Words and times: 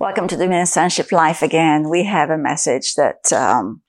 Welcome 0.00 0.28
to 0.28 0.36
the 0.38 0.64
Sonship 0.64 1.12
Life 1.12 1.42
again. 1.42 1.90
We 1.90 2.04
have 2.04 2.30
a 2.30 2.38
message 2.38 2.94
that 2.94 3.30
um, 3.34 3.82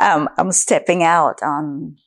um, 0.00 0.26
I'm 0.38 0.52
stepping 0.52 1.02
out 1.02 1.42
on 1.42 1.98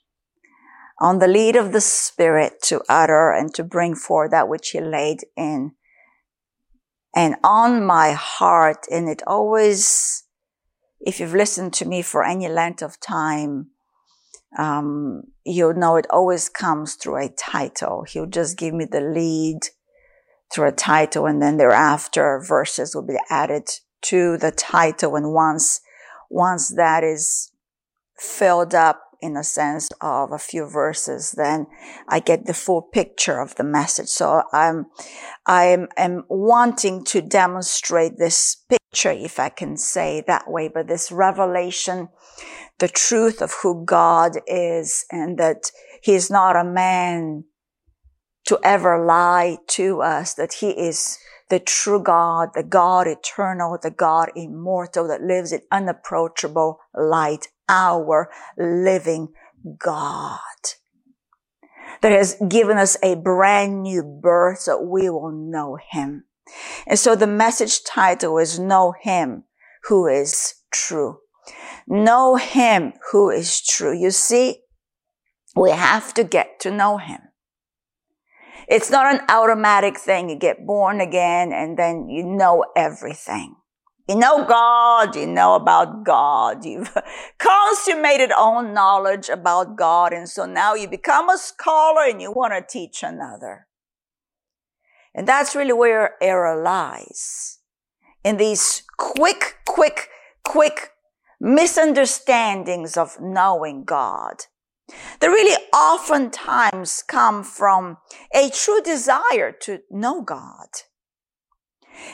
on 0.99 1.20
the 1.20 1.28
lead 1.28 1.55
of 1.55 1.71
the 1.71 1.79
Spirit 1.79 2.54
to 2.63 2.81
utter 2.89 3.31
and 3.31 3.54
to 3.54 3.63
bring 3.63 3.94
forth 3.94 4.31
that 4.31 4.49
which 4.49 4.71
He 4.71 4.81
laid 4.81 5.20
in 5.38 5.73
and 7.15 7.36
on 7.44 7.86
my 7.86 8.13
heart. 8.13 8.87
And 8.90 9.08
it 9.08 9.21
always, 9.28 10.24
if 10.99 11.19
you've 11.19 11.35
listened 11.35 11.74
to 11.74 11.85
me 11.85 12.01
for 12.01 12.24
any 12.24 12.49
length 12.49 12.81
of 12.81 12.99
time, 12.99 13.67
um, 14.58 15.26
you'll 15.46 15.76
know 15.76 15.97
it 15.97 16.08
always 16.09 16.49
comes 16.49 16.95
through 16.95 17.23
a 17.23 17.30
title. 17.30 18.03
He'll 18.09 18.26
just 18.26 18.58
give 18.58 18.73
me 18.73 18.85
the 18.85 19.02
lead 19.02 19.59
through 20.52 20.67
a 20.67 20.71
title 20.71 21.25
and 21.25 21.41
then 21.41 21.57
thereafter 21.57 22.43
verses 22.45 22.95
will 22.95 23.05
be 23.05 23.20
added 23.30 23.70
to 24.03 24.38
the 24.38 24.51
title. 24.51 25.15
And 25.15 25.34
once, 25.34 25.81
once 26.29 26.73
that 26.75 27.03
is 27.03 27.51
filled 28.17 28.75
up 28.75 29.01
in 29.21 29.37
a 29.37 29.43
sense 29.43 29.89
of 30.01 30.31
a 30.31 30.37
few 30.37 30.65
verses, 30.65 31.31
then 31.31 31.65
I 32.09 32.20
get 32.20 32.45
the 32.45 32.53
full 32.53 32.81
picture 32.81 33.39
of 33.39 33.55
the 33.55 33.63
message. 33.63 34.09
So 34.09 34.43
I'm, 34.51 34.87
I'm, 35.45 35.87
am 35.95 36.25
wanting 36.27 37.05
to 37.05 37.21
demonstrate 37.21 38.17
this 38.17 38.57
picture, 38.67 39.12
if 39.12 39.39
I 39.39 39.49
can 39.49 39.77
say 39.77 40.23
that 40.27 40.51
way, 40.51 40.67
but 40.67 40.87
this 40.87 41.09
revelation, 41.09 42.09
the 42.79 42.89
truth 42.89 43.41
of 43.41 43.53
who 43.63 43.85
God 43.85 44.34
is 44.45 45.05
and 45.09 45.37
that 45.37 45.71
he 46.01 46.13
is 46.13 46.29
not 46.29 46.57
a 46.57 46.65
man 46.65 47.45
to 48.45 48.59
ever 48.63 49.03
lie 49.03 49.57
to 49.67 50.02
us 50.02 50.33
that 50.33 50.55
he 50.55 50.70
is 50.71 51.17
the 51.49 51.59
true 51.59 52.01
God, 52.01 52.49
the 52.53 52.63
God 52.63 53.07
eternal, 53.07 53.77
the 53.81 53.91
God 53.91 54.31
immortal 54.35 55.07
that 55.07 55.21
lives 55.21 55.51
in 55.51 55.61
unapproachable 55.71 56.79
light, 56.95 57.48
our 57.70 58.29
living 58.57 59.29
God 59.77 60.40
that 62.03 62.12
has 62.12 62.35
given 62.49 62.77
us 62.77 62.98
a 63.01 63.15
brand 63.15 63.81
new 63.81 64.03
birth 64.03 64.59
so 64.59 64.80
we 64.81 65.09
will 65.09 65.31
know 65.31 65.78
him. 65.92 66.25
And 66.86 67.00
so 67.00 67.16
the 67.16 67.28
message 67.28 67.84
title 67.84 68.38
is 68.38 68.59
know 68.59 68.94
him 69.02 69.46
who 69.86 70.08
is 70.08 70.56
true. 70.70 71.20
Know 71.88 72.36
him 72.36 72.94
who 73.12 73.30
is 73.30 73.62
true. 73.62 73.98
You 73.98 74.12
see, 74.12 74.59
we 75.56 75.72
have 75.72 76.14
to 76.16 76.23
get 76.23 76.59
to 76.62 76.72
know 76.72 76.98
him. 76.98 77.20
It's 78.74 78.90
not 78.90 79.14
an 79.14 79.22
automatic 79.30 80.00
thing. 80.00 80.32
You 80.32 80.36
get 80.36 80.66
born 80.66 81.00
again 81.00 81.54
and 81.54 81.78
then 81.78 82.10
you 82.10 82.24
know 82.24 82.66
everything. 82.76 83.54
You 84.10 84.16
know 84.16 84.46
God, 84.46 85.16
you 85.16 85.28
know 85.28 85.54
about 85.54 86.04
God. 86.04 86.66
You've 86.66 86.92
consummated 87.38 88.32
all 88.32 88.64
knowledge 88.64 89.30
about 89.30 89.78
God. 89.78 90.12
And 90.12 90.28
so 90.28 90.48
now 90.48 90.74
you 90.74 90.88
become 90.88 91.30
a 91.30 91.38
scholar 91.38 92.10
and 92.10 92.20
you 92.20 92.32
want 92.32 92.54
to 92.54 92.66
teach 92.68 93.04
another. 93.04 93.68
And 95.14 95.28
that's 95.28 95.56
really 95.56 95.74
where 95.74 96.16
error 96.20 96.60
lies. 96.60 97.60
In 98.24 98.38
these 98.38 98.82
quick, 98.98 99.58
quick, 99.68 100.10
quick 100.44 100.94
misunderstandings 101.40 102.98
of 102.98 103.22
knowing 103.22 103.84
God 103.84 104.46
that 105.20 105.28
really 105.28 105.58
oftentimes 105.73 107.03
come 107.08 107.44
from 107.44 107.98
a 108.34 108.50
true 108.50 108.81
desire 108.81 109.52
to 109.62 109.80
know 109.90 110.22
God. 110.22 110.67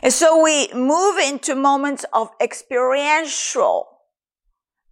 And 0.03 0.13
so 0.13 0.41
we 0.41 0.71
move 0.73 1.17
into 1.17 1.55
moments 1.55 2.05
of 2.13 2.29
experiential, 2.41 3.87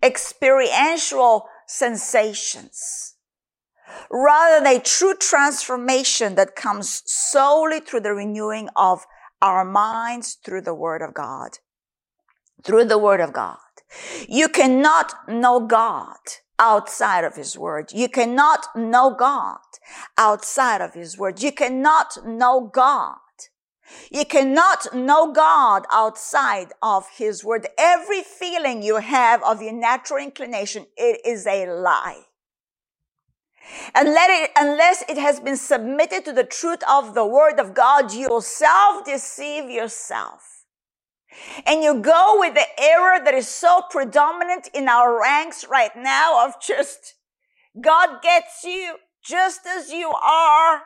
experiential 0.03 1.45
sensations 1.67 3.15
rather 4.09 4.63
than 4.63 4.77
a 4.77 4.81
true 4.81 5.15
transformation 5.15 6.35
that 6.35 6.55
comes 6.55 7.03
solely 7.05 7.79
through 7.79 8.01
the 8.01 8.13
renewing 8.13 8.69
of 8.75 9.05
our 9.41 9.63
minds 9.63 10.37
through 10.43 10.61
the 10.61 10.73
Word 10.73 11.01
of 11.01 11.13
God. 11.13 11.59
Through 12.63 12.85
the 12.85 12.97
Word 12.97 13.21
of 13.21 13.33
God. 13.33 13.57
You 14.27 14.49
cannot 14.49 15.13
know 15.29 15.59
God 15.59 16.17
outside 16.59 17.23
of 17.23 17.35
his 17.35 17.57
word. 17.57 17.91
You 17.93 18.09
cannot 18.09 18.67
know 18.75 19.15
God 19.17 19.59
outside 20.17 20.81
of 20.81 20.93
his 20.93 21.17
word. 21.17 21.41
You 21.41 21.51
cannot 21.51 22.17
know 22.25 22.69
God. 22.73 23.17
You 24.11 24.25
cannot 24.25 24.93
know 24.93 25.31
God 25.31 25.85
outside 25.91 26.73
of 26.81 27.05
his 27.17 27.43
word. 27.43 27.67
Every 27.77 28.21
feeling 28.21 28.81
you 28.81 28.97
have 28.97 29.41
of 29.43 29.61
your 29.61 29.73
natural 29.73 30.23
inclination, 30.23 30.87
it 30.97 31.21
is 31.25 31.47
a 31.47 31.67
lie. 31.67 32.23
And 33.93 34.09
let 34.09 34.29
it, 34.29 34.51
unless 34.57 35.03
it 35.09 35.17
has 35.17 35.39
been 35.39 35.57
submitted 35.57 36.25
to 36.25 36.33
the 36.33 36.43
truth 36.43 36.81
of 36.89 37.13
the 37.13 37.25
word 37.25 37.59
of 37.59 37.73
God, 37.73 38.13
you'll 38.13 38.41
self-deceive 38.41 39.69
yourself. 39.69 40.56
And 41.65 41.83
you 41.83 42.01
go 42.01 42.37
with 42.39 42.53
the 42.53 42.65
error 42.79 43.19
that 43.23 43.33
is 43.33 43.47
so 43.47 43.81
predominant 43.89 44.69
in 44.73 44.87
our 44.87 45.19
ranks 45.19 45.65
right 45.69 45.91
now 45.95 46.45
of 46.45 46.61
just 46.61 47.15
God 47.79 48.21
gets 48.21 48.63
you 48.63 48.95
just 49.23 49.61
as 49.67 49.91
you 49.91 50.09
are. 50.09 50.83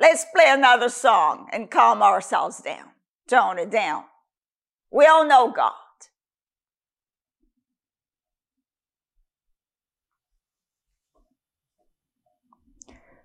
Let's 0.00 0.26
play 0.34 0.46
another 0.48 0.88
song 0.88 1.48
and 1.52 1.70
calm 1.70 2.02
ourselves 2.02 2.60
down, 2.60 2.90
tone 3.28 3.58
it 3.58 3.70
down. 3.70 4.04
We 4.90 5.06
all 5.06 5.24
know 5.24 5.52
God. 5.52 5.72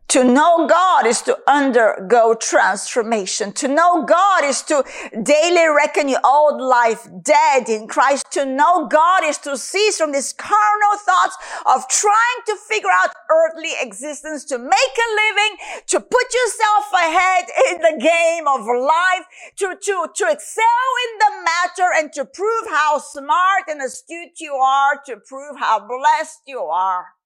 To 0.10 0.24
know 0.24 0.66
God 0.66 1.06
is 1.06 1.22
to 1.24 1.38
undergo 1.46 2.34
transformation. 2.34 3.54
To 3.54 3.68
know 3.68 4.06
God 4.06 4.44
is 4.44 4.64
to 4.64 4.84
daily 5.22 5.68
reckon 5.68 6.10
your 6.10 6.22
old 6.26 6.60
life 6.60 7.08
dead 7.22 7.70
in 7.70 7.88
Christ. 7.88 8.26
To 8.32 8.44
know 8.44 8.88
God 8.88 9.24
is 9.24 9.38
to 9.40 9.56
cease 9.56 10.00
from 10.00 10.12
these 10.12 10.34
carnal 10.34 10.98
thoughts 10.98 11.38
of 11.68 11.88
trying 11.90 12.42
to 12.48 12.56
figure 12.56 12.90
out 12.92 13.12
earthly 13.30 13.70
existence, 13.80 14.46
to 14.46 14.58
make 14.58 14.74
a 14.74 15.14
living, 15.14 15.58
to 15.86 16.00
put 16.00 16.34
yourself 16.34 16.86
ahead 16.92 17.46
in 17.70 17.82
the 17.82 18.02
game 18.02 18.48
of 18.48 18.66
life, 18.66 19.28
to, 19.58 19.76
to, 19.80 20.08
to 20.16 20.32
excel 20.32 20.90
in 21.06 21.20
the 21.20 21.46
matter 21.46 21.90
and 21.96 22.12
to 22.14 22.26
prove 22.26 22.66
how 22.68 22.98
smart 22.98 23.66
and 23.68 23.80
astute 23.80 24.40
you 24.40 24.56
are, 24.56 25.00
to 25.06 25.18
prove 25.18 25.60
how 25.60 25.80
blessed 25.80 26.42
you 26.48 26.62
are. 26.62 27.19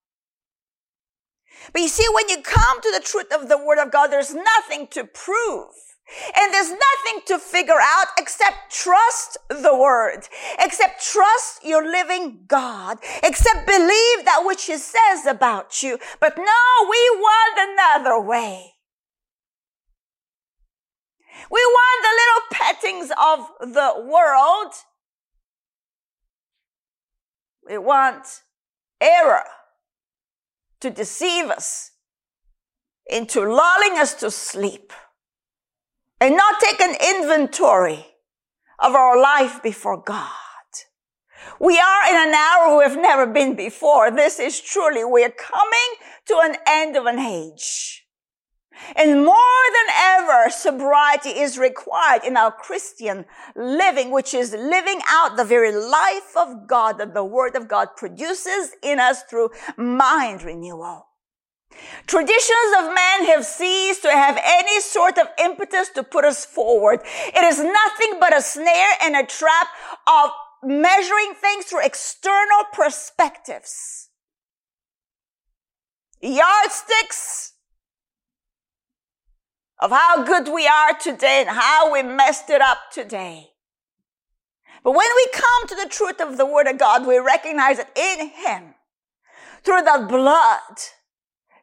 But 1.72 1.82
you 1.82 1.88
see, 1.88 2.06
when 2.14 2.30
you 2.30 2.42
come 2.42 2.82
to 2.82 2.92
the 2.92 3.04
truth 3.04 3.32
of 3.34 3.50
the 3.50 3.58
Word 3.58 3.80
of 3.80 3.92
God, 3.92 4.08
there's 4.08 4.34
nothing 4.34 4.88
to 4.88 5.04
prove. 5.04 5.70
And 6.38 6.54
there's 6.54 6.70
nothing 6.70 7.22
to 7.28 7.40
figure 7.40 7.80
out 7.82 8.08
except 8.20 8.72
trust 8.72 9.38
the 9.50 9.76
Word, 9.76 10.28
except 10.60 11.04
trust 11.04 11.64
your 11.64 11.90
living 11.90 12.44
God, 12.48 12.98
except 13.24 13.66
believe 13.66 14.26
that 14.26 14.44
which 14.46 14.66
He 14.66 14.78
says 14.78 15.26
about 15.26 15.82
you. 15.82 15.98
But 16.20 16.38
no, 16.38 16.44
we 16.90 17.10
want 17.16 17.70
another 17.72 18.20
way. 18.20 18.74
We 21.50 21.66
want 21.66 22.04
the 22.04 22.16
little 22.22 22.44
pettings 22.52 23.12
of 23.12 23.74
the 23.74 24.06
world. 24.06 24.74
We 27.66 27.78
want 27.78 28.42
error 29.00 29.46
to 30.84 30.90
deceive 30.90 31.46
us 31.46 31.92
into 33.10 33.40
lulling 33.40 33.98
us 33.98 34.14
to 34.16 34.30
sleep 34.30 34.92
and 36.20 36.36
not 36.36 36.60
take 36.60 36.82
an 36.82 36.98
inventory 37.16 38.06
of 38.80 38.94
our 38.94 39.18
life 39.18 39.64
before 39.64 40.04
God. 40.04 40.28
We 41.58 41.80
are 41.80 42.10
in 42.10 42.28
an 42.28 42.34
hour 42.34 42.78
we 42.78 42.84
have 42.84 42.98
never 42.98 43.26
been 43.26 43.56
before. 43.56 44.12
This 44.12 44.40
is 44.42 44.60
truly, 44.60 45.06
we 45.06 45.24
are 45.24 45.30
coming 45.30 45.90
to 46.28 46.42
an 46.44 46.58
end 46.68 46.98
of 46.98 47.06
an 47.06 47.18
age. 47.18 48.03
And 48.96 49.24
more 49.24 49.64
than 49.74 49.96
ever, 49.96 50.50
sobriety 50.50 51.30
is 51.30 51.58
required 51.58 52.24
in 52.24 52.36
our 52.36 52.52
Christian 52.52 53.26
living, 53.56 54.12
which 54.12 54.34
is 54.34 54.52
living 54.54 55.00
out 55.08 55.38
the 55.38 55.46
very 55.46 55.72
life 55.72 56.36
of 56.36 56.68
God 56.68 56.98
that 56.98 57.14
the 57.14 57.24
Word 57.24 57.56
of 57.56 57.68
God 57.68 57.90
produces 57.96 58.72
in 58.82 59.00
us 59.00 59.24
through 59.24 59.50
mind 59.78 60.44
renewal. 60.44 61.08
Traditions 62.06 62.74
of 62.78 62.94
man 62.94 63.26
have 63.26 63.46
ceased 63.46 64.04
to 64.04 64.12
have 64.12 64.40
any 64.44 64.80
sort 64.80 65.18
of 65.18 65.28
impetus 65.40 65.90
to 65.90 66.04
put 66.04 66.26
us 66.26 66.46
forward. 66.46 67.00
It 67.04 67.44
is 67.44 67.60
nothing 67.60 68.20
but 68.20 68.36
a 68.36 68.42
snare 68.42 68.94
and 69.02 69.16
a 69.16 69.26
trap 69.26 69.68
of 70.08 70.30
measuring 70.64 71.34
things 71.36 71.66
through 71.66 71.86
external 71.86 72.64
perspectives. 72.74 74.10
Yardsticks 76.22 77.53
of 79.84 79.92
how 79.92 80.24
good 80.24 80.48
we 80.48 80.66
are 80.66 80.98
today 80.98 81.44
and 81.46 81.50
how 81.50 81.92
we 81.92 82.02
messed 82.02 82.50
it 82.50 82.62
up 82.62 82.78
today. 82.90 83.50
But 84.82 84.92
when 84.96 85.10
we 85.14 85.28
come 85.34 85.68
to 85.68 85.76
the 85.76 85.90
truth 85.90 86.22
of 86.22 86.38
the 86.38 86.46
Word 86.46 86.68
of 86.68 86.78
God, 86.78 87.06
we 87.06 87.18
recognize 87.18 87.78
that 87.78 87.92
in 87.98 88.30
Him, 88.30 88.76
through 89.62 89.82
the 89.82 90.06
blood, 90.08 90.78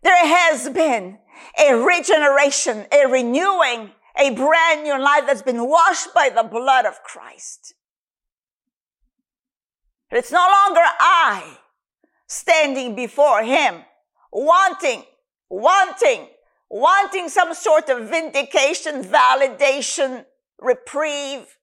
there 0.03 0.27
has 0.27 0.69
been 0.69 1.19
a 1.59 1.75
regeneration, 1.75 2.85
a 2.93 3.07
renewing, 3.07 3.93
a 4.19 4.31
brand 4.35 4.85
new 4.85 5.03
life 5.03 5.25
that's 5.27 5.41
been 5.41 5.67
washed 5.67 6.13
by 6.15 6.29
the 6.29 6.43
blood 6.43 6.85
of 6.85 7.03
Christ. 7.03 7.75
It's 10.11 10.31
no 10.31 10.47
longer 10.67 10.83
I 10.85 11.57
standing 12.27 12.95
before 12.95 13.43
Him, 13.43 13.77
wanting, 14.31 15.05
wanting, 15.49 16.29
wanting 16.71 17.29
some 17.29 17.53
sort 17.53 17.89
of 17.89 18.09
vindication, 18.09 19.05
validation, 19.05 20.25
reprieve. 20.61 21.59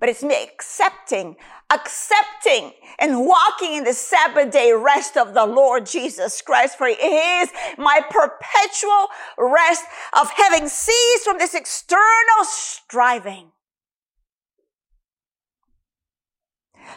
But 0.00 0.08
it's 0.08 0.22
me 0.22 0.42
accepting, 0.42 1.36
accepting 1.70 2.72
and 2.98 3.26
walking 3.26 3.74
in 3.74 3.84
the 3.84 3.92
Sabbath 3.92 4.50
day 4.50 4.72
rest 4.72 5.18
of 5.18 5.34
the 5.34 5.44
Lord 5.44 5.84
Jesus 5.84 6.40
Christ. 6.40 6.78
For 6.78 6.86
it 6.86 6.98
is 6.98 7.50
my 7.76 8.00
perpetual 8.08 9.08
rest 9.36 9.84
of 10.18 10.30
having 10.30 10.68
ceased 10.68 11.24
from 11.24 11.36
this 11.36 11.54
external 11.54 12.44
striving. 12.44 13.52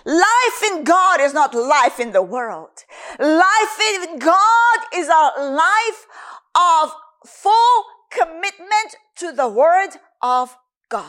Life 0.05 0.63
in 0.71 0.83
God 0.83 1.19
is 1.19 1.33
not 1.33 1.53
life 1.53 1.99
in 1.99 2.13
the 2.13 2.21
world. 2.21 2.83
Life 3.19 3.79
in 4.01 4.19
God 4.19 4.79
is 4.93 5.07
a 5.07 5.31
life 5.41 6.07
of 6.55 6.93
full 7.25 7.83
commitment 8.11 8.95
to 9.17 9.31
the 9.31 9.49
word 9.49 9.89
of 10.21 10.55
God, 10.89 11.05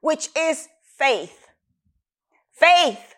which 0.00 0.28
is 0.36 0.68
faith. 0.98 1.48
Faith. 2.52 3.14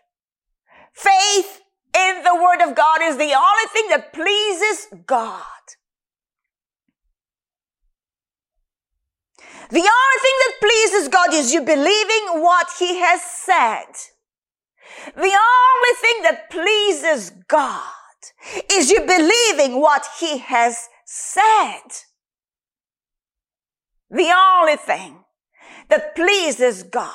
Faith 0.93 1.61
in 1.97 2.23
the 2.25 2.35
word 2.35 2.61
of 2.67 2.75
God 2.75 3.01
is 3.03 3.17
the 3.17 3.35
only 3.35 3.69
thing 3.73 3.89
that 3.91 4.13
pleases 4.13 4.87
God. 5.07 5.45
The 9.71 9.77
only 9.77 10.21
thing 10.23 10.37
that 10.41 10.57
pleases 10.61 11.09
God 11.09 11.33
is 11.33 11.55
you 11.55 11.61
believing 11.61 12.43
what 12.43 12.69
he 12.79 12.99
has 12.99 13.23
said. 13.23 13.87
The 15.15 15.21
only 15.23 15.95
thing 16.01 16.23
that 16.23 16.51
pleases 16.51 17.31
God 17.47 17.83
is 18.73 18.91
you 18.91 19.01
believing 19.01 19.81
what 19.81 20.07
he 20.19 20.39
has 20.39 20.89
said. 21.13 21.91
The 24.11 24.33
only 24.33 24.77
thing 24.77 25.25
that 25.89 26.15
pleases 26.15 26.85
God 26.85 27.11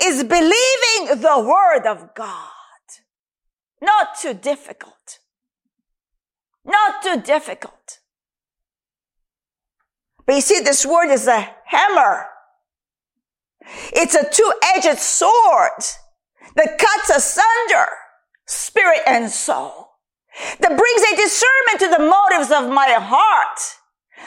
is 0.00 0.22
believing 0.22 1.20
the 1.20 1.44
word 1.44 1.84
of 1.84 2.14
God. 2.14 2.50
Not 3.82 4.18
too 4.20 4.34
difficult. 4.34 5.18
Not 6.64 7.02
too 7.02 7.20
difficult. 7.20 7.98
But 10.24 10.36
you 10.36 10.40
see, 10.40 10.60
this 10.60 10.86
word 10.86 11.10
is 11.10 11.26
a 11.26 11.48
hammer. 11.66 12.26
It's 13.92 14.14
a 14.14 14.30
two-edged 14.30 14.98
sword 14.98 15.82
that 16.54 16.78
cuts 16.78 17.10
asunder 17.10 17.88
spirit 18.46 19.00
and 19.06 19.28
soul, 19.30 19.87
that 20.60 20.76
brings 20.76 21.02
a 21.02 21.16
discernment 21.16 21.80
to 21.80 21.88
the 21.88 21.98
motives 21.98 22.50
of 22.50 22.72
my 22.72 22.96
heart, 22.98 23.58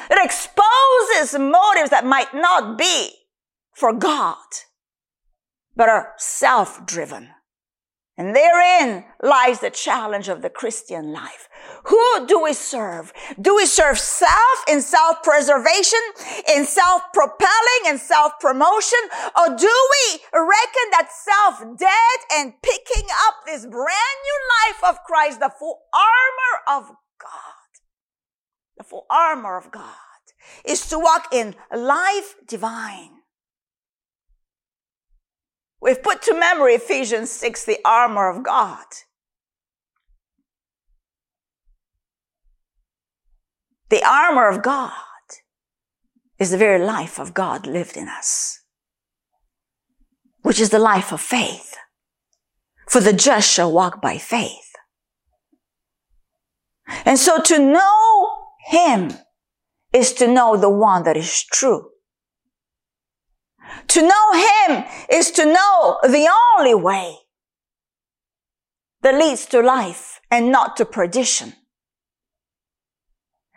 that 0.10 0.24
exposes 0.24 1.40
motives 1.40 1.90
that 1.90 2.06
might 2.06 2.34
not 2.34 2.78
be 2.78 3.12
for 3.74 3.94
God, 3.94 4.38
but 5.76 5.90
are 5.90 6.14
self-driven. 6.18 7.30
And 8.22 8.36
therein 8.36 9.06
lies 9.24 9.62
the 9.62 9.72
challenge 9.72 10.30
of 10.30 10.44
the 10.44 10.50
Christian 10.52 11.12
life. 11.12 11.50
Who 11.86 12.28
do 12.28 12.40
we 12.40 12.54
serve? 12.54 13.12
Do 13.42 13.56
we 13.56 13.66
serve 13.66 13.98
self 13.98 14.64
in 14.70 14.84
self-preservation, 14.84 16.00
in 16.48 16.66
self-propelling 16.66 17.84
and 17.88 18.00
self-promotion? 18.00 19.00
Or 19.36 19.48
do 19.58 19.90
we 19.94 20.20
reckon 20.34 20.88
that 20.92 21.10
self-dead 21.12 22.20
and 22.32 22.54
picking 22.62 23.10
up 23.26 23.38
this 23.48 23.66
brand 23.66 24.18
new 24.28 24.40
life 24.68 24.84
of 24.84 25.04
Christ, 25.04 25.40
the 25.40 25.52
full 25.58 25.80
armor 25.92 26.80
of 26.80 26.96
God, 27.20 27.72
the 28.78 28.84
full 28.84 29.08
armor 29.10 29.58
of 29.58 29.72
God 29.72 29.96
is 30.64 30.88
to 30.90 31.00
walk 31.00 31.34
in 31.34 31.56
life 31.76 32.36
divine 32.48 33.21
We've 35.82 36.02
put 36.02 36.22
to 36.24 36.34
memory 36.34 36.76
Ephesians 36.76 37.32
6, 37.32 37.66
the 37.66 37.80
armor 37.84 38.30
of 38.30 38.44
God. 38.44 38.86
The 43.90 44.08
armor 44.08 44.48
of 44.48 44.62
God 44.62 44.92
is 46.40 46.52
the 46.52 46.58
very 46.58 46.84
life 46.84 47.20
of 47.20 47.34
God 47.34 47.66
lived 47.66 47.98
in 47.98 48.08
us, 48.08 48.62
which 50.44 50.60
is 50.60 50.70
the 50.70 50.80
life 50.80 51.12
of 51.12 51.20
faith. 51.20 51.76
For 52.88 53.02
the 53.02 53.14
just 53.14 53.50
shall 53.50 53.72
walk 53.72 54.02
by 54.02 54.18
faith. 54.18 54.72
And 57.06 57.18
so 57.18 57.42
to 57.42 57.58
know 57.58 58.30
Him 58.68 59.14
is 59.94 60.14
to 60.14 60.28
know 60.28 60.58
the 60.58 60.70
one 60.70 61.04
that 61.04 61.18
is 61.18 61.44
true. 61.44 61.91
To 63.88 64.02
know 64.02 64.34
Him 64.34 64.84
is 65.10 65.32
to 65.32 65.46
know 65.46 65.98
the 66.04 66.30
only 66.58 66.76
way 66.76 67.16
that 69.02 69.16
leads 69.16 69.46
to 69.48 69.62
life 69.62 70.20
and 70.30 70.52
not 70.52 70.78
to 70.78 70.86
perdition. 70.86 71.54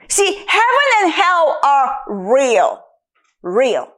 See, 0.09 0.35
heaven 0.35 0.89
and 1.03 1.13
hell 1.13 1.59
are 1.63 1.97
real. 2.09 2.83
Real. 3.43 3.89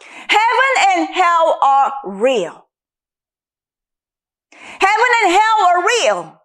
Heaven 0.00 0.72
and 0.88 1.08
hell 1.08 1.58
are 1.62 1.92
real. 2.04 2.66
Heaven 4.52 5.10
and 5.22 5.32
hell 5.32 5.66
are 5.66 5.86
real. 5.86 6.40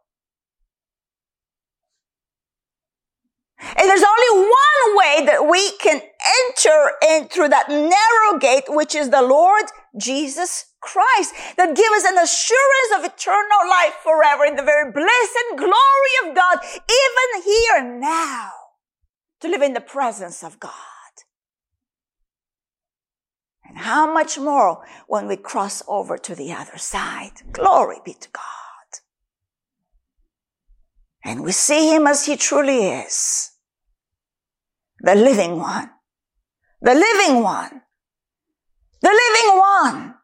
And 3.77 3.89
there's 3.89 4.03
only 4.03 4.49
one 4.49 4.97
way 4.97 5.25
that 5.27 5.47
we 5.49 5.77
can 5.77 6.01
enter 6.47 6.91
in 7.07 7.27
through 7.27 7.49
that 7.49 7.69
narrow 7.69 8.39
gate, 8.39 8.65
which 8.67 8.95
is 8.95 9.09
the 9.09 9.21
Lord 9.21 9.65
Jesus 9.97 10.65
Christ, 10.81 11.33
that 11.57 11.75
gives 11.75 12.03
us 12.03 12.11
an 12.11 12.17
assurance 12.17 12.91
of 12.97 13.05
eternal 13.05 13.69
life 13.69 13.95
forever 14.03 14.45
in 14.45 14.55
the 14.55 14.63
very 14.63 14.91
bliss 14.91 15.33
and 15.49 15.59
glory 15.59 16.13
of 16.25 16.35
God, 16.35 16.59
even 16.63 17.43
here 17.43 17.99
now, 17.99 18.51
to 19.41 19.47
live 19.47 19.61
in 19.61 19.73
the 19.73 19.81
presence 19.81 20.43
of 20.43 20.59
God. 20.59 20.71
And 23.67 23.77
how 23.77 24.11
much 24.11 24.37
more 24.37 24.85
when 25.07 25.27
we 25.27 25.37
cross 25.37 25.81
over 25.87 26.17
to 26.17 26.35
the 26.35 26.51
other 26.51 26.77
side? 26.77 27.31
Glory 27.53 27.97
be 28.03 28.13
to 28.13 28.29
God. 28.31 28.43
And 31.23 31.43
we 31.43 31.51
see 31.51 31.93
him 31.95 32.07
as 32.07 32.25
he 32.25 32.35
truly 32.35 32.87
is 32.87 33.51
the 35.01 35.15
living 35.15 35.57
one, 35.57 35.89
the 36.81 36.95
living 36.95 37.43
one, 37.43 37.81
the 39.01 39.09
living 39.09 39.59
one 39.59 40.15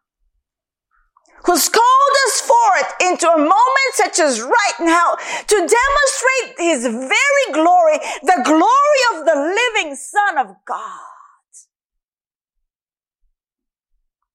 who's 1.45 1.69
called 1.69 2.15
us 2.27 2.41
forth 2.41 2.93
into 3.01 3.27
a 3.29 3.37
moment 3.37 3.93
such 3.93 4.19
as 4.19 4.41
right 4.41 4.79
now 4.81 5.15
to 5.47 5.55
demonstrate 5.55 6.57
his 6.57 6.83
very 6.83 7.53
glory, 7.53 7.99
the 8.23 8.41
glory 8.43 9.01
of 9.15 9.25
the 9.25 9.35
living 9.35 9.95
son 9.95 10.37
of 10.37 10.47
God. 10.65 10.81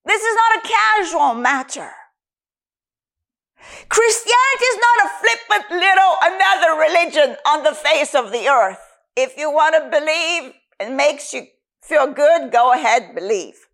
This 0.05 0.23
is 0.23 0.37
not 0.37 0.65
a 0.65 0.69
casual 0.69 1.35
matter. 1.35 1.91
Christianity 3.89 4.65
is 4.65 4.79
not 4.79 5.07
a 5.07 5.11
flippant 5.21 5.71
little 5.71 6.17
another 6.23 6.81
religion 6.81 7.37
on 7.47 7.63
the 7.63 7.75
face 7.75 8.15
of 8.15 8.33
the 8.33 8.49
earth. 8.49 8.81
If 9.17 9.37
you 9.37 9.51
want 9.51 9.75
to 9.75 9.91
believe 9.91 10.55
it 10.81 10.93
makes 10.93 11.33
you 11.33 11.47
feel 11.83 12.07
good, 12.13 12.53
go 12.53 12.73
ahead, 12.73 13.15
believe. 13.15 13.67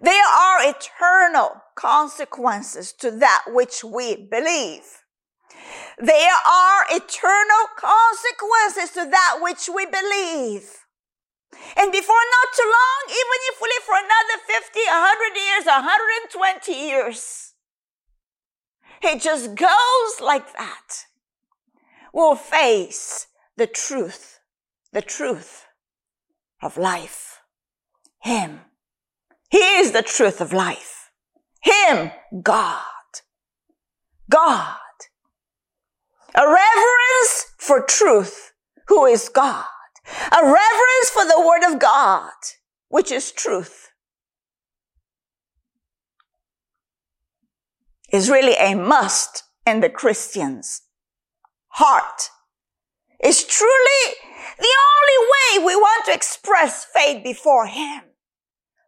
There 0.00 0.24
are 0.24 0.58
eternal 0.60 1.62
consequences 1.74 2.92
to 2.94 3.10
that 3.10 3.44
which 3.48 3.84
we 3.84 4.16
believe. 4.16 4.82
There 5.98 6.36
are 6.46 6.84
eternal 6.90 7.66
consequences 7.76 8.90
to 8.94 9.08
that 9.08 9.38
which 9.40 9.68
we 9.72 9.86
believe. 9.86 10.78
And 11.76 11.92
before 11.92 12.16
not 12.16 12.48
too 12.56 12.66
long, 12.66 13.02
even 13.06 13.38
if 13.50 13.60
we 13.60 13.68
live 13.68 13.84
for 13.84 13.94
another 13.94 14.42
50, 14.46 14.80
100 14.88 15.36
years, 15.36 15.64
120 15.66 16.72
years, 16.72 17.52
it 19.02 19.20
just 19.22 19.54
goes 19.54 20.20
like 20.20 20.52
that. 20.54 21.06
We'll 22.12 22.34
face 22.34 23.28
the 23.56 23.66
truth, 23.66 24.40
the 24.92 25.02
truth 25.02 25.66
of 26.62 26.76
life. 26.76 27.40
Him. 28.20 28.60
He 29.50 29.58
is 29.58 29.92
the 29.92 30.02
truth 30.02 30.40
of 30.40 30.52
life. 30.52 31.10
Him, 31.62 32.12
God. 32.42 32.82
God. 34.30 34.76
A 36.34 36.46
reverence 36.46 37.46
for 37.58 37.82
truth, 37.82 38.52
who 38.86 39.04
is 39.04 39.28
God. 39.28 39.64
A 40.30 40.42
reverence 40.42 41.10
for 41.12 41.24
the 41.24 41.44
word 41.46 41.70
of 41.70 41.78
God, 41.78 42.32
which 42.88 43.12
is 43.12 43.30
truth. 43.30 43.90
Is 48.10 48.30
really 48.30 48.54
a 48.54 48.74
must 48.74 49.44
in 49.66 49.80
the 49.80 49.90
Christian's 49.90 50.82
heart. 51.68 52.30
Is 53.22 53.44
truly 53.44 54.14
the 54.58 54.66
only 54.66 55.28
way 55.30 55.66
we 55.66 55.76
want 55.76 56.06
to 56.06 56.14
express 56.14 56.84
faith 56.84 57.22
before 57.22 57.66
Him. 57.66 58.02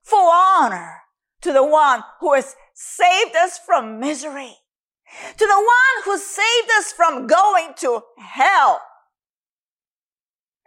Full 0.02 0.30
honor 0.30 1.02
to 1.40 1.52
the 1.52 1.64
one 1.64 2.02
who 2.20 2.34
has 2.34 2.56
saved 2.74 3.36
us 3.36 3.58
from 3.58 4.00
misery. 4.00 4.56
To 5.38 5.46
the 5.46 5.54
one 5.54 6.04
who 6.04 6.18
saved 6.18 6.70
us 6.78 6.92
from 6.92 7.26
going 7.26 7.74
to 7.78 8.02
hell. 8.18 8.80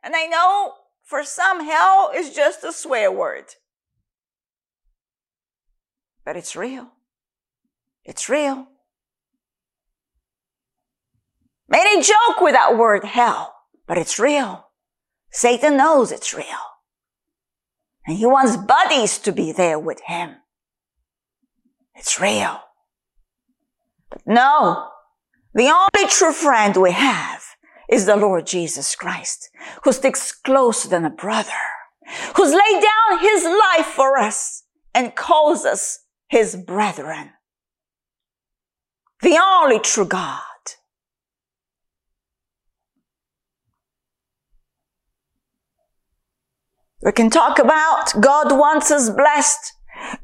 And 0.02 0.16
I 0.16 0.26
know 0.26 0.74
for 1.04 1.24
some 1.24 1.66
hell 1.66 2.12
is 2.16 2.34
just 2.34 2.64
a 2.64 2.72
swear 2.72 3.12
word. 3.12 3.56
But 6.24 6.38
it's 6.38 6.56
real. 6.56 6.92
It's 8.04 8.30
real. 8.30 8.68
Many 11.70 12.02
joke 12.02 12.40
with 12.40 12.54
that 12.54 12.78
word 12.78 13.04
hell, 13.04 13.54
but 13.88 13.98
it's 13.98 14.20
real. 14.20 14.68
Satan 15.32 15.78
knows 15.78 16.12
it's 16.12 16.34
real. 16.34 16.46
And 18.06 18.18
he 18.18 18.26
wants 18.26 18.56
buddies 18.56 19.18
to 19.20 19.32
be 19.32 19.52
there 19.52 19.80
with 19.80 20.02
him. 20.06 20.36
It's 21.96 22.20
real. 22.22 22.60
But 24.10 24.22
no, 24.26 24.90
the 25.54 25.70
only 25.70 26.10
true 26.10 26.32
friend 26.32 26.76
we 26.78 26.92
have 26.92 27.44
is 27.90 28.06
the 28.06 28.16
Lord 28.16 28.46
Jesus 28.46 28.96
Christ, 28.96 29.50
who 29.84 29.92
sticks 29.92 30.32
closer 30.32 30.88
than 30.88 31.06
a 31.06 31.10
brother, 31.10 31.50
who's 32.36 32.54
laid 32.54 32.84
down 32.84 33.20
his 33.20 33.44
life 33.44 33.88
for 33.88 34.18
us 34.18 34.64
and 34.94 35.16
calls 35.16 35.66
us 35.66 36.00
his 36.30 36.56
brethren. 36.56 37.32
The 39.22 39.40
only 39.42 39.80
true 39.80 40.06
God. 40.06 40.42
We 47.08 47.14
can 47.14 47.30
talk 47.30 47.58
about 47.58 48.20
God 48.20 48.52
wants 48.52 48.92
us 48.92 49.10
blessed. 49.10 49.72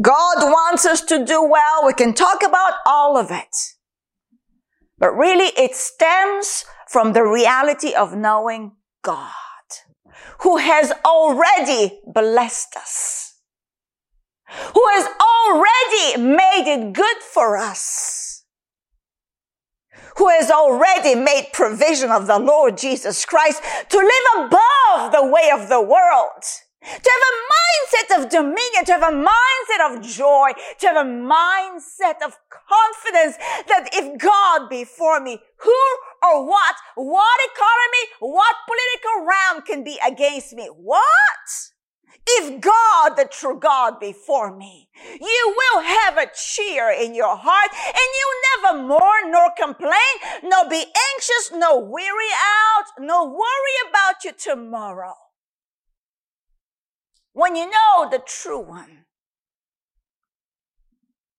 God 0.01 0.39
wants 0.41 0.85
us 0.85 0.99
to 1.05 1.23
do 1.23 1.41
well. 1.41 1.85
We 1.85 1.93
can 1.93 2.13
talk 2.13 2.43
about 2.43 2.73
all 2.85 3.15
of 3.15 3.31
it. 3.31 3.55
But 4.97 5.13
really 5.13 5.53
it 5.55 5.75
stems 5.75 6.65
from 6.89 7.13
the 7.13 7.23
reality 7.23 7.93
of 7.93 8.17
knowing 8.17 8.73
God 9.01 9.31
who 10.39 10.57
has 10.57 10.91
already 11.05 12.01
blessed 12.05 12.75
us, 12.75 13.39
who 14.73 14.83
has 14.89 15.07
already 15.21 16.35
made 16.35 16.65
it 16.67 16.91
good 16.91 17.17
for 17.33 17.55
us, 17.55 18.43
who 20.17 20.27
has 20.27 20.51
already 20.51 21.15
made 21.15 21.47
provision 21.53 22.11
of 22.11 22.27
the 22.27 22.39
Lord 22.39 22.77
Jesus 22.77 23.23
Christ 23.23 23.63
to 23.87 23.97
live 23.97 24.47
above 24.47 25.13
the 25.13 25.25
way 25.25 25.49
of 25.49 25.69
the 25.69 25.81
world 25.81 26.43
to 26.83 27.09
have 27.15 27.25
a 27.31 27.37
mindset 27.55 28.23
of 28.23 28.29
dominion, 28.29 28.85
to 28.85 28.91
have 28.91 29.03
a 29.03 29.15
mindset 29.15 29.95
of 29.95 30.01
joy, 30.03 30.51
to 30.79 30.87
have 30.87 31.05
a 31.05 31.09
mindset 31.09 32.21
of 32.23 32.37
confidence 32.49 33.37
that 33.67 33.89
if 33.93 34.19
God 34.19 34.69
be 34.69 34.83
for 34.83 35.19
me, 35.19 35.39
who 35.57 35.81
or 36.21 36.47
what, 36.47 36.75
what 36.95 37.39
economy, 37.51 38.03
what 38.19 38.55
political 38.67 39.27
realm 39.27 39.61
can 39.65 39.83
be 39.83 39.97
against 40.05 40.53
me? 40.53 40.69
What? 40.75 41.71
If 42.25 42.61
God, 42.61 43.17
the 43.17 43.27
true 43.29 43.59
God, 43.59 43.99
be 43.99 44.13
for 44.13 44.55
me, 44.55 44.87
you 45.19 45.55
will 45.57 45.81
have 45.81 46.17
a 46.17 46.31
cheer 46.33 46.89
in 46.89 47.13
your 47.13 47.35
heart 47.35 47.69
and 47.73 47.95
you 47.95 48.41
never 48.61 48.87
mourn 48.87 49.31
nor 49.31 49.49
complain, 49.57 49.91
nor 50.43 50.69
be 50.69 50.85
anxious, 51.13 51.51
nor 51.53 51.83
weary 51.83 52.31
out, 52.33 52.85
nor 52.99 53.27
worry 53.27 53.89
about 53.89 54.23
your 54.23 54.33
tomorrow 54.33 55.15
when 57.33 57.55
you 57.55 57.69
know 57.69 58.09
the 58.09 58.21
true 58.25 58.59
one, 58.59 59.05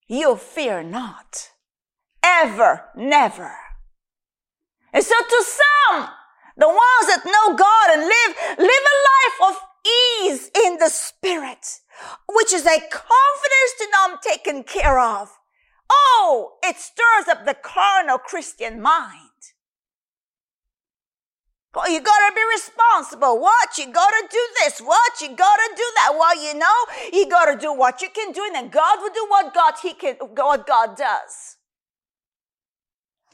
you 0.07 0.37
fear 0.37 0.83
not. 0.83 1.51
Ever, 2.23 2.85
never. 2.97 3.53
And 4.93 5.05
so 5.05 5.15
to 5.15 5.45
some, 5.45 6.09
the 6.57 6.69
ones 6.69 7.07
that 7.09 7.25
know 7.25 7.57
God 7.57 7.91
and 7.91 8.03
live, 8.03 8.59
live 8.59 8.69
a 8.69 8.99
life 9.13 9.51
of 9.51 9.63
ease 9.87 10.51
in 10.65 10.79
the 10.79 10.89
spirit, 10.89 11.81
which 12.29 12.53
is 12.53 12.65
a 12.65 12.81
confidence 12.81 13.73
to 13.79 13.89
know 13.93 14.13
I'm 14.13 14.19
taken 14.23 14.63
care 14.63 14.99
of. 14.99 15.31
Oh, 15.91 16.55
it 16.65 16.77
stirs 16.77 17.29
up 17.29 17.45
the 17.45 17.55
carnal 17.55 18.19
Christian 18.19 18.81
mind. 18.81 19.24
You 21.77 22.01
gotta 22.01 22.35
be 22.35 22.43
responsible. 22.55 23.41
What? 23.41 23.77
You 23.79 23.93
gotta 23.93 24.29
do 24.31 24.49
this. 24.63 24.81
What? 24.81 25.21
You 25.21 25.29
gotta 25.29 25.71
do 25.77 25.93
that. 25.97 26.13
Well, 26.17 26.43
you 26.43 26.59
know, 26.59 26.75
you 27.13 27.29
gotta 27.29 27.59
do 27.59 27.73
what 27.73 28.01
you 28.01 28.09
can 28.11 28.33
do, 28.33 28.45
and 28.47 28.55
then 28.55 28.69
God 28.69 28.99
will 29.01 29.13
do 29.13 29.27
what 29.29 29.53
God 29.53 29.75
He 29.83 29.93
can, 29.95 30.15
what 30.15 30.67
God 30.67 30.97
does. 30.97 31.57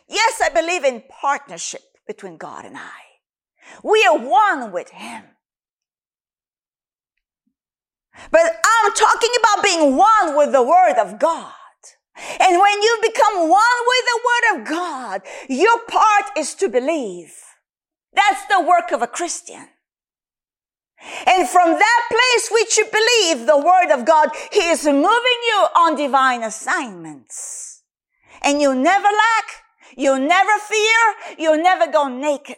Yes, 0.09 0.41
I 0.43 0.49
believe 0.49 0.85
in 0.85 1.03
partnership 1.21 1.83
between 2.07 2.39
God 2.39 2.65
and 2.65 2.77
I. 2.77 3.01
We 3.85 4.05
are 4.05 4.19
one 4.19 4.73
with 4.73 4.89
Him. 4.91 5.23
But 8.31 8.43
I'm 8.43 8.93
talking 8.93 9.31
about 9.39 9.65
being 9.65 9.97
one 9.97 10.37
with 10.37 10.53
the 10.53 10.63
Word 10.63 10.99
of 10.99 11.19
God. 11.19 11.53
And 12.41 12.61
when 12.61 12.83
you 12.83 12.99
become 13.03 13.49
one 13.49 13.81
with 13.87 14.05
the 14.07 14.21
Word 14.25 14.61
of 14.61 14.69
God, 14.69 15.23
your 15.49 15.79
part 15.87 16.25
is 16.37 16.55
to 16.57 16.69
believe. 16.69 17.35
That's 18.13 18.45
the 18.47 18.61
work 18.61 18.93
of 18.93 19.03
a 19.03 19.07
Christian. 19.07 19.69
And 21.27 21.49
from 21.49 21.73
that 21.73 22.09
place 22.09 22.51
which 22.51 22.77
you 22.77 22.85
believe 22.85 23.47
the 23.47 23.57
word 23.57 23.91
of 23.93 24.05
God, 24.05 24.31
He 24.53 24.69
is 24.69 24.85
moving 24.85 25.03
you 25.05 25.67
on 25.77 25.97
divine 25.97 26.43
assignments. 26.43 27.83
And 28.43 28.61
you 28.61 28.75
never 28.75 29.05
lack, 29.05 29.65
you 29.97 30.19
never 30.19 30.53
fear, 30.59 31.37
you 31.39 31.63
never 31.63 31.91
go 31.91 32.09
naked. 32.09 32.57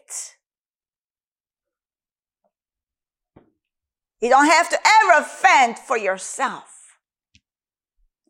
You 4.21 4.29
don't 4.29 4.47
have 4.47 4.69
to 4.71 4.79
ever 5.03 5.25
fend 5.25 5.79
for 5.79 5.99
yourself. 5.99 6.97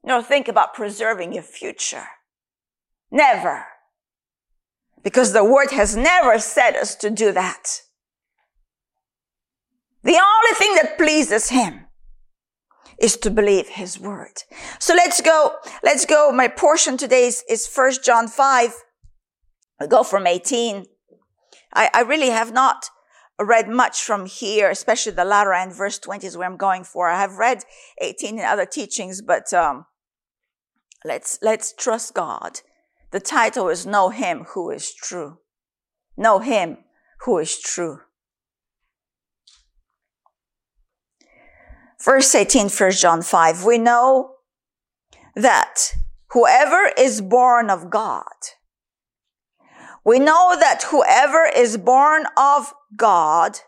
Nor 0.02 0.22
think 0.22 0.48
about 0.48 0.74
preserving 0.74 1.34
your 1.34 1.42
future. 1.42 2.06
Never. 3.10 3.66
Because 5.02 5.32
the 5.32 5.44
word 5.44 5.70
has 5.72 5.96
never 5.96 6.38
said 6.38 6.76
us 6.76 6.94
to 6.96 7.10
do 7.10 7.32
that. 7.32 7.82
The 10.04 10.20
only 10.20 10.54
thing 10.58 10.74
that 10.76 10.98
pleases 10.98 11.50
him 11.50 11.86
is 13.00 13.16
to 13.18 13.30
believe 13.30 13.68
his 13.68 13.98
word. 13.98 14.42
So 14.78 14.94
let's 14.94 15.20
go, 15.20 15.56
let's 15.82 16.06
go. 16.06 16.30
My 16.32 16.48
portion 16.48 16.96
today 16.96 17.26
is, 17.26 17.42
is 17.48 17.68
1 17.72 17.94
John 18.04 18.28
5. 18.28 18.74
I 19.80 19.86
go 19.86 20.02
from 20.02 20.26
18. 20.26 20.84
I, 21.74 21.90
I 21.92 22.02
really 22.02 22.30
have 22.30 22.52
not 22.52 22.86
read 23.40 23.68
much 23.68 24.02
from 24.02 24.26
here, 24.26 24.70
especially 24.70 25.12
the 25.12 25.24
latter 25.24 25.52
end, 25.52 25.74
verse 25.74 25.98
20 25.98 26.26
is 26.26 26.36
where 26.36 26.48
I'm 26.48 26.56
going 26.56 26.84
for. 26.84 27.08
I 27.08 27.20
have 27.20 27.38
read 27.38 27.64
18 28.00 28.38
in 28.38 28.44
other 28.44 28.66
teachings, 28.66 29.20
but 29.22 29.52
um, 29.52 29.86
let's 31.04 31.38
let's 31.42 31.72
trust 31.72 32.14
God 32.14 32.60
the 33.12 33.20
title 33.20 33.68
is 33.68 33.86
Know 33.86 34.08
Him 34.08 34.44
Who 34.54 34.70
is 34.70 34.92
True. 34.92 35.38
Know 36.16 36.40
Him 36.40 36.78
Who 37.20 37.38
is 37.38 37.60
True. 37.60 38.00
Verse 42.02 42.34
18, 42.34 42.68
1 42.68 42.90
John 42.92 43.22
5. 43.22 43.64
We 43.64 43.78
know 43.78 44.36
that 45.36 45.92
whoever 46.30 46.90
is 46.98 47.20
born 47.20 47.70
of 47.70 47.90
God, 47.90 48.24
we 50.04 50.18
know 50.18 50.56
that 50.58 50.84
whoever 50.90 51.44
is 51.44 51.76
born 51.76 52.24
of 52.36 52.74
God 52.96 53.58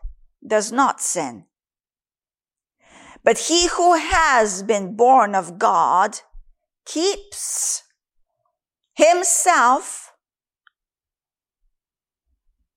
does 0.44 0.72
not 0.72 1.00
sin. 1.00 1.44
But 3.22 3.38
he 3.38 3.68
who 3.68 3.94
has 3.94 4.62
been 4.64 4.96
born 4.96 5.34
of 5.34 5.58
God 5.58 6.18
keeps 6.84 7.83
himself 8.94 10.12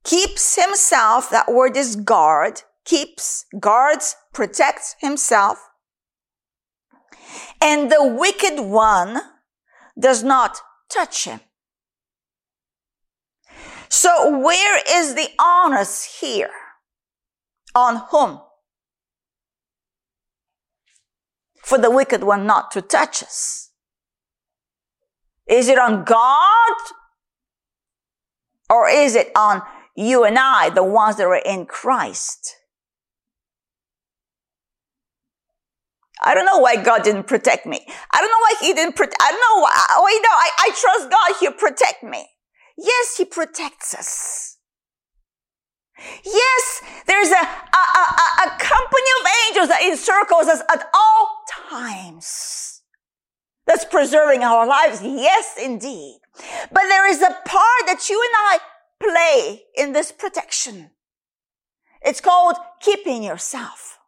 keeps 0.03 0.55
himself, 0.55 1.29
that 1.29 1.51
word 1.51 1.75
is 1.75 1.97
guard, 1.97 2.61
keeps, 2.85 3.45
guards, 3.59 4.15
protects 4.33 4.95
himself. 4.99 5.57
And 7.61 7.91
the 7.91 8.03
wicked 8.03 8.59
one 8.61 9.19
does 9.99 10.23
not 10.23 10.61
touch 10.89 11.25
him. 11.25 11.41
So 13.89 14.37
where 14.39 14.81
is 14.89 15.15
the 15.15 15.29
onus 15.39 16.19
here? 16.21 16.51
On 17.75 18.03
whom? 18.09 18.41
For 21.63 21.77
the 21.77 21.91
wicked 21.91 22.23
one 22.23 22.45
not 22.45 22.71
to 22.71 22.81
touch 22.81 23.21
us. 23.21 23.66
Is 25.49 25.69
it 25.69 25.79
on 25.79 26.03
God? 26.03 26.75
Or 28.69 28.89
is 28.89 29.15
it 29.15 29.31
on 29.35 29.61
you 29.95 30.23
and 30.23 30.37
I, 30.37 30.69
the 30.69 30.83
ones 30.83 31.15
that 31.17 31.23
are 31.23 31.35
in 31.35 31.65
Christ? 31.65 32.55
I 36.21 36.33
don't 36.33 36.45
know 36.45 36.59
why 36.59 36.75
God 36.75 37.03
didn't 37.03 37.27
protect 37.27 37.65
me. 37.65 37.85
I 38.11 38.19
don't 38.19 38.29
know 38.29 38.39
why 38.41 38.53
he 38.59 38.73
didn't 38.73 38.95
protect, 38.95 39.21
I 39.21 39.31
don't 39.31 39.39
know 39.39 39.61
why, 39.61 39.85
oh, 39.91 40.07
you 40.09 40.21
know, 40.21 40.29
I, 40.29 40.49
I 40.59 40.69
trust 40.69 41.11
God, 41.11 41.35
he'll 41.39 41.51
protect 41.53 42.03
me. 42.03 42.27
Yes, 42.77 43.17
he 43.17 43.25
protects 43.25 43.93
us. 43.93 44.57
Yes, 46.23 46.81
there's 47.07 47.29
a, 47.29 47.33
a, 47.33 47.37
a, 47.37 48.47
a 48.47 48.57
company 48.59 49.09
of 49.21 49.27
angels 49.47 49.67
that 49.69 49.81
encircles 49.83 50.47
us 50.47 50.61
at 50.69 50.89
all 50.93 51.39
times. 51.69 52.76
That's 53.77 53.91
preserving 53.91 54.41
our 54.41 54.65
lives. 54.65 55.03
Yes, 55.03 55.53
indeed. 55.61 56.17
But 56.71 56.87
there 56.87 57.07
is 57.07 57.21
a 57.21 57.29
part 57.29 57.83
that 57.85 58.07
you 58.09 58.19
and 58.19 58.35
I 58.35 58.57
play 58.99 59.61
in 59.75 59.93
this 59.93 60.11
protection. 60.11 60.89
It's 62.01 62.19
called 62.19 62.55
keeping 62.81 63.21
yourself, 63.21 63.99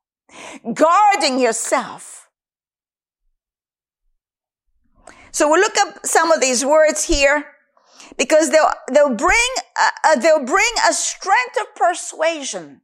guarding 0.73 1.38
yourself. 1.38 2.29
So 5.29 5.47
we'll 5.47 5.61
look 5.61 5.77
up 5.77 6.03
some 6.03 6.31
of 6.31 6.41
these 6.41 6.65
words 6.65 7.03
here 7.03 7.45
because 8.17 8.49
they'll, 8.49 8.73
they'll 8.91 9.15
bring, 9.15 9.49
uh, 10.03 10.15
they'll 10.15 10.45
bring 10.45 10.71
a 10.89 10.93
strength 10.93 11.57
of 11.61 11.75
persuasion 11.75 12.81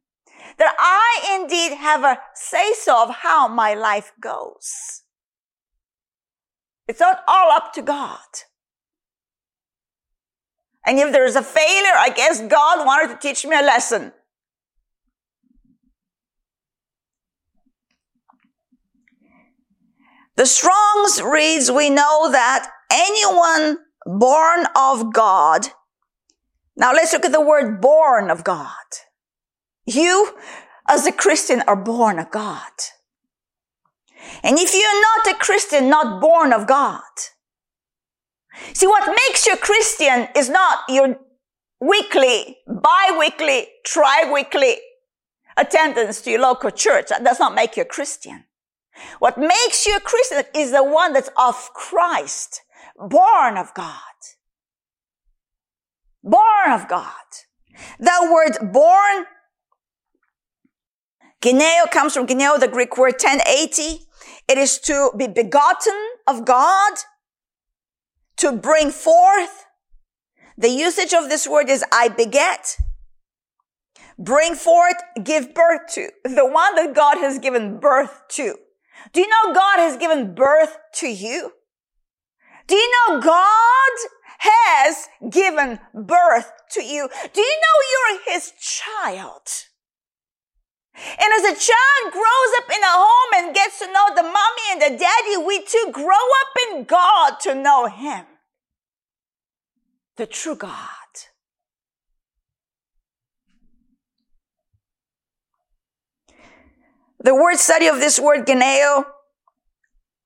that 0.58 0.76
I 0.78 1.40
indeed 1.40 1.78
have 1.78 2.04
a 2.04 2.20
say 2.34 2.74
so 2.74 3.02
of 3.02 3.10
how 3.10 3.48
my 3.48 3.74
life 3.74 4.12
goes. 4.20 5.02
It's 6.88 7.00
not 7.00 7.22
all 7.26 7.50
up 7.50 7.72
to 7.74 7.82
God. 7.82 8.18
And 10.84 10.98
if 11.00 11.12
there's 11.12 11.34
a 11.34 11.42
failure, 11.42 11.96
I 11.96 12.10
guess 12.10 12.40
God 12.40 12.86
wanted 12.86 13.12
to 13.12 13.18
teach 13.20 13.44
me 13.44 13.56
a 13.56 13.62
lesson. 13.62 14.12
The 20.36 20.46
Strongs 20.46 21.20
reads, 21.22 21.72
we 21.72 21.90
know 21.90 22.30
that 22.30 22.70
anyone 22.92 23.78
born 24.04 24.66
of 24.76 25.12
God. 25.12 25.68
Now 26.76 26.92
let's 26.92 27.12
look 27.12 27.24
at 27.24 27.32
the 27.32 27.40
word 27.40 27.80
born 27.80 28.30
of 28.30 28.44
God. 28.44 28.68
You, 29.86 30.36
as 30.86 31.06
a 31.06 31.12
Christian, 31.12 31.62
are 31.66 31.74
born 31.74 32.18
of 32.18 32.30
God. 32.30 32.70
And 34.42 34.58
if 34.58 34.74
you're 34.74 35.00
not 35.00 35.34
a 35.34 35.38
Christian, 35.38 35.88
not 35.88 36.20
born 36.20 36.52
of 36.52 36.66
God, 36.66 37.00
see 38.72 38.86
what 38.86 39.08
makes 39.08 39.46
you 39.46 39.54
a 39.54 39.56
Christian 39.56 40.28
is 40.36 40.48
not 40.48 40.80
your 40.88 41.16
weekly, 41.80 42.58
bi-weekly, 42.66 43.68
tri-weekly 43.84 44.76
attendance 45.56 46.20
to 46.22 46.30
your 46.30 46.40
local 46.40 46.70
church. 46.70 47.08
That 47.08 47.24
does 47.24 47.38
not 47.38 47.54
make 47.54 47.76
you 47.76 47.82
a 47.82 47.86
Christian. 47.86 48.44
What 49.18 49.36
makes 49.36 49.86
you 49.86 49.96
a 49.96 50.00
Christian 50.00 50.42
is 50.54 50.70
the 50.72 50.82
one 50.82 51.12
that's 51.12 51.30
of 51.36 51.70
Christ 51.74 52.62
born 52.98 53.56
of 53.56 53.74
God. 53.74 54.00
Born 56.22 56.72
of 56.72 56.88
God. 56.88 57.10
The 57.98 58.30
word 58.32 58.72
born, 58.72 59.26
gennao 61.42 61.90
comes 61.90 62.14
from 62.14 62.26
gennao, 62.26 62.58
the 62.58 62.68
Greek 62.68 62.96
word 62.96 63.14
1080. 63.22 64.05
It 64.48 64.58
is 64.58 64.78
to 64.80 65.10
be 65.16 65.26
begotten 65.26 66.08
of 66.26 66.44
God, 66.44 66.92
to 68.38 68.52
bring 68.52 68.90
forth. 68.90 69.66
The 70.56 70.68
usage 70.68 71.12
of 71.12 71.28
this 71.28 71.46
word 71.48 71.68
is 71.68 71.84
I 71.92 72.08
beget, 72.08 72.76
bring 74.18 74.54
forth, 74.54 74.96
give 75.22 75.54
birth 75.54 75.92
to. 75.94 76.10
The 76.24 76.46
one 76.46 76.74
that 76.76 76.94
God 76.94 77.18
has 77.18 77.38
given 77.38 77.78
birth 77.78 78.22
to. 78.30 78.56
Do 79.12 79.20
you 79.20 79.28
know 79.28 79.52
God 79.52 79.78
has 79.78 79.96
given 79.96 80.34
birth 80.34 80.78
to 80.94 81.08
you? 81.08 81.52
Do 82.66 82.74
you 82.74 82.90
know 83.08 83.20
God 83.20 84.08
has 84.38 85.08
given 85.30 85.78
birth 85.94 86.50
to 86.72 86.82
you? 86.82 87.08
Do 87.32 87.40
you 87.40 87.56
know 87.56 88.18
you're 88.18 88.34
his 88.34 88.52
child? 88.58 89.48
And 90.96 91.32
as 91.34 91.44
a 91.44 91.60
child 91.60 92.12
grows 92.12 92.52
up 92.58 92.70
in 92.70 92.82
a 92.82 92.86
home 92.86 93.44
and 93.44 93.54
gets 93.54 93.78
to 93.80 93.86
know 93.86 94.06
the 94.14 94.22
mommy 94.22 94.66
and 94.72 94.80
the 94.80 94.98
daddy, 94.98 95.36
we 95.46 95.62
too 95.62 95.90
grow 95.92 96.14
up 96.14 96.56
in 96.70 96.84
God 96.84 97.38
to 97.40 97.54
know 97.54 97.86
him. 97.86 98.24
The 100.16 100.26
true 100.26 100.56
God. 100.56 100.72
The 107.20 107.34
word 107.34 107.56
study 107.56 107.88
of 107.88 107.96
this 107.96 108.20
word, 108.20 108.46
gennao, 108.46 109.04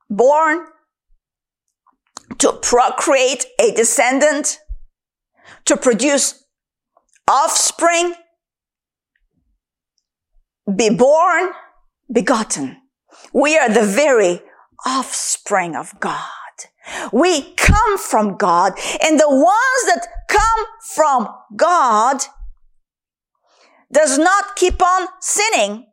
born, 0.08 0.66
to 2.38 2.52
procreate 2.52 3.46
a 3.58 3.72
descendant, 3.72 4.58
to 5.64 5.76
produce 5.76 6.44
offspring, 7.26 8.14
be 10.76 10.90
born, 10.90 11.50
begotten. 12.12 12.76
We 13.32 13.58
are 13.58 13.68
the 13.68 13.86
very 13.86 14.40
offspring 14.86 15.76
of 15.76 15.98
God. 16.00 16.26
We 17.12 17.54
come 17.54 17.98
from 17.98 18.36
God 18.36 18.72
and 19.02 19.18
the 19.20 19.28
ones 19.28 19.82
that 19.86 20.06
come 20.28 20.66
from 20.94 21.28
God 21.56 22.22
does 23.92 24.18
not 24.18 24.56
keep 24.56 24.82
on 24.82 25.08
sinning. 25.20 25.86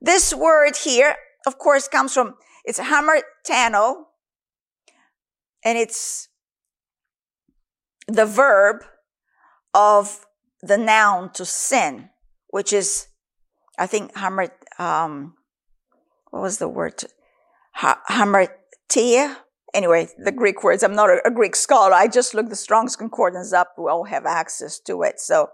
This 0.00 0.34
word 0.34 0.76
here, 0.76 1.16
of 1.46 1.58
course, 1.58 1.88
comes 1.88 2.12
from, 2.12 2.34
it's 2.64 2.78
hamartano, 2.78 4.04
and 5.64 5.78
it's 5.78 6.28
the 8.06 8.26
verb 8.26 8.84
of 9.72 10.26
the 10.62 10.76
noun 10.76 11.32
to 11.32 11.44
sin, 11.44 12.10
which 12.48 12.72
is, 12.72 13.06
I 13.78 13.86
think, 13.86 14.16
hammer, 14.16 14.48
um, 14.78 15.34
what 16.30 16.42
was 16.42 16.58
the 16.58 16.68
word? 16.68 17.04
Ha- 17.74 18.02
hamartia? 18.08 19.36
Anyway, 19.72 20.08
the 20.18 20.32
Greek 20.32 20.62
words. 20.62 20.84
I'm 20.84 20.94
not 20.94 21.10
a, 21.10 21.26
a, 21.26 21.30
Greek 21.30 21.56
scholar. 21.56 21.92
I 21.92 22.06
just 22.06 22.32
looked 22.32 22.50
the 22.50 22.56
Strong's 22.56 22.94
Concordance 22.94 23.52
up. 23.52 23.74
We 23.76 23.90
all 23.90 24.04
have 24.04 24.24
access 24.24 24.78
to 24.80 25.02
it. 25.02 25.18
So 25.18 25.48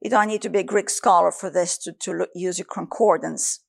you 0.00 0.08
don't 0.08 0.28
need 0.28 0.40
to 0.42 0.48
be 0.48 0.60
a 0.60 0.64
Greek 0.64 0.88
scholar 0.88 1.30
for 1.30 1.50
this 1.50 1.76
to, 1.78 1.92
to 1.92 2.12
look, 2.12 2.30
use 2.34 2.58
your 2.58 2.66
concordance. 2.66 3.60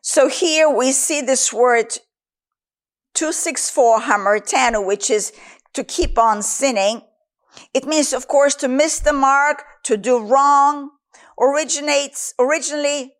So 0.00 0.28
here 0.28 0.70
we 0.70 0.92
see 0.92 1.20
this 1.20 1.52
word 1.52 1.98
264 3.14 4.00
hamartano, 4.00 4.86
which 4.86 5.10
is 5.10 5.32
to 5.74 5.84
keep 5.84 6.18
on 6.18 6.42
sinning. 6.42 7.02
It 7.74 7.86
means, 7.86 8.12
of 8.12 8.28
course, 8.28 8.54
to 8.56 8.68
miss 8.68 8.98
the 8.98 9.12
mark, 9.12 9.64
to 9.84 9.96
do 9.96 10.22
wrong. 10.22 10.90
Originates, 11.38 12.34
originally, 12.38 13.12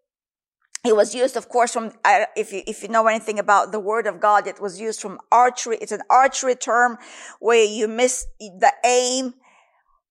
it 0.84 0.94
was 0.94 1.14
used, 1.14 1.36
of 1.36 1.48
course, 1.48 1.72
from, 1.72 1.92
if 2.36 2.52
you, 2.52 2.62
if 2.66 2.82
you 2.82 2.88
know 2.88 3.06
anything 3.08 3.38
about 3.38 3.72
the 3.72 3.80
word 3.80 4.06
of 4.06 4.20
God, 4.20 4.46
it 4.46 4.60
was 4.60 4.80
used 4.80 5.00
from 5.00 5.18
archery. 5.32 5.78
It's 5.80 5.92
an 5.92 6.02
archery 6.08 6.54
term 6.54 6.96
where 7.40 7.64
you 7.64 7.88
miss 7.88 8.24
the 8.38 8.72
aim, 8.84 9.34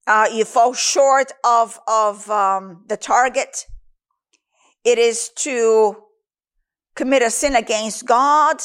uh, 0.05 0.27
you 0.31 0.45
fall 0.45 0.73
short 0.73 1.31
of, 1.43 1.79
of, 1.87 2.29
um, 2.29 2.83
the 2.87 2.97
target. 2.97 3.65
It 4.83 4.99
is 4.99 5.29
to 5.37 5.95
commit 6.95 7.23
a 7.23 7.31
sin 7.31 7.55
against 7.55 8.05
God. 8.05 8.57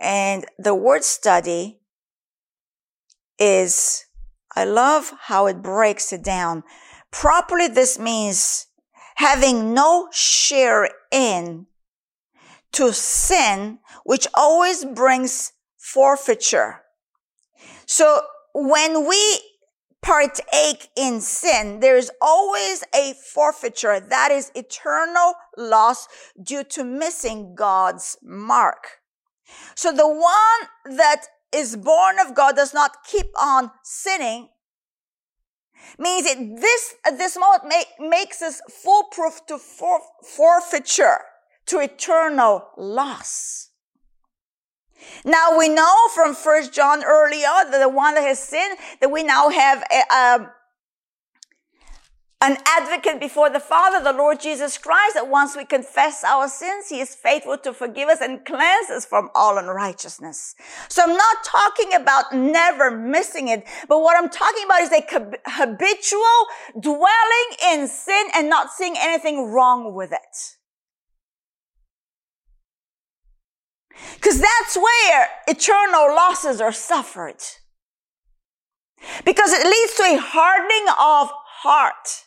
And 0.00 0.46
the 0.58 0.74
word 0.74 1.04
study 1.04 1.80
is, 3.38 4.06
I 4.54 4.64
love 4.64 5.12
how 5.22 5.46
it 5.46 5.62
breaks 5.62 6.12
it 6.12 6.22
down. 6.22 6.64
Properly, 7.10 7.68
this 7.68 7.98
means 7.98 8.66
having 9.16 9.74
no 9.74 10.08
share 10.12 10.88
in 11.10 11.66
to 12.72 12.92
sin, 12.92 13.78
which 14.04 14.26
always 14.34 14.84
brings 14.84 15.52
forfeiture. 15.76 16.82
So 17.86 18.22
when 18.54 19.06
we 19.06 19.40
partake 20.02 20.88
in 20.96 21.20
sin, 21.20 21.80
there's 21.80 22.10
always 22.20 22.82
a 22.94 23.14
forfeiture. 23.32 24.00
That 24.00 24.30
is 24.32 24.50
eternal 24.54 25.34
loss 25.56 26.08
due 26.42 26.64
to 26.64 26.84
missing 26.84 27.54
God's 27.54 28.16
mark. 28.22 28.98
So 29.74 29.92
the 29.92 30.08
one 30.08 30.96
that 30.96 31.26
is 31.54 31.76
born 31.76 32.16
of 32.18 32.34
God 32.34 32.56
does 32.56 32.74
not 32.74 33.04
keep 33.04 33.26
on 33.38 33.70
sinning 33.82 34.48
means 35.98 36.26
it 36.26 36.60
this 36.60 36.94
at 37.06 37.18
this 37.18 37.36
moment 37.38 37.64
make, 37.66 37.86
makes 37.98 38.42
us 38.42 38.60
foolproof 38.70 39.44
to 39.46 39.58
for, 39.58 40.00
forfeiture 40.24 41.18
to 41.66 41.78
eternal 41.78 42.68
loss. 42.76 43.70
Now 45.24 45.58
we 45.58 45.68
know 45.68 46.08
from 46.14 46.34
First 46.34 46.72
John 46.72 47.04
earlier 47.04 47.42
that 47.42 47.78
the 47.80 47.88
one 47.88 48.14
that 48.14 48.22
has 48.22 48.38
sinned, 48.38 48.78
that 49.00 49.10
we 49.10 49.22
now 49.22 49.48
have 49.48 49.82
a, 49.82 50.14
a, 50.14 50.52
an 52.42 52.56
advocate 52.66 53.20
before 53.20 53.50
the 53.50 53.60
Father, 53.60 54.02
the 54.02 54.12
Lord 54.12 54.40
Jesus 54.40 54.76
Christ, 54.76 55.14
that 55.14 55.28
once 55.28 55.56
we 55.56 55.64
confess 55.64 56.24
our 56.24 56.48
sins, 56.48 56.88
He 56.88 56.98
is 56.98 57.14
faithful 57.14 57.56
to 57.58 57.72
forgive 57.72 58.08
us 58.08 58.20
and 58.20 58.44
cleanse 58.44 58.90
us 58.90 59.06
from 59.06 59.30
all 59.32 59.58
unrighteousness. 59.58 60.56
So 60.88 61.04
I'm 61.04 61.16
not 61.16 61.36
talking 61.44 61.94
about 61.94 62.34
never 62.34 62.90
missing 62.90 63.46
it, 63.46 63.64
but 63.86 64.00
what 64.00 64.18
I'm 64.18 64.28
talking 64.28 64.64
about 64.64 64.80
is 64.80 64.90
a 64.90 65.06
habitual 65.46 66.46
dwelling 66.80 67.48
in 67.70 67.86
sin 67.86 68.26
and 68.34 68.50
not 68.50 68.72
seeing 68.72 68.96
anything 68.98 69.52
wrong 69.52 69.94
with 69.94 70.10
it. 70.10 70.56
Because 74.14 74.40
that's 74.40 74.76
where 74.76 75.28
eternal 75.46 76.08
losses 76.08 76.60
are 76.60 76.72
suffered. 76.72 77.40
Because 79.24 79.52
it 79.52 79.64
leads 79.64 79.94
to 79.94 80.02
a 80.02 80.20
hardening 80.20 80.88
of 80.98 81.30
heart 81.62 82.24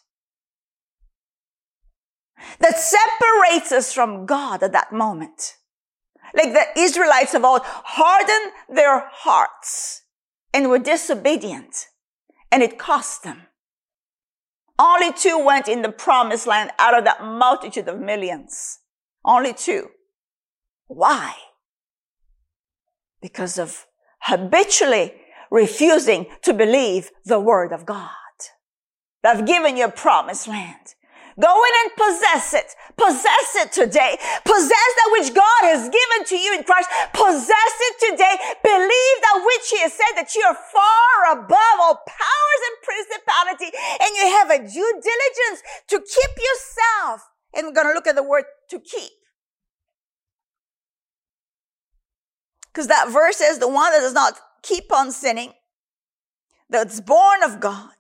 that 2.60 2.80
separates 2.80 3.72
us 3.72 3.94
from 3.94 4.26
God 4.26 4.64
at 4.64 4.72
that 4.72 4.92
moment. 4.92 5.56
Like 6.34 6.54
the 6.54 6.80
Israelites 6.80 7.34
of 7.34 7.44
old 7.44 7.62
hardened 7.64 8.54
their 8.70 9.08
hearts 9.12 10.04
and 10.54 10.70
were 10.70 10.80
disobedient 10.80 11.88
and 12.52 12.62
it 12.62 12.80
cost 12.80 13.24
them. 13.24 13.44
Only 14.78 15.14
two 15.14 15.44
went 15.44 15.68
in 15.68 15.82
the 15.82 15.92
promised 15.92 16.48
land 16.48 16.72
out 16.80 16.98
of 16.98 17.06
that 17.06 17.24
multitude 17.24 17.88
of 17.88 18.00
millions. 18.00 18.80
Only 19.24 19.54
two. 19.54 19.90
Why? 20.88 21.36
because 23.26 23.58
of 23.58 23.88
habitually 24.20 25.12
refusing 25.50 26.28
to 26.44 26.54
believe 26.54 27.10
the 27.26 27.40
word 27.40 27.72
of 27.72 27.84
God. 27.84 28.12
I've 29.24 29.48
given 29.48 29.78
you 29.78 29.86
a 29.86 29.92
promised 29.92 30.48
land. 30.48 30.94
Go 31.36 31.52
in 31.52 31.74
and 31.84 31.92
possess 32.00 32.54
it. 32.54 32.72
Possess 32.96 33.50
it 33.60 33.72
today. 33.76 34.16
Possess 34.46 34.90
that 34.96 35.10
which 35.12 35.36
God 35.36 35.62
has 35.68 35.84
given 35.92 36.20
to 36.32 36.38
you 36.38 36.56
in 36.56 36.64
Christ. 36.64 36.88
Possess 37.12 37.76
it 37.92 37.96
today. 38.12 38.36
Believe 38.64 39.18
that 39.20 39.44
which 39.44 39.68
He 39.68 39.80
has 39.84 39.92
said 39.92 40.16
that 40.16 40.34
you 40.34 40.44
are 40.48 40.56
far 40.56 41.36
above 41.36 41.78
all 41.84 42.00
powers 42.08 42.62
and 42.72 42.76
principality 42.88 43.70
and 44.00 44.12
you 44.16 44.26
have 44.40 44.50
a 44.50 44.60
due 44.64 44.94
diligence 45.04 45.60
to 45.92 46.00
keep 46.00 46.34
yourself. 46.40 47.28
And 47.54 47.68
we're 47.68 47.74
going 47.74 47.88
to 47.88 47.94
look 47.94 48.08
at 48.08 48.16
the 48.16 48.24
word 48.24 48.46
to 48.70 48.80
keep. 48.80 49.12
Because 52.72 52.88
that 52.88 53.10
verse 53.12 53.38
says 53.38 53.60
the 53.60 53.68
one 53.68 53.92
that 53.92 54.00
does 54.00 54.14
not 54.14 54.40
keep 54.62 54.92
on 54.92 55.12
sinning, 55.12 55.54
that's 56.70 57.00
born 57.00 57.44
of 57.44 57.60
God, 57.60 57.94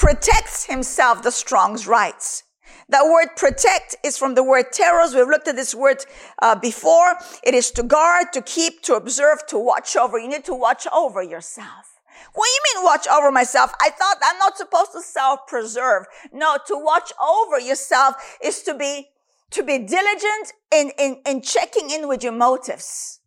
protects 0.00 0.64
himself, 0.64 1.22
the 1.22 1.30
strong's 1.30 1.86
writes. 1.86 2.42
That 2.88 3.04
word 3.04 3.36
protect 3.36 3.96
is 4.02 4.16
from 4.16 4.34
the 4.34 4.42
word 4.42 4.72
tereo. 4.72 5.14
We've 5.14 5.28
looked 5.28 5.46
at 5.46 5.56
this 5.56 5.74
word 5.74 6.04
uh, 6.40 6.56
before. 6.56 7.16
It 7.44 7.54
is 7.54 7.70
to 7.72 7.82
guard, 7.82 8.32
to 8.32 8.40
keep, 8.40 8.82
to 8.84 8.94
observe, 8.94 9.46
to 9.48 9.58
watch 9.58 9.94
over. 9.96 10.18
You 10.18 10.28
need 10.28 10.46
to 10.46 10.54
watch 10.54 10.86
over 10.92 11.22
yourself. 11.22 12.00
What 12.32 12.46
do 12.46 12.50
you 12.50 12.62
mean 12.80 12.84
watch 12.84 13.06
over 13.08 13.30
myself? 13.30 13.72
I 13.80 13.90
thought 13.90 14.16
I'm 14.24 14.38
not 14.38 14.56
supposed 14.56 14.92
to 14.92 15.02
self-preserve. 15.02 16.06
No, 16.32 16.56
to 16.66 16.74
watch 16.76 17.12
over 17.22 17.60
yourself 17.60 18.14
is 18.42 18.62
to 18.62 18.74
be, 18.74 19.10
to 19.50 19.62
be 19.62 19.78
diligent 19.78 20.52
in, 20.74 20.92
in, 20.98 21.20
in 21.26 21.42
checking 21.42 21.90
in 21.90 22.08
with 22.08 22.22
your 22.22 22.32
motives 22.32 23.20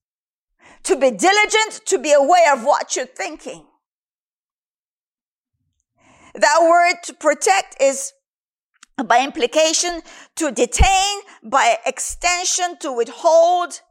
to 0.83 0.97
be 0.97 1.11
diligent, 1.11 1.81
to 1.85 1.97
be 1.97 2.11
aware 2.11 2.53
of 2.53 2.65
what 2.65 2.95
you're 2.95 3.05
thinking. 3.05 3.65
That 6.33 6.59
word 6.61 7.03
to 7.03 7.13
protect 7.13 7.81
is 7.81 8.13
by 9.05 9.23
implication 9.23 10.01
to 10.35 10.51
detain, 10.51 11.19
by 11.43 11.77
extension 11.85 12.77
to 12.79 12.91
withhold, 12.91 13.81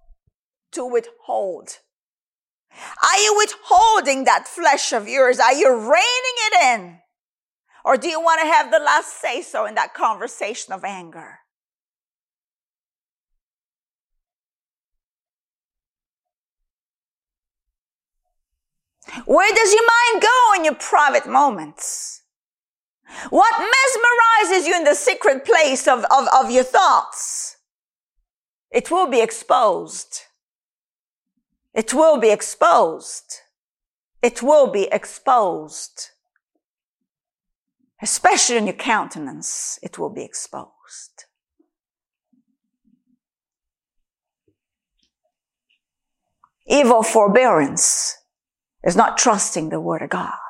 to 0.72 0.84
withhold. 0.84 1.78
Are 3.02 3.18
you 3.18 3.36
withholding 3.36 4.24
that 4.24 4.48
flesh 4.48 4.92
of 4.92 5.08
yours? 5.08 5.38
Are 5.38 5.52
you 5.52 5.70
reining 5.70 6.38
it 6.46 6.62
in? 6.62 6.98
Or 7.84 7.96
do 7.96 8.08
you 8.08 8.20
want 8.20 8.40
to 8.40 8.46
have 8.46 8.70
the 8.70 8.78
last 8.78 9.20
say 9.20 9.42
so 9.42 9.66
in 9.66 9.74
that 9.74 9.94
conversation 9.94 10.72
of 10.72 10.84
anger? 10.84 11.40
Where 19.26 19.54
does 19.54 19.72
your 19.72 19.82
mind 19.82 20.22
go 20.22 20.54
in 20.56 20.64
your 20.64 20.74
private 20.74 21.26
moments? 21.26 22.21
What 23.30 23.54
mesmerizes 23.54 24.66
you 24.66 24.76
in 24.76 24.84
the 24.84 24.94
secret 24.94 25.44
place 25.44 25.86
of, 25.86 26.04
of, 26.10 26.28
of 26.34 26.50
your 26.50 26.64
thoughts? 26.64 27.56
It 28.70 28.90
will 28.90 29.06
be 29.06 29.20
exposed. 29.20 30.22
It 31.74 31.92
will 31.92 32.18
be 32.18 32.30
exposed. 32.30 33.40
It 34.22 34.42
will 34.42 34.66
be 34.66 34.88
exposed. 34.90 36.10
Especially 38.00 38.56
in 38.56 38.66
your 38.66 38.74
countenance, 38.74 39.78
it 39.82 39.98
will 39.98 40.10
be 40.10 40.24
exposed. 40.24 41.24
Evil 46.66 47.02
forbearance 47.02 48.16
is 48.84 48.96
not 48.96 49.18
trusting 49.18 49.68
the 49.68 49.80
word 49.80 50.02
of 50.02 50.10
God. 50.10 50.41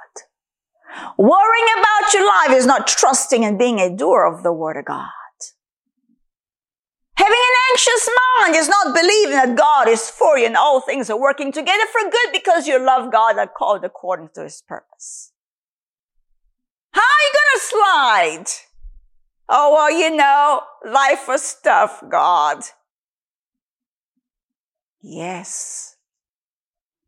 Worrying 1.17 1.67
about 1.79 2.13
your 2.13 2.27
life 2.27 2.51
is 2.51 2.67
not 2.67 2.87
trusting 2.87 3.45
and 3.45 3.59
being 3.59 3.79
a 3.79 3.95
doer 3.95 4.25
of 4.25 4.43
the 4.43 4.53
word 4.53 4.77
of 4.77 4.85
God. 4.85 5.09
Having 7.17 7.33
an 7.33 7.57
anxious 7.71 8.09
mind 8.39 8.57
is 8.57 8.69
not 8.69 8.95
believing 8.95 9.37
that 9.37 9.57
God 9.57 9.89
is 9.89 10.11
for 10.11 10.39
you 10.39 10.47
and 10.47 10.57
all 10.57 10.81
things 10.81 11.09
are 11.09 11.21
working 11.21 11.53
together 11.53 11.85
for 11.93 12.11
good 12.11 12.33
because 12.33 12.67
you 12.67 12.85
love 12.85 13.13
God 13.13 13.37
and 13.37 13.51
called 13.57 13.85
according 13.85 14.31
to 14.35 14.43
his 14.43 14.63
purpose. 14.67 15.33
How 16.93 17.01
are 17.01 17.05
you 17.05 17.33
to 17.33 17.61
slide? 17.61 18.45
Oh, 19.49 19.73
well, 19.75 19.91
you 19.91 20.17
know, 20.17 20.63
life 20.85 21.29
was 21.29 21.57
tough, 21.63 22.03
God. 22.09 22.63
Yes 25.01 25.93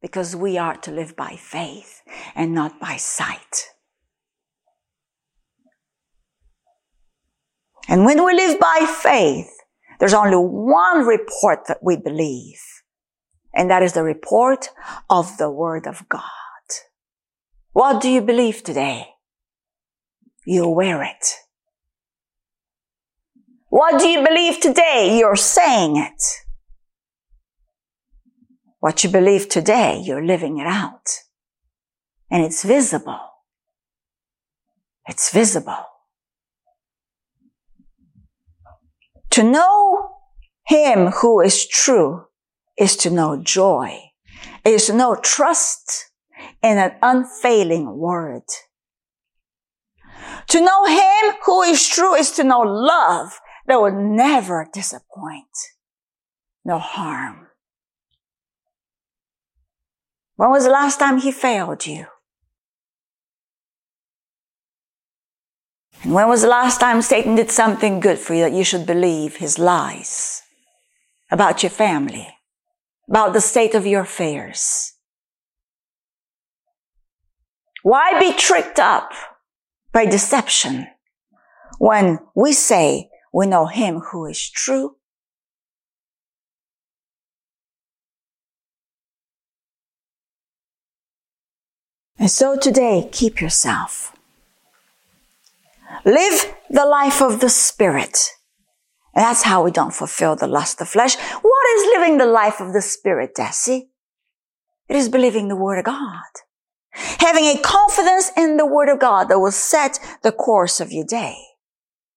because 0.05 0.37
we 0.37 0.59
are 0.59 0.77
to 0.77 0.91
live 0.93 1.17
by 1.17 1.35
faith 1.35 2.03
and 2.35 2.53
not 2.53 2.79
by 2.79 2.95
sight. 2.95 3.71
And 7.89 8.05
when 8.05 8.25
we 8.25 8.35
live 8.35 8.59
by 8.59 8.87
faith, 9.03 9.51
there's 9.99 10.15
only 10.15 10.37
one 10.37 11.07
report 11.07 11.67
that 11.69 11.79
we 11.83 11.97
believe, 11.97 12.61
and 13.55 13.71
that 13.71 13.83
is 13.83 13.93
the 13.93 14.03
report 14.03 14.71
of 15.09 15.37
the 15.39 15.51
Word 15.51 15.87
of 15.87 16.09
God. 16.09 16.23
What 17.73 18.01
do 18.01 18.09
you 18.09 18.21
believe 18.21 18.63
today? 18.63 19.09
You 20.47 20.69
wear 20.69 21.03
it. 21.03 21.35
What 23.69 24.01
do 24.01 24.07
you 24.07 24.25
believe 24.25 24.61
today? 24.61 25.19
You're 25.19 25.37
saying 25.37 25.97
it. 25.97 26.23
What 28.79 29.03
you 29.03 29.11
believe 29.11 29.49
today, 29.49 30.01
you're 30.05 30.25
living 30.25 30.59
it 30.59 30.67
out. 30.67 31.23
And 32.31 32.45
it's 32.45 32.63
visible. 32.63 33.19
It's 35.09 35.33
visible. 35.33 35.85
To 39.35 39.43
know 39.43 40.11
Him 40.69 41.09
who 41.09 41.41
is 41.41 41.67
true 41.67 42.27
is 42.79 42.97
to 42.99 43.11
know 43.11 43.37
joy, 43.43 43.99
is 44.65 44.87
to 44.87 44.93
know 44.93 45.17
trust 45.17 46.13
in 46.63 46.79
an 46.79 46.93
unfailing 47.03 47.99
word. 47.99 48.45
To 50.51 50.61
know 50.61 50.85
Him 50.85 51.35
who 51.45 51.63
is 51.63 51.89
true 51.89 52.15
is 52.15 52.31
to 52.37 52.45
know 52.45 52.61
love 52.61 53.41
that 53.67 53.81
will 53.81 53.91
never 53.91 54.69
disappoint, 54.73 55.57
no 56.65 56.79
harm. 56.79 57.49
When 60.37 60.51
was 60.51 60.63
the 60.63 60.71
last 60.71 61.01
time 61.01 61.19
he 61.19 61.33
failed 61.33 61.87
you? 61.87 62.07
And 66.05 66.13
when 66.13 66.29
was 66.29 66.43
the 66.43 66.49
last 66.49 66.81
time 66.81 67.01
Satan 67.01 67.35
did 67.35 67.51
something 67.51 67.99
good 67.99 68.19
for 68.19 68.35
you 68.35 68.43
that 68.43 68.53
you 68.53 68.63
should 68.63 68.85
believe 68.85 69.37
his 69.37 69.59
lies 69.59 70.43
about 71.31 71.63
your 71.63 71.71
family, 71.71 72.29
about 73.09 73.33
the 73.33 73.41
state 73.41 73.75
of 73.75 73.87
your 73.87 74.03
affairs? 74.03 74.93
Why 77.83 78.19
be 78.21 78.35
tricked 78.35 78.79
up 78.79 79.13
by 79.93 80.05
deception 80.05 80.89
when 81.79 82.19
we 82.35 82.53
say 82.53 83.09
we 83.33 83.47
know 83.47 83.67
him 83.67 84.01
who 84.01 84.27
is 84.27 84.51
true? 84.51 84.97
And 92.19 92.31
so 92.31 92.59
today, 92.59 93.09
keep 93.11 93.41
yourself. 93.41 94.14
Live 96.05 96.55
the 96.71 96.85
life 96.85 97.23
of 97.23 97.41
the 97.41 97.49
Spirit. 97.49 98.19
That's 99.15 99.43
how 99.43 99.63
we 99.63 99.71
don't 99.71 99.95
fulfill 99.95 100.37
the 100.37 100.47
lust 100.47 100.81
of 100.81 100.89
flesh. 100.89 101.17
What 101.17 101.67
is 101.77 101.87
living 101.97 102.19
the 102.19 102.27
life 102.27 102.61
of 102.61 102.73
the 102.73 102.83
Spirit, 102.83 103.35
Deci? 103.37 103.89
It 104.89 104.97
is 104.97 105.09
believing 105.09 105.49
the 105.49 105.57
Word 105.57 105.79
of 105.79 105.85
God. 105.85 106.23
Having 106.93 107.45
a 107.45 107.61
confidence 107.61 108.31
in 108.37 108.57
the 108.57 108.67
Word 108.67 108.89
of 108.89 109.01
God 109.01 109.29
that 109.29 109.39
will 109.39 109.53
set 109.53 109.99
the 110.23 110.33
course 110.33 110.81
of 110.81 110.93
your 110.93 111.05
day. 111.05 111.37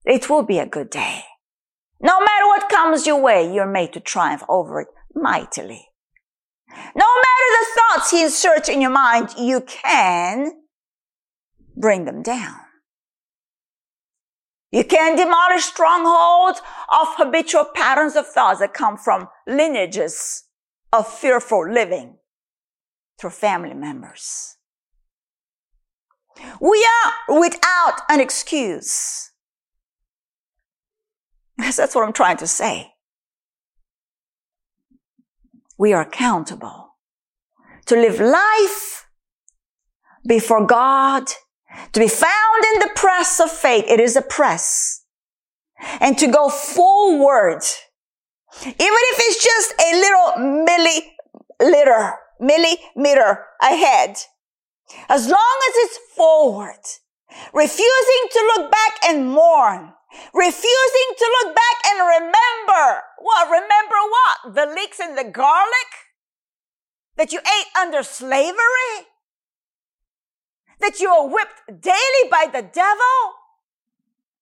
It 0.04 0.28
will 0.28 0.42
be 0.42 0.58
a 0.58 0.66
good 0.66 0.90
day. 0.90 1.22
No 2.00 2.20
matter 2.20 2.46
what 2.46 2.68
comes 2.68 3.06
your 3.06 3.20
way, 3.20 3.52
you're 3.52 3.66
made 3.66 3.92
to 3.94 4.00
triumph 4.00 4.42
over 4.48 4.80
it 4.80 4.88
mightily. 5.14 5.88
No 6.70 7.06
matter 7.06 7.48
the 7.50 7.66
thoughts 7.76 8.10
he 8.10 8.22
inserts 8.22 8.68
in 8.68 8.80
your 8.80 8.90
mind, 8.90 9.30
you 9.38 9.60
can 9.60 10.52
bring 11.76 12.04
them 12.04 12.22
down. 12.22 12.56
You 14.70 14.84
can 14.84 15.16
demolish 15.16 15.64
strongholds 15.64 16.60
of 16.90 17.08
habitual 17.16 17.64
patterns 17.74 18.16
of 18.16 18.26
thoughts 18.26 18.60
that 18.60 18.74
come 18.74 18.98
from 18.98 19.28
lineages 19.46 20.44
of 20.92 21.06
fearful 21.06 21.70
living 21.70 22.18
through 23.18 23.30
family 23.30 23.74
members. 23.74 24.56
We 26.60 26.86
are 27.04 27.40
without 27.40 28.02
an 28.08 28.20
excuse. 28.20 29.32
That's 31.56 31.94
what 31.94 32.06
I'm 32.06 32.12
trying 32.12 32.36
to 32.36 32.46
say. 32.46 32.92
We 35.76 35.92
are 35.92 36.02
accountable 36.02 36.96
to 37.86 37.96
live 37.96 38.20
life 38.20 39.08
before 40.26 40.66
God, 40.66 41.28
to 41.92 42.00
be 42.00 42.08
found 42.08 42.64
in 42.74 42.80
the 42.80 42.90
press 42.94 43.40
of 43.40 43.50
faith. 43.50 43.84
It 43.88 44.00
is 44.00 44.16
a 44.16 44.22
press. 44.22 45.04
And 46.00 46.18
to 46.18 46.26
go 46.26 46.48
forward, 46.48 47.62
even 48.64 48.76
if 48.80 49.18
it's 49.20 49.44
just 49.44 49.74
a 49.80 49.92
little 50.00 50.32
milliliter, 51.60 52.14
millimeter 52.40 53.44
ahead, 53.62 54.16
as 55.08 55.28
long 55.28 55.58
as 55.68 55.74
it's 55.76 55.98
forward, 56.16 56.80
refusing 57.52 58.28
to 58.32 58.52
look 58.56 58.70
back 58.70 59.04
and 59.06 59.28
mourn, 59.28 59.92
refusing 60.32 61.08
to 61.18 61.36
look 61.42 61.54
back 61.54 61.76
and 61.86 62.00
remember. 62.00 63.02
What? 63.18 63.48
Remember 63.48 63.96
what? 64.10 64.54
The 64.54 64.74
leeks 64.74 64.98
and 64.98 65.16
the 65.16 65.30
garlic 65.30 65.90
that 67.16 67.32
you 67.32 67.40
ate 67.40 67.66
under 67.78 68.02
slavery? 68.02 69.06
That 70.80 71.00
you 71.00 71.08
are 71.10 71.28
whipped 71.28 71.80
daily 71.80 72.30
by 72.30 72.46
the 72.46 72.62
devil? 72.62 73.34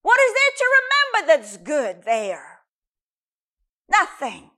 What 0.03 0.20
is 0.20 0.35
there 0.35 0.57
to 0.59 0.66
remember 0.79 1.27
that's 1.27 1.57
good 1.57 2.05
there? 2.05 2.61
Nothing. 3.88 4.51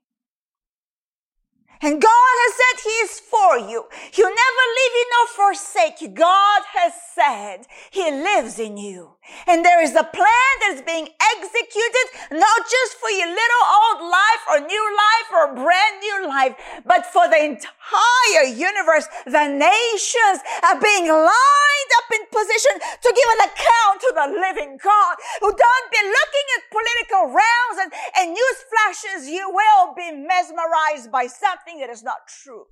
And 1.81 2.03
God 2.03 2.35
has 2.43 2.55
said 2.59 2.77
He 2.83 2.97
is 3.07 3.21
for 3.21 3.59
you. 3.71 3.87
He'll 4.11 4.27
never 4.27 4.65
leave 4.79 4.95
you 4.99 5.07
nor 5.15 5.27
forsake 5.29 6.01
you. 6.01 6.09
God 6.09 6.63
has 6.75 6.93
said 7.15 7.67
He 7.91 8.11
lives 8.11 8.59
in 8.59 8.77
you. 8.77 9.19
And 9.47 9.65
there 9.65 9.83
is 9.83 9.93
a 9.93 10.05
plan 10.05 10.53
that 10.65 10.73
is 10.75 10.83
being 10.83 11.09
executed, 11.37 12.07
not 12.33 12.61
just 12.65 12.97
for 12.97 13.11
your 13.13 13.29
little 13.29 13.65
old 13.69 14.01
life 14.09 14.43
or 14.49 14.57
new 14.65 14.85
life 14.97 15.29
or 15.33 15.55
brand 15.55 15.95
new 16.01 16.19
life, 16.27 16.57
but 16.85 17.05
for 17.07 17.29
the 17.29 17.37
entire 17.37 18.49
universe. 18.49 19.07
The 19.29 19.53
nations 19.53 20.41
are 20.65 20.81
being 20.81 21.07
lined 21.13 21.93
up 22.01 22.09
in 22.17 22.25
position 22.33 22.75
to 22.81 23.09
give 23.13 23.29
an 23.37 23.43
account 23.53 23.97
to 24.01 24.11
the 24.17 24.29
living 24.41 24.81
God 24.81 25.15
who 25.45 25.53
don't 25.53 25.89
be 25.93 26.03
looking 26.09 26.47
at 26.57 26.73
political 26.73 27.23
rounds 27.37 27.77
and, 27.85 27.91
and 28.17 28.27
news 28.33 28.59
flashes. 28.73 29.29
You 29.29 29.45
will 29.53 29.93
be 29.93 30.09
mesmerized 30.13 31.13
by 31.13 31.29
something 31.29 31.68
something 31.69 31.81
that 31.81 31.93
is 31.93 32.03
not 32.03 32.27
true. 32.43 32.65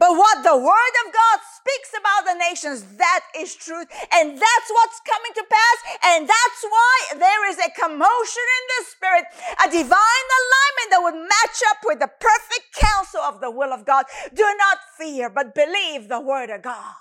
But 0.00 0.16
what 0.16 0.42
the 0.42 0.56
word 0.56 0.94
of 1.06 1.12
God 1.14 1.38
speaks 1.54 1.90
about 1.94 2.26
the 2.26 2.38
nations, 2.38 2.96
that 2.96 3.20
is 3.38 3.54
truth. 3.54 3.86
And 4.12 4.32
that's 4.32 4.68
what's 4.70 5.00
coming 5.06 5.32
to 5.36 5.44
pass. 5.48 5.78
And 6.06 6.28
that's 6.28 6.62
why 6.68 7.18
there 7.18 7.50
is 7.50 7.58
a 7.58 7.70
commotion 7.78 8.46
in 8.58 8.64
the 8.66 8.84
spirit, 8.90 9.24
a 9.64 9.70
divine 9.70 10.28
alignment 10.40 10.88
that 10.90 11.02
would 11.02 11.14
match 11.14 11.62
up 11.70 11.78
with 11.84 12.00
the 12.00 12.08
perfect 12.08 12.74
counsel 12.74 13.20
of 13.20 13.40
the 13.40 13.50
will 13.50 13.72
of 13.72 13.86
God. 13.86 14.06
Do 14.34 14.42
not 14.42 14.78
fear, 14.98 15.30
but 15.30 15.54
believe 15.54 16.08
the 16.08 16.20
word 16.20 16.50
of 16.50 16.62
God. 16.62 16.96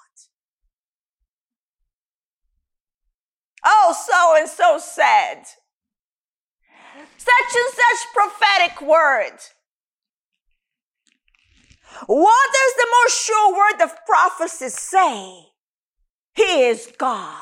Oh, 3.65 3.95
so 3.97 4.39
and 4.39 4.47
so 4.47 4.77
said. 4.77 5.41
Such 7.17 7.55
and 7.55 7.73
such 7.73 8.13
prophetic 8.13 8.81
word. 8.81 9.39
What 12.07 12.49
does 12.53 12.73
the 12.75 12.87
most 13.01 13.25
sure 13.25 13.53
word 13.53 13.81
of 13.81 14.05
prophecy 14.05 14.69
say? 14.69 15.45
He 16.35 16.63
is 16.63 16.91
God, 16.97 17.33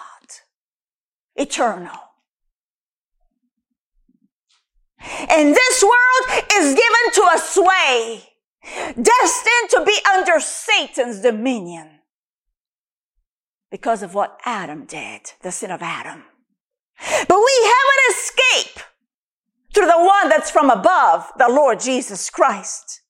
eternal. 1.36 1.99
And 5.29 5.55
this 5.55 5.83
world 5.83 6.43
is 6.53 6.73
given 6.73 7.13
to 7.13 7.21
a 7.33 7.38
sway, 7.38 8.23
destined 8.95 9.69
to 9.69 9.83
be 9.86 9.97
under 10.13 10.39
Satan's 10.39 11.21
dominion 11.21 11.99
because 13.69 14.01
of 14.01 14.13
what 14.13 14.39
Adam 14.45 14.86
did, 14.86 15.33
the 15.41 15.51
sin 15.51 15.71
of 15.71 15.81
Adam. 15.81 16.23
But 16.99 17.38
we 17.38 17.53
have 17.63 17.88
an 17.93 18.15
escape 18.15 18.83
through 19.73 19.86
the 19.86 20.03
one 20.03 20.29
that's 20.29 20.49
from 20.49 20.69
above, 20.69 21.31
the 21.38 21.49
Lord 21.49 21.79
Jesus 21.79 22.29
Christ. 22.29 23.01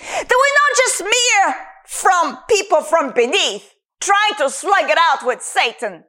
That 0.00 0.30
we're 0.30 0.58
not 0.60 0.76
just 0.76 1.02
mere 1.02 1.54
from 1.86 2.38
people 2.48 2.82
from 2.82 3.12
beneath 3.12 3.74
trying 4.00 4.34
to 4.38 4.50
slug 4.50 4.90
it 4.90 4.98
out 4.98 5.26
with 5.26 5.42
Satan. 5.42 6.04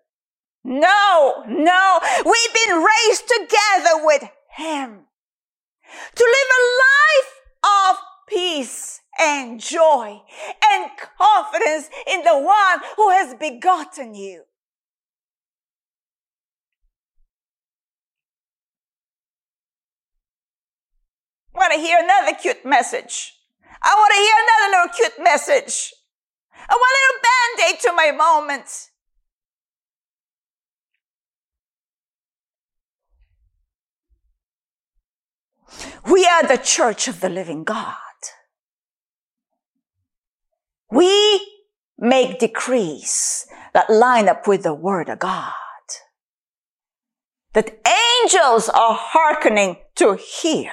No, 0.63 1.43
no, 1.47 1.99
we've 2.25 2.54
been 2.54 2.84
raised 2.84 3.28
together 3.28 4.04
with 4.04 4.23
Him 4.58 5.06
to 6.15 6.23
live 6.23 6.49
a 6.58 6.63
life 6.86 7.91
of 7.91 7.97
peace 8.28 9.02
and 9.19 9.60
joy 9.60 10.21
and 10.71 10.91
confidence 11.17 11.89
in 12.08 12.23
the 12.23 12.38
one 12.38 12.80
who 12.95 13.10
has 13.10 13.34
begotten 13.36 14.13
you. 14.13 14.43
Want 21.54 21.73
to 21.73 21.80
hear 21.80 21.97
another 22.02 22.38
cute 22.39 22.63
message? 22.63 23.38
I 23.81 23.95
want 23.95 24.13
to 24.13 24.19
hear 24.19 24.35
another 24.37 24.69
little 24.71 24.95
cute 24.95 25.23
message. 25.23 25.93
I 26.69 26.75
want 26.75 26.97
a 26.97 27.03
little 27.05 27.21
band 27.23 27.73
aid 27.73 27.79
to 27.81 27.93
my 27.93 28.11
moment. 28.11 28.89
We 36.09 36.25
are 36.25 36.43
the 36.43 36.57
church 36.57 37.07
of 37.07 37.21
the 37.21 37.29
living 37.29 37.63
God. 37.63 37.95
We 40.91 41.39
make 41.97 42.39
decrees 42.39 43.45
that 43.73 43.89
line 43.89 44.27
up 44.27 44.47
with 44.47 44.63
the 44.63 44.73
word 44.73 45.09
of 45.09 45.19
God. 45.19 45.53
That 47.53 47.79
angels 48.23 48.69
are 48.69 48.95
hearkening 48.95 49.77
to 49.95 50.15
hear 50.15 50.71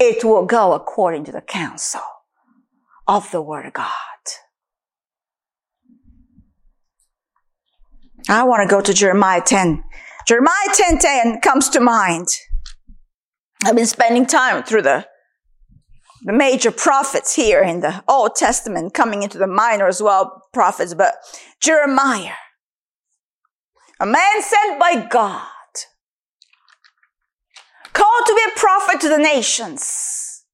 it 0.00 0.24
will 0.24 0.46
go 0.46 0.72
according 0.72 1.24
to 1.26 1.32
the 1.32 1.42
counsel 1.42 2.00
of 3.06 3.30
the 3.30 3.42
Word 3.42 3.66
of 3.66 3.74
God. 3.74 3.90
I 8.28 8.44
want 8.44 8.68
to 8.68 8.74
go 8.74 8.80
to 8.80 8.94
Jeremiah 8.94 9.42
10. 9.42 9.84
Jeremiah 10.26 10.54
10 10.72 10.98
10 10.98 11.40
comes 11.40 11.68
to 11.70 11.80
mind. 11.80 12.28
I've 13.64 13.76
been 13.76 13.86
spending 13.86 14.26
time 14.26 14.62
through 14.62 14.82
the, 14.82 15.06
the 16.22 16.32
major 16.32 16.70
prophets 16.70 17.34
here 17.34 17.62
in 17.62 17.80
the 17.80 18.02
Old 18.08 18.36
Testament, 18.36 18.94
coming 18.94 19.22
into 19.22 19.36
the 19.36 19.46
minor 19.46 19.86
as 19.86 20.02
well 20.02 20.42
prophets, 20.52 20.94
but 20.94 21.14
Jeremiah. 21.60 22.34
a 24.00 24.06
man 24.06 24.42
sent 24.42 24.78
by 24.78 25.06
God, 25.10 25.46
called 27.92 28.26
to 28.26 28.34
be 28.34 28.52
a 28.52 28.58
prophet 28.58 29.00
to 29.00 29.08
the 29.08 29.18
nations. 29.18 30.44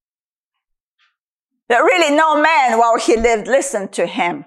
That 1.69 1.79
really 1.79 2.15
no 2.15 2.41
man 2.41 2.77
while 2.79 2.97
he 2.97 3.17
lived 3.17 3.47
listened 3.47 3.91
to 3.93 4.05
him. 4.05 4.45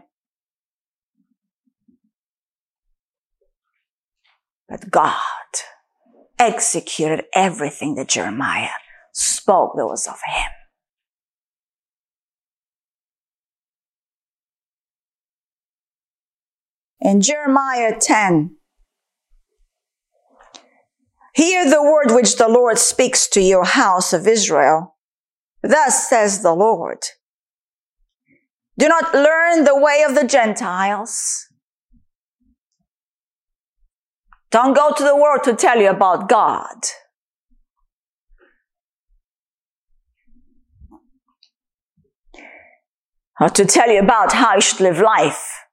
But 4.69 4.91
God 4.91 5.17
executed 6.39 7.25
everything 7.35 7.97
that 7.97 8.09
Jeremiah 8.09 8.71
spoke 9.13 9.73
that 9.77 9.87
was 9.87 10.07
of 10.07 10.19
him. 10.27 10.51
In 17.01 17.21
Jeremiah 17.21 17.99
10, 17.99 18.57
hear 21.41 21.69
the 21.69 21.83
word 21.83 22.15
which 22.15 22.37
the 22.37 22.49
Lord 22.49 22.79
speaks 22.79 23.27
to 23.29 23.41
your 23.41 23.65
house 23.65 24.13
of 24.13 24.27
Israel. 24.27 24.97
Thus 25.63 26.09
says 26.09 26.43
the 26.43 26.53
Lord. 26.53 27.03
Do 28.79 28.89
not 28.89 29.15
learn 29.15 29.65
the 29.65 29.79
way 29.79 30.05
of 30.07 30.15
the 30.15 30.27
Gentiles. 30.27 31.47
Don't 34.51 34.75
go 34.75 34.93
to 34.93 35.03
the 35.03 35.17
world 35.17 35.43
to 35.45 35.55
tell 35.55 35.79
you 35.79 35.89
about 35.89 36.29
God. 36.29 36.79
Or 43.41 43.49
to 43.49 43.65
tell 43.65 43.89
you 43.89 44.01
about 44.01 44.33
how 44.35 44.57
you 44.57 44.61
should 44.61 44.81
live 44.81 44.99
life 44.99 45.65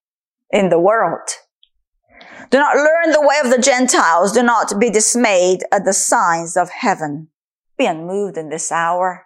in 0.50 0.70
the 0.70 0.80
world. 0.80 1.28
Do 2.50 2.60
not 2.60 2.76
learn 2.76 3.12
the 3.12 3.22
way 3.22 3.36
of 3.44 3.52
the 3.52 3.62
Gentiles. 3.62 4.32
Do 4.32 4.44
not 4.44 4.80
be 4.80 4.90
dismayed 4.90 5.64
at 5.72 5.86
the 5.86 5.94
signs 5.94 6.56
of 6.56 6.70
heaven. 6.70 7.30
Be 7.78 7.86
unmoved 7.86 8.38
in 8.38 8.50
this 8.50 8.72
hour. 8.72 9.26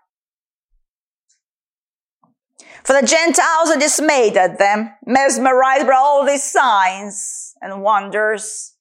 For 2.83 2.93
the 2.93 3.05
Gentiles 3.05 3.69
are 3.69 3.79
dismayed 3.79 4.35
at 4.37 4.57
them, 4.57 4.91
mesmerized 5.05 5.85
by 5.85 5.93
all 5.93 6.25
these 6.25 6.43
signs 6.43 7.53
and 7.61 7.83
wonders. 7.83 8.73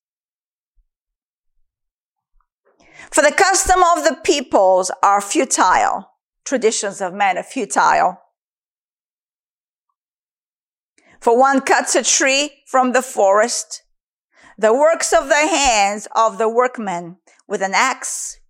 For 3.11 3.23
the 3.23 3.33
custom 3.33 3.83
of 3.83 4.05
the 4.05 4.19
peoples 4.25 4.91
are 5.03 5.21
futile. 5.21 6.11
Traditions 6.45 7.03
of 7.03 7.13
men 7.13 7.37
are 7.37 7.43
futile. 7.43 8.19
For 11.21 11.39
one 11.39 11.61
cuts 11.61 11.95
a 11.95 12.03
tree 12.03 12.63
from 12.67 12.93
the 12.93 13.03
forest, 13.03 13.83
the 14.61 14.75
works 14.75 15.11
of 15.15 15.29
the 15.29 15.49
hands 15.49 16.07
of 16.15 16.37
the 16.37 16.49
workmen 16.49 17.17
with 17.49 17.63
an 17.63 17.73
axe. 17.75 18.41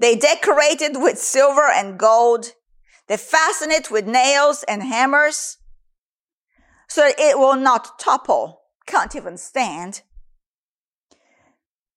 They 0.00 0.16
decorate 0.16 0.82
it 0.82 1.00
with 1.00 1.18
silver 1.18 1.68
and 1.72 1.96
gold. 1.96 2.54
They 3.06 3.16
fasten 3.16 3.70
it 3.70 3.88
with 3.88 4.04
nails 4.04 4.64
and 4.66 4.82
hammers 4.82 5.58
so 6.88 7.02
that 7.02 7.14
it 7.16 7.38
will 7.38 7.54
not 7.54 8.00
topple, 8.00 8.62
can't 8.86 9.14
even 9.14 9.36
stand. 9.36 10.02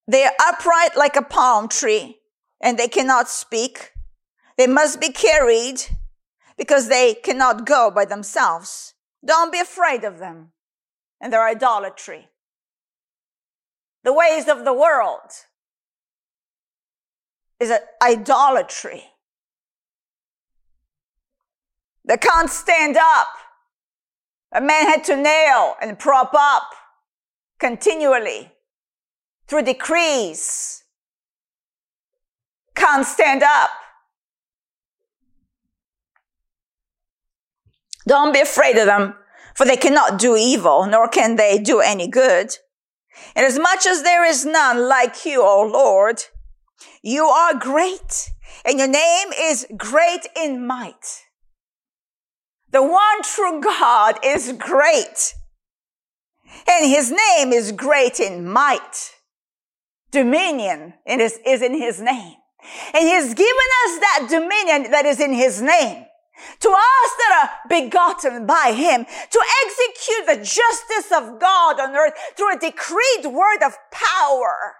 They 0.07 0.25
are 0.25 0.33
upright 0.39 0.95
like 0.95 1.15
a 1.15 1.23
palm 1.23 1.67
tree 1.67 2.19
and 2.61 2.77
they 2.77 2.87
cannot 2.87 3.29
speak. 3.29 3.93
They 4.59 4.67
must 4.67 5.01
be 5.01 5.11
carried 5.11 5.81
because 6.55 6.87
they 6.87 7.15
cannot 7.15 7.65
go 7.65 7.89
by 7.89 8.05
themselves. 8.05 8.93
Don't 9.25 9.51
be 9.51 9.59
afraid 9.59 10.03
of 10.03 10.19
them 10.19 10.51
and 11.19 11.33
their 11.33 11.47
idolatry. 11.47 12.29
The 14.05 14.13
ways 14.13 14.47
of 14.47 14.65
the 14.65 14.73
world 14.73 15.31
is 17.59 17.71
an 17.71 17.79
idolatry. 18.03 19.03
They 22.07 22.17
can't 22.17 22.51
stand 22.51 22.97
up. 22.97 23.27
A 24.53 24.61
man 24.61 24.85
had 24.85 25.03
to 25.05 25.17
nail 25.17 25.75
and 25.81 25.97
prop 25.97 26.35
up 26.37 26.69
continually 27.57 28.51
through 29.47 29.63
decrees. 29.63 30.83
Can't 32.75 33.07
stand 33.07 33.41
up. 33.41 33.71
Don't 38.07 38.33
be 38.33 38.41
afraid 38.41 38.77
of 38.77 38.85
them, 38.85 39.15
for 39.55 39.65
they 39.65 39.77
cannot 39.77 40.19
do 40.19 40.35
evil, 40.35 40.85
nor 40.85 41.07
can 41.07 41.37
they 41.37 41.57
do 41.57 41.79
any 41.79 42.07
good. 42.07 42.55
And 43.35 43.45
as 43.45 43.59
much 43.59 43.85
as 43.85 44.03
there 44.03 44.25
is 44.25 44.45
none 44.45 44.87
like 44.87 45.25
you, 45.25 45.41
O 45.41 45.61
Lord, 45.61 46.23
you 47.01 47.25
are 47.25 47.53
great, 47.53 48.31
and 48.65 48.79
your 48.79 48.87
name 48.87 49.27
is 49.37 49.67
great 49.77 50.27
in 50.35 50.65
might. 50.65 51.23
The 52.71 52.83
one 52.83 53.21
true 53.23 53.61
God 53.61 54.19
is 54.23 54.53
great, 54.57 55.33
and 56.69 56.89
his 56.89 57.11
name 57.11 57.53
is 57.53 57.71
great 57.71 58.19
in 58.19 58.47
might. 58.47 59.11
Dominion 60.11 60.93
is, 61.05 61.39
is 61.45 61.61
in 61.61 61.73
his 61.73 62.01
name. 62.01 62.35
And 62.93 63.07
he's 63.07 63.33
given 63.33 63.69
us 63.85 63.99
that 63.99 64.27
dominion 64.29 64.91
that 64.91 65.05
is 65.05 65.19
in 65.19 65.33
his 65.33 65.61
name 65.61 66.04
to 66.59 66.69
us 66.69 67.11
that 67.17 67.43
are 67.43 67.69
begotten 67.69 68.45
by 68.45 68.73
him, 68.75 69.05
to 69.05 69.43
execute 69.65 70.25
the 70.27 70.43
justice 70.43 71.11
of 71.11 71.39
God 71.39 71.79
on 71.79 71.95
earth 71.95 72.13
through 72.35 72.55
a 72.55 72.59
decreed 72.59 73.25
word 73.25 73.63
of 73.65 73.77
power. 73.91 74.75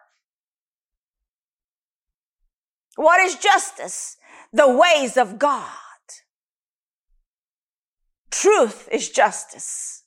What 2.96 3.20
is 3.20 3.36
justice? 3.36 4.18
The 4.54 4.70
ways 4.70 5.18
of 5.18 5.38
God. 5.38 5.70
Truth 8.32 8.90
is 8.92 9.10
justice. 9.10 10.04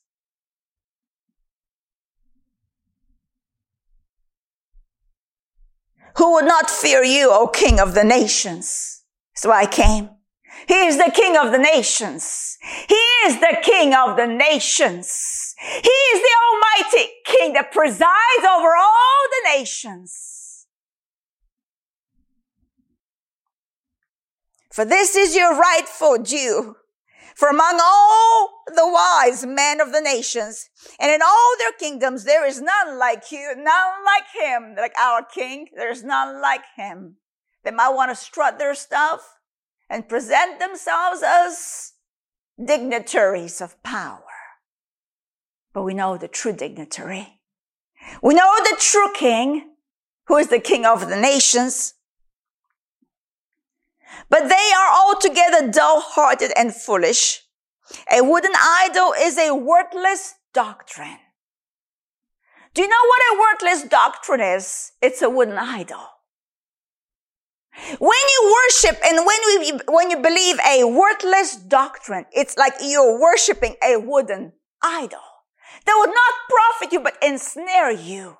Who 6.17 6.33
would 6.33 6.45
not 6.45 6.69
fear 6.69 7.03
you, 7.03 7.29
O 7.31 7.47
King 7.47 7.79
of 7.79 7.93
the 7.93 8.03
nations? 8.03 9.03
So 9.35 9.51
I 9.51 9.65
came. 9.65 10.09
He 10.67 10.85
is 10.85 10.97
the 10.97 11.11
king 11.13 11.37
of 11.37 11.51
the 11.51 11.57
nations. 11.57 12.57
He 12.87 12.95
is 13.25 13.39
the 13.39 13.57
king 13.61 13.93
of 13.93 14.17
the 14.17 14.27
nations. 14.27 15.55
He 15.59 15.89
is 15.89 16.21
the 16.21 16.35
almighty 16.47 17.11
king 17.25 17.53
that 17.53 17.71
presides 17.71 18.43
over 18.43 18.75
all 18.75 19.27
the 19.31 19.57
nations. 19.57 20.67
For 24.71 24.85
this 24.85 25.15
is 25.15 25.35
your 25.35 25.57
rightful 25.57 26.17
due. 26.19 26.75
For 27.35 27.49
among 27.49 27.79
all 27.81 28.63
the 28.67 28.87
wise 28.87 29.45
men 29.45 29.79
of 29.79 29.93
the 29.93 30.01
nations 30.01 30.69
and 30.99 31.09
in 31.09 31.21
all 31.21 31.55
their 31.57 31.71
kingdoms, 31.71 32.25
there 32.25 32.45
is 32.45 32.61
none 32.61 32.99
like 32.99 33.31
you, 33.31 33.53
none 33.55 33.93
like 34.05 34.25
him, 34.37 34.75
like 34.75 34.93
our 34.99 35.23
king. 35.23 35.67
There's 35.75 36.03
none 36.03 36.41
like 36.41 36.63
him. 36.75 37.15
They 37.63 37.71
might 37.71 37.93
want 37.93 38.11
to 38.11 38.15
strut 38.15 38.59
their 38.59 38.75
stuff 38.75 39.38
and 39.89 40.07
present 40.07 40.59
themselves 40.59 41.23
as 41.25 41.93
dignitaries 42.63 43.61
of 43.61 43.81
power. 43.83 44.23
But 45.73 45.83
we 45.83 45.93
know 45.93 46.17
the 46.17 46.27
true 46.27 46.53
dignitary. 46.53 47.39
We 48.21 48.33
know 48.33 48.55
the 48.57 48.77
true 48.79 49.11
king, 49.13 49.71
who 50.27 50.37
is 50.37 50.47
the 50.47 50.59
king 50.59 50.85
of 50.85 51.09
the 51.09 51.19
nations. 51.19 51.95
But 54.29 54.47
they 54.47 54.71
are 54.77 54.91
altogether 54.91 55.71
dull-hearted 55.71 56.51
and 56.55 56.73
foolish. 56.73 57.41
A 58.11 58.23
wooden 58.23 58.53
idol 58.55 59.13
is 59.17 59.37
a 59.37 59.55
worthless 59.55 60.35
doctrine. 60.53 61.17
Do 62.73 62.83
you 62.83 62.87
know 62.87 62.95
what 63.07 63.21
a 63.21 63.39
worthless 63.39 63.89
doctrine 63.89 64.41
is? 64.41 64.91
It's 65.01 65.21
a 65.21 65.29
wooden 65.29 65.57
idol. 65.57 66.05
When 67.99 68.11
you 68.11 68.57
worship 68.57 68.99
and 69.05 69.25
when 69.25 69.37
we, 69.45 69.79
when 69.87 70.11
you 70.11 70.17
believe 70.17 70.57
a 70.67 70.83
worthless 70.83 71.55
doctrine, 71.55 72.25
it's 72.31 72.57
like 72.57 72.73
you're 72.81 73.19
worshiping 73.19 73.75
a 73.83 73.97
wooden 73.97 74.53
idol 74.83 75.19
that 75.85 75.95
would 75.97 76.09
not 76.09 76.33
profit 76.49 76.93
you 76.93 76.99
but 76.99 77.17
ensnare 77.21 77.91
you 77.91 78.37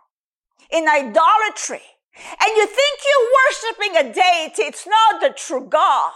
in 0.72 0.88
idolatry. 0.88 1.82
And 2.16 2.58
you 2.58 2.68
think 2.68 3.00
you're 3.06 3.30
worshiping 3.40 3.98
a 3.98 4.14
deity, 4.14 4.64
it's 4.64 4.86
not 4.86 5.22
the 5.22 5.34
true 5.36 5.68
God. 5.70 6.14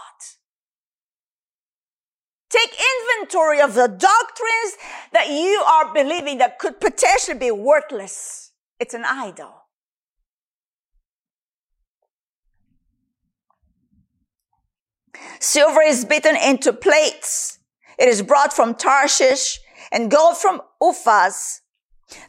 Take 2.50 2.70
inventory 2.70 3.60
of 3.60 3.74
the 3.74 3.88
doctrines 3.88 4.76
that 5.12 5.28
you 5.28 5.64
are 5.66 5.92
believing 5.92 6.38
that 6.38 6.58
could 6.58 6.80
potentially 6.80 7.38
be 7.38 7.50
worthless. 7.50 8.52
It's 8.78 8.94
an 8.94 9.04
idol. 9.04 9.63
Silver 15.40 15.82
is 15.82 16.04
beaten 16.04 16.36
into 16.36 16.72
plates. 16.72 17.58
It 17.98 18.08
is 18.08 18.22
brought 18.22 18.52
from 18.52 18.74
Tarshish 18.74 19.60
and 19.92 20.10
gold 20.10 20.36
from 20.36 20.60
Uphaz. 20.82 21.60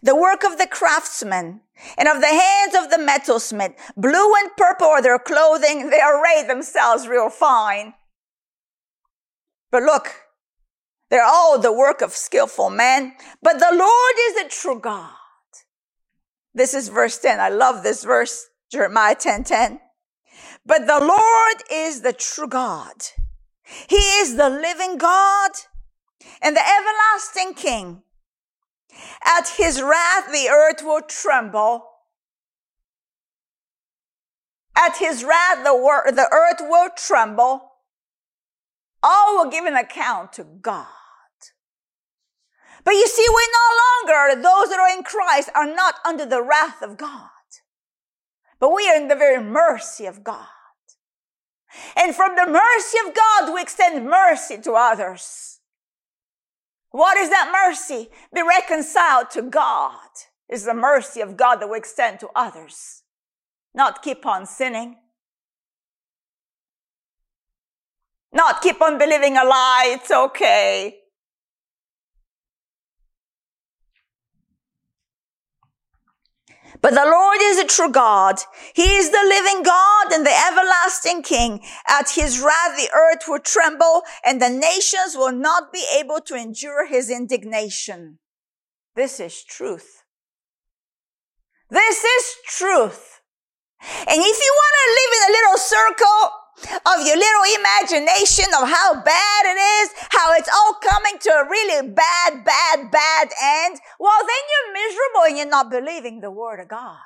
the 0.01 0.15
work 0.15 0.43
of 0.43 0.57
the 0.57 0.67
craftsman, 0.67 1.61
and 1.97 2.07
of 2.07 2.21
the 2.21 2.27
hands 2.27 2.75
of 2.75 2.89
the 2.89 2.97
metalsmith. 2.97 3.75
Blue 3.97 4.33
and 4.35 4.55
purple 4.57 4.87
are 4.87 5.01
their 5.01 5.19
clothing. 5.19 5.89
They 5.89 5.99
array 6.01 6.45
themselves 6.47 7.07
real 7.07 7.29
fine. 7.29 7.93
But 9.71 9.83
look, 9.83 10.13
they're 11.09 11.25
all 11.25 11.59
the 11.59 11.73
work 11.73 12.01
of 12.01 12.13
skillful 12.13 12.69
men, 12.69 13.13
but 13.41 13.59
the 13.59 13.71
Lord 13.73 14.15
is 14.27 14.35
the 14.35 14.49
true 14.49 14.79
God. 14.79 15.11
This 16.53 16.73
is 16.73 16.87
verse 16.87 17.17
10. 17.17 17.39
I 17.39 17.49
love 17.49 17.83
this 17.83 18.03
verse, 18.03 18.47
Jeremiah 18.71 19.15
10 19.15 19.43
10. 19.43 19.81
But 20.65 20.87
the 20.87 20.99
Lord 20.99 21.63
is 21.71 22.01
the 22.01 22.13
true 22.13 22.47
God. 22.47 22.95
He 23.87 23.95
is 23.95 24.35
the 24.35 24.49
living 24.49 24.97
God 24.97 25.51
and 26.41 26.55
the 26.55 26.61
everlasting 26.61 27.53
King. 27.55 28.03
At 29.23 29.49
his 29.57 29.81
wrath, 29.81 30.31
the 30.31 30.49
earth 30.49 30.81
will 30.83 31.01
tremble. 31.01 31.85
At 34.77 34.97
his 34.97 35.23
wrath, 35.23 35.63
the, 35.63 35.75
wor- 35.75 36.11
the 36.11 36.29
earth 36.31 36.59
will 36.61 36.89
tremble. 36.95 37.71
All 39.01 39.37
will 39.37 39.51
give 39.51 39.65
an 39.65 39.75
account 39.75 40.33
to 40.33 40.43
God. 40.43 40.87
But 42.83 42.93
you 42.93 43.07
see, 43.07 43.25
we 43.27 43.47
no 43.51 44.13
longer, 44.13 44.41
those 44.41 44.69
that 44.69 44.79
are 44.79 44.95
in 44.95 45.03
Christ, 45.03 45.49
are 45.55 45.65
not 45.65 45.95
under 46.05 46.25
the 46.25 46.41
wrath 46.41 46.81
of 46.81 46.97
God. 46.97 47.29
But 48.59 48.73
we 48.73 48.89
are 48.89 48.95
in 48.95 49.07
the 49.07 49.15
very 49.15 49.43
mercy 49.43 50.05
of 50.05 50.23
God. 50.23 50.47
And 51.95 52.15
from 52.15 52.35
the 52.35 52.45
mercy 52.45 52.97
of 53.05 53.13
God, 53.13 53.53
we 53.53 53.61
extend 53.61 54.05
mercy 54.05 54.57
to 54.61 54.73
others. 54.73 55.59
What 56.91 57.17
is 57.17 57.29
that 57.29 57.51
mercy? 57.51 58.09
Be 58.33 58.41
reconciled 58.41 59.29
to 59.31 59.41
God 59.41 59.99
is 60.49 60.65
the 60.65 60.73
mercy 60.73 61.21
of 61.21 61.35
God 61.35 61.57
that 61.57 61.69
we 61.69 61.77
extend 61.77 62.19
to 62.21 62.29
others. 62.35 63.03
Not 63.73 64.01
keep 64.01 64.25
on 64.25 64.45
sinning. 64.45 64.95
Not 68.31 68.61
keep 68.61 68.81
on 68.81 68.97
believing 68.97 69.37
a 69.37 69.43
lie. 69.43 69.97
It's 69.97 70.11
okay. 70.11 70.99
But 76.81 76.93
the 76.93 77.05
Lord 77.05 77.37
is 77.41 77.59
a 77.59 77.67
true 77.67 77.91
God. 77.91 78.39
He 78.73 78.95
is 78.95 79.09
the 79.09 79.25
living 79.27 79.63
God 79.63 80.11
and 80.11 80.25
the 80.25 80.35
everlasting 80.47 81.23
King. 81.23 81.61
At 81.87 82.11
his 82.11 82.39
wrath, 82.39 82.77
the 82.77 82.89
earth 82.93 83.23
will 83.27 83.39
tremble 83.39 84.03
and 84.23 84.41
the 84.41 84.49
nations 84.49 85.15
will 85.15 85.31
not 85.31 85.73
be 85.73 85.85
able 85.97 86.19
to 86.21 86.35
endure 86.35 86.87
his 86.87 87.09
indignation. 87.09 88.19
This 88.95 89.19
is 89.19 89.43
truth. 89.43 90.03
This 91.69 92.03
is 92.03 92.35
truth. 92.47 93.21
And 93.81 94.19
if 94.19 94.37
you 94.39 94.53
want 94.55 94.75
to 94.81 94.93
live 94.93 95.11
in 95.13 95.29
a 95.29 95.35
little 95.37 95.57
circle 95.57 96.44
of 96.63 97.05
your 97.05 97.17
little 97.17 97.45
imagination 97.59 98.45
of 98.59 98.69
how 98.69 99.01
bad 99.03 99.45
it 99.45 99.59
is, 99.83 99.89
how 100.09 100.33
it's 100.33 100.49
all 100.49 100.75
coming 100.81 101.17
to 101.19 101.29
a 101.29 101.49
really 101.49 101.87
bad, 101.89 102.45
bad, 102.45 102.91
bad 102.91 103.29
end, 103.41 103.79
well, 103.99 104.19
then 104.19 104.43
you're 104.51 104.73
miserable 104.73 105.25
and 105.27 105.37
you're 105.37 105.47
not 105.47 105.69
believing 105.69 106.21
the 106.21 106.31
word 106.31 106.59
of 106.59 106.69
God. 106.69 106.97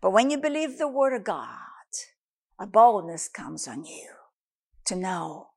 But 0.00 0.10
when 0.12 0.30
you 0.30 0.38
believe 0.38 0.78
the 0.78 0.88
word 0.88 1.14
of 1.14 1.24
God, 1.24 1.48
a 2.58 2.66
boldness 2.66 3.28
comes 3.28 3.66
on 3.66 3.84
you 3.84 4.08
to 4.84 4.96
know 4.96 5.48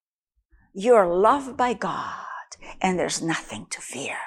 you're 0.73 1.07
loved 1.07 1.57
by 1.57 1.73
God 1.73 2.25
and 2.81 2.97
there's 2.97 3.21
nothing 3.21 3.67
to 3.71 3.81
fear. 3.81 4.17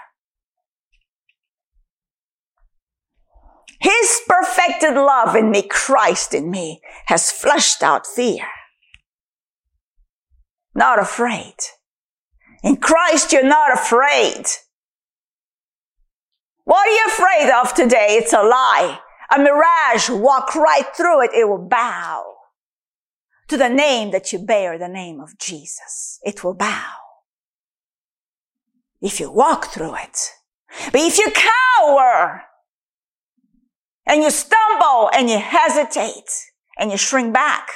His 3.81 4.21
perfected 4.27 4.95
love 4.95 5.37
in 5.37 5.51
me, 5.51 5.63
Christ 5.63 6.33
in 6.33 6.51
me, 6.51 6.81
has 7.07 7.31
flushed 7.31 7.83
out 7.83 8.07
fear 8.07 8.47
not 10.75 10.99
afraid. 10.99 11.55
In 12.63 12.77
Christ, 12.77 13.33
you're 13.33 13.45
not 13.45 13.73
afraid. 13.73 14.47
What 16.65 16.89
are 16.89 16.91
you 16.91 17.05
afraid 17.09 17.53
of 17.53 17.75
today? 17.75 18.17
It's 18.21 18.33
a 18.33 18.43
lie. 18.43 18.99
A 19.35 19.39
mirage. 19.39 20.09
Walk 20.09 20.55
right 20.55 20.87
through 20.97 21.25
it. 21.25 21.31
It 21.35 21.49
will 21.49 21.69
bow 21.69 22.25
to 23.49 23.57
the 23.57 23.69
name 23.69 24.11
that 24.13 24.33
you 24.33 24.39
bear, 24.39 24.79
the 24.79 24.89
name 24.89 25.21
of 25.21 25.39
Jesus. 25.39 26.19
It 26.23 26.43
will 26.43 26.55
bow. 26.55 26.93
If 29.01 29.21
you 29.21 29.31
walk 29.31 29.67
through 29.67 29.97
it. 29.97 30.31
But 30.87 31.03
if 31.03 31.19
you 31.19 31.31
cower 31.31 32.43
and 34.07 34.23
you 34.23 34.31
stumble 34.31 35.11
and 35.13 35.29
you 35.29 35.39
hesitate 35.39 36.31
and 36.79 36.91
you 36.91 36.97
shrink 36.97 37.35
back, 37.35 37.69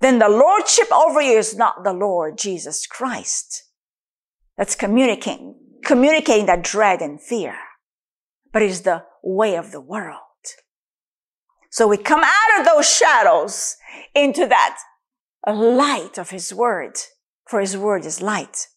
then 0.00 0.18
the 0.18 0.28
lordship 0.28 0.90
over 0.92 1.20
you 1.20 1.38
is 1.38 1.56
not 1.56 1.84
the 1.84 1.92
Lord 1.92 2.38
Jesus 2.38 2.86
Christ. 2.86 3.64
That's 4.56 4.74
communicating, 4.74 5.54
communicating 5.84 6.46
that 6.46 6.64
dread 6.64 7.00
and 7.00 7.20
fear, 7.20 7.56
but 8.52 8.62
is 8.62 8.82
the 8.82 9.04
way 9.22 9.56
of 9.56 9.72
the 9.72 9.80
world. 9.80 10.20
So 11.70 11.86
we 11.86 11.98
come 11.98 12.22
out 12.24 12.60
of 12.60 12.66
those 12.66 12.88
shadows 12.88 13.76
into 14.14 14.46
that 14.46 14.78
light 15.46 16.18
of 16.18 16.30
his 16.30 16.52
word, 16.52 16.96
for 17.46 17.60
his 17.60 17.76
word 17.76 18.06
is 18.06 18.22
light. 18.22 18.68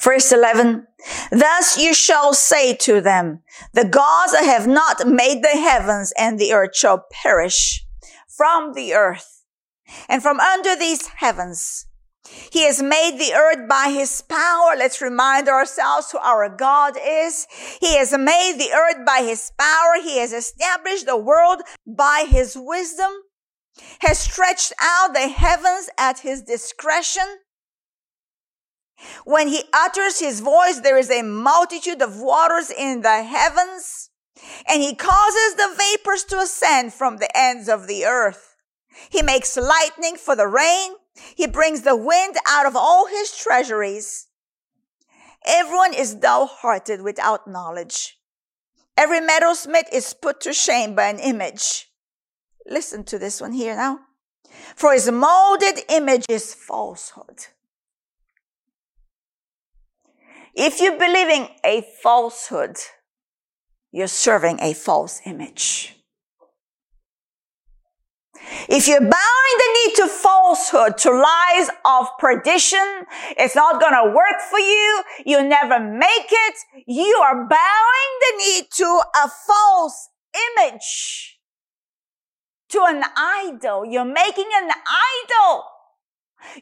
Verse 0.00 0.32
11, 0.32 0.86
thus 1.30 1.76
you 1.76 1.92
shall 1.92 2.32
say 2.32 2.74
to 2.74 3.00
them, 3.02 3.42
the 3.74 3.84
gods 3.84 4.32
that 4.32 4.44
have 4.44 4.66
not 4.66 5.06
made 5.06 5.42
the 5.42 5.48
heavens 5.48 6.12
and 6.18 6.38
the 6.38 6.54
earth 6.54 6.74
shall 6.74 7.04
perish 7.10 7.84
from 8.26 8.72
the 8.72 8.94
earth 8.94 9.44
and 10.08 10.22
from 10.22 10.40
under 10.40 10.74
these 10.74 11.06
heavens. 11.06 11.86
He 12.50 12.64
has 12.64 12.82
made 12.82 13.18
the 13.18 13.34
earth 13.34 13.68
by 13.68 13.90
his 13.92 14.22
power. 14.22 14.74
Let's 14.76 15.02
remind 15.02 15.48
ourselves 15.48 16.10
who 16.10 16.18
our 16.18 16.48
God 16.48 16.96
is. 17.02 17.46
He 17.80 17.96
has 17.96 18.12
made 18.12 18.56
the 18.58 18.72
earth 18.72 19.04
by 19.04 19.22
his 19.22 19.52
power. 19.58 20.02
He 20.02 20.18
has 20.18 20.32
established 20.32 21.06
the 21.06 21.16
world 21.16 21.62
by 21.86 22.26
his 22.28 22.56
wisdom, 22.56 23.10
has 24.00 24.18
stretched 24.18 24.72
out 24.80 25.12
the 25.12 25.28
heavens 25.28 25.90
at 25.98 26.20
his 26.20 26.42
discretion. 26.42 27.38
When 29.24 29.48
he 29.48 29.64
utters 29.72 30.20
his 30.20 30.40
voice, 30.40 30.80
there 30.80 30.98
is 30.98 31.10
a 31.10 31.22
multitude 31.22 32.02
of 32.02 32.20
waters 32.20 32.70
in 32.70 33.02
the 33.02 33.22
heavens, 33.22 34.10
and 34.68 34.82
he 34.82 34.94
causes 34.94 35.54
the 35.54 35.74
vapors 35.76 36.24
to 36.24 36.38
ascend 36.38 36.92
from 36.94 37.16
the 37.16 37.28
ends 37.34 37.68
of 37.68 37.86
the 37.86 38.04
earth. 38.04 38.56
He 39.08 39.22
makes 39.22 39.56
lightning 39.56 40.16
for 40.16 40.36
the 40.36 40.46
rain. 40.46 40.94
He 41.34 41.46
brings 41.46 41.82
the 41.82 41.96
wind 41.96 42.36
out 42.48 42.66
of 42.66 42.76
all 42.76 43.06
his 43.06 43.36
treasuries. 43.36 44.26
Everyone 45.46 45.94
is 45.94 46.14
dull-hearted 46.14 47.00
without 47.00 47.46
knowledge. 47.46 48.18
Every 48.96 49.20
metalsmith 49.20 49.88
is 49.92 50.12
put 50.12 50.40
to 50.42 50.52
shame 50.52 50.94
by 50.94 51.08
an 51.08 51.18
image. 51.18 51.90
Listen 52.66 53.04
to 53.04 53.18
this 53.18 53.40
one 53.40 53.52
here 53.52 53.74
now. 53.74 54.00
For 54.74 54.92
his 54.92 55.10
molded 55.10 55.80
image 55.88 56.26
is 56.28 56.54
falsehood. 56.54 57.46
If 60.54 60.80
you're 60.80 60.98
believing 60.98 61.48
a 61.64 61.82
falsehood, 62.02 62.76
you're 63.92 64.08
serving 64.08 64.58
a 64.60 64.74
false 64.74 65.20
image. 65.24 65.96
If 68.68 68.88
you're 68.88 69.00
bowing 69.00 69.56
the 69.58 69.72
knee 69.74 69.94
to 69.96 70.08
falsehood, 70.08 70.98
to 70.98 71.10
lies 71.10 71.68
of 71.84 72.08
perdition, 72.18 73.04
it's 73.36 73.54
not 73.54 73.80
going 73.80 73.92
to 73.92 74.14
work 74.14 74.40
for 74.48 74.58
you. 74.58 75.02
You'll 75.26 75.48
never 75.48 75.78
make 75.78 76.30
it. 76.30 76.54
You 76.86 77.20
are 77.22 77.46
bowing 77.46 78.12
the 78.20 78.36
knee 78.38 78.62
to 78.76 79.02
a 79.24 79.28
false 79.28 80.08
image, 80.56 81.38
to 82.70 82.84
an 82.86 83.02
idol. 83.16 83.84
You're 83.84 84.04
making 84.04 84.48
an 84.62 84.70
idol. 84.70 85.64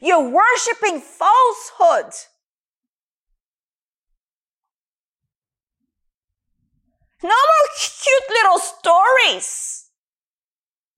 You're 0.01 0.29
worshiping 0.29 0.99
falsehood. 0.99 2.13
No 7.21 7.29
more 7.29 7.69
cute 7.77 8.29
little 8.29 8.59
stories 8.59 9.89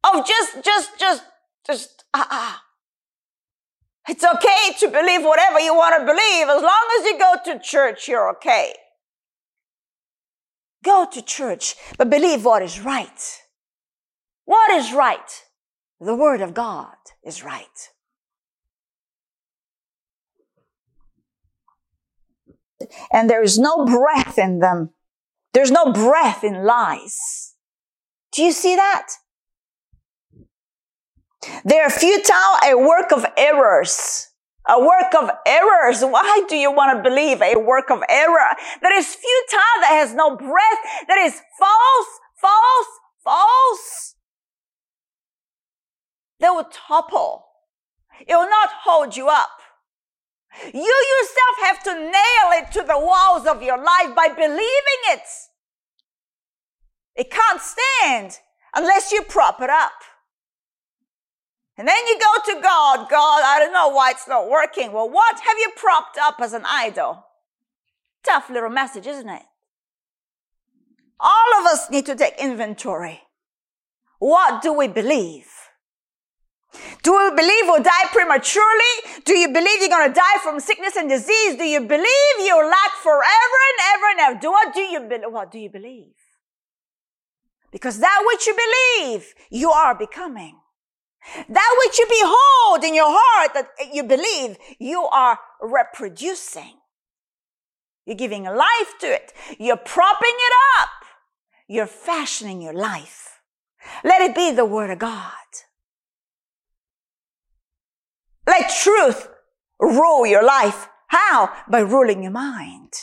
of 0.03 0.25
just, 0.25 0.63
just, 0.63 0.99
just, 0.99 1.23
just, 1.65 2.03
ah, 2.13 2.27
ah. 2.29 2.63
It's 4.07 4.23
okay 4.23 4.73
to 4.79 4.87
believe 4.87 5.23
whatever 5.23 5.59
you 5.59 5.73
want 5.73 5.99
to 5.99 6.05
believe. 6.05 6.47
As 6.47 6.61
long 6.61 6.99
as 6.99 7.05
you 7.05 7.19
go 7.19 7.35
to 7.45 7.59
church, 7.59 8.07
you're 8.07 8.29
okay. 8.31 8.73
Go 10.83 11.07
to 11.11 11.21
church, 11.21 11.75
but 11.97 12.09
believe 12.09 12.43
what 12.43 12.63
is 12.63 12.79
right. 12.81 13.39
What 14.45 14.71
is 14.71 14.91
right? 14.91 15.43
The 15.99 16.15
Word 16.15 16.41
of 16.41 16.55
God 16.55 16.95
is 17.23 17.43
right. 17.43 17.67
and 23.11 23.29
there 23.29 23.43
is 23.43 23.57
no 23.57 23.85
breath 23.85 24.37
in 24.37 24.59
them. 24.59 24.91
There's 25.53 25.71
no 25.71 25.91
breath 25.91 26.43
in 26.43 26.63
lies. 26.63 27.55
Do 28.31 28.43
you 28.43 28.51
see 28.51 28.75
that? 28.75 29.07
They're 31.65 31.89
futile, 31.89 32.57
a 32.63 32.75
work 32.77 33.11
of 33.11 33.25
errors. 33.35 34.27
A 34.69 34.79
work 34.79 35.13
of 35.19 35.29
errors. 35.45 36.01
Why 36.01 36.43
do 36.47 36.55
you 36.55 36.71
want 36.71 36.95
to 36.95 37.09
believe 37.09 37.41
a 37.41 37.55
work 37.55 37.89
of 37.89 38.03
error 38.07 38.55
that 38.81 38.91
is 38.91 39.07
futile, 39.07 39.81
that 39.81 39.89
has 39.91 40.13
no 40.13 40.37
breath, 40.37 41.07
that 41.07 41.17
is 41.17 41.41
false, 41.59 42.19
false, 42.39 42.87
false? 43.23 44.15
They 46.39 46.49
will 46.49 46.69
topple. 46.71 47.45
It 48.27 48.35
will 48.35 48.49
not 48.49 48.69
hold 48.83 49.17
you 49.17 49.29
up. 49.29 49.49
You 50.73 51.05
yourself 51.19 51.55
have 51.63 51.83
to 51.83 51.93
nail 51.93 52.61
it 52.61 52.71
to 52.73 52.83
the 52.83 52.99
walls 52.99 53.47
of 53.47 53.63
your 53.63 53.77
life 53.77 54.15
by 54.15 54.27
believing 54.29 55.01
it. 55.09 55.23
It 57.15 57.31
can't 57.31 57.61
stand 57.61 58.39
unless 58.75 59.11
you 59.11 59.21
prop 59.23 59.61
it 59.61 59.69
up. 59.69 59.91
And 61.77 61.87
then 61.87 62.05
you 62.07 62.19
go 62.19 62.53
to 62.53 62.61
God, 62.61 63.09
God, 63.09 63.41
I 63.43 63.57
don't 63.59 63.73
know 63.73 63.89
why 63.89 64.11
it's 64.11 64.27
not 64.27 64.49
working. 64.49 64.91
Well, 64.91 65.09
what 65.09 65.39
have 65.39 65.57
you 65.57 65.71
propped 65.75 66.17
up 66.17 66.35
as 66.39 66.53
an 66.53 66.63
idol? 66.65 67.25
Tough 68.23 68.49
little 68.49 68.69
message, 68.69 69.07
isn't 69.07 69.29
it? 69.29 69.43
All 71.19 71.59
of 71.59 71.65
us 71.65 71.89
need 71.89 72.05
to 72.07 72.15
take 72.15 72.35
inventory. 72.39 73.21
What 74.19 74.61
do 74.61 74.73
we 74.73 74.87
believe? 74.87 75.60
Do 77.03 77.11
you 77.11 77.33
believe 77.35 77.63
we'll 77.65 77.83
die 77.83 78.07
prematurely? 78.11 78.93
Do 79.25 79.37
you 79.37 79.49
believe 79.51 79.81
you're 79.81 79.89
going 79.89 80.09
to 80.09 80.13
die 80.13 80.37
from 80.43 80.59
sickness 80.59 80.95
and 80.95 81.09
disease? 81.09 81.55
Do 81.55 81.63
you 81.63 81.81
believe 81.81 82.35
you'll 82.39 82.67
lack 82.67 82.91
forever 83.01 83.57
and 83.69 83.79
ever 83.93 84.05
and 84.11 84.19
ever? 84.19 84.39
Do 84.39 84.51
what 84.51 84.73
do 84.73 84.81
you 84.81 84.99
be- 85.01 85.27
what 85.27 85.51
do 85.51 85.59
you 85.59 85.69
believe? 85.69 86.13
Because 87.71 87.99
that 87.99 88.23
which 88.27 88.47
you 88.47 88.55
believe, 88.55 89.33
you 89.49 89.71
are 89.71 89.95
becoming. 89.97 90.57
That 91.47 91.75
which 91.85 91.99
you 91.99 92.05
behold 92.09 92.83
in 92.83 92.95
your 92.95 93.09
heart 93.09 93.53
that 93.53 93.69
you 93.93 94.03
believe, 94.03 94.57
you 94.79 95.03
are 95.03 95.39
reproducing. 95.61 96.79
You're 98.05 98.17
giving 98.17 98.43
life 98.43 98.93
to 98.99 99.07
it. 99.07 99.31
You're 99.59 99.77
propping 99.77 100.33
it 100.33 100.53
up. 100.79 100.89
You're 101.67 101.85
fashioning 101.85 102.61
your 102.61 102.73
life. 102.73 103.41
Let 104.03 104.21
it 104.21 104.35
be 104.35 104.51
the 104.51 104.65
word 104.65 104.89
of 104.89 104.99
God. 104.99 105.31
Let 108.47 108.69
truth 108.69 109.27
rule 109.79 110.25
your 110.25 110.43
life. 110.43 110.87
How? 111.07 111.51
By 111.69 111.79
ruling 111.79 112.23
your 112.23 112.31
mind. 112.31 112.93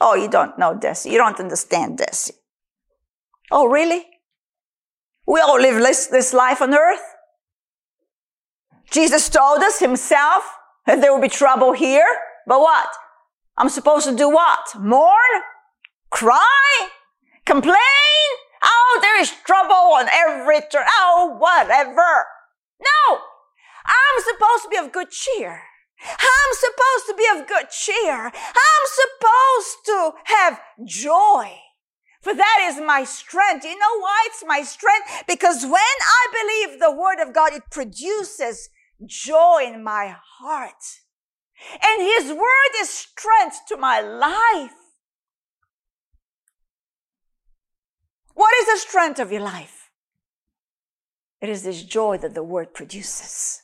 Oh, 0.00 0.14
you 0.14 0.28
don't 0.28 0.58
know 0.58 0.74
Deci. 0.74 1.10
You 1.10 1.18
don't 1.18 1.38
understand 1.38 1.98
Deci. 1.98 2.32
Oh, 3.50 3.66
really? 3.66 4.04
We 5.26 5.40
all 5.40 5.60
live 5.60 5.80
this, 5.80 6.08
this 6.08 6.32
life 6.32 6.60
on 6.60 6.74
earth. 6.74 7.02
Jesus 8.90 9.28
told 9.28 9.62
us 9.62 9.78
himself 9.78 10.42
that 10.86 11.00
there 11.00 11.12
will 11.14 11.20
be 11.20 11.28
trouble 11.28 11.72
here. 11.72 12.06
But 12.46 12.60
what? 12.60 12.88
I'm 13.56 13.68
supposed 13.68 14.08
to 14.08 14.16
do 14.16 14.28
what? 14.28 14.74
Mourn? 14.78 15.42
Cry? 16.10 16.88
Complain? 17.46 17.78
Oh, 18.62 18.98
there 19.02 19.20
is 19.20 19.32
trouble 19.44 19.74
on 19.74 20.08
every 20.12 20.60
turn. 20.70 20.86
Oh, 20.86 21.36
whatever. 21.38 22.26
No. 22.80 23.18
I'm 23.86 24.22
supposed 24.22 24.62
to 24.64 24.68
be 24.70 24.76
of 24.76 24.92
good 24.92 25.10
cheer. 25.10 25.62
I'm 26.04 26.52
supposed 26.54 27.06
to 27.08 27.14
be 27.16 27.26
of 27.34 27.46
good 27.46 27.70
cheer. 27.70 28.26
I'm 28.26 28.84
supposed 28.86 29.76
to 29.86 30.12
have 30.24 30.60
joy. 30.84 31.58
For 32.20 32.34
that 32.34 32.68
is 32.70 32.80
my 32.80 33.04
strength. 33.04 33.64
You 33.64 33.76
know 33.76 33.98
why 33.98 34.28
it's 34.28 34.44
my 34.46 34.62
strength? 34.62 35.24
Because 35.26 35.64
when 35.64 35.74
I 35.74 36.66
believe 36.68 36.78
the 36.78 36.92
word 36.92 37.20
of 37.20 37.34
God, 37.34 37.52
it 37.52 37.70
produces 37.70 38.68
joy 39.04 39.64
in 39.66 39.82
my 39.82 40.16
heart. 40.38 41.00
And 41.82 42.02
his 42.02 42.32
word 42.32 42.72
is 42.80 42.88
strength 42.88 43.60
to 43.68 43.76
my 43.76 44.00
life. 44.00 44.81
What 48.34 48.54
is 48.54 48.66
the 48.66 48.88
strength 48.88 49.20
of 49.20 49.30
your 49.30 49.42
life? 49.42 49.90
It 51.40 51.48
is 51.48 51.62
this 51.62 51.82
joy 51.82 52.18
that 52.18 52.34
the 52.34 52.42
word 52.42 52.72
produces. 52.72 53.62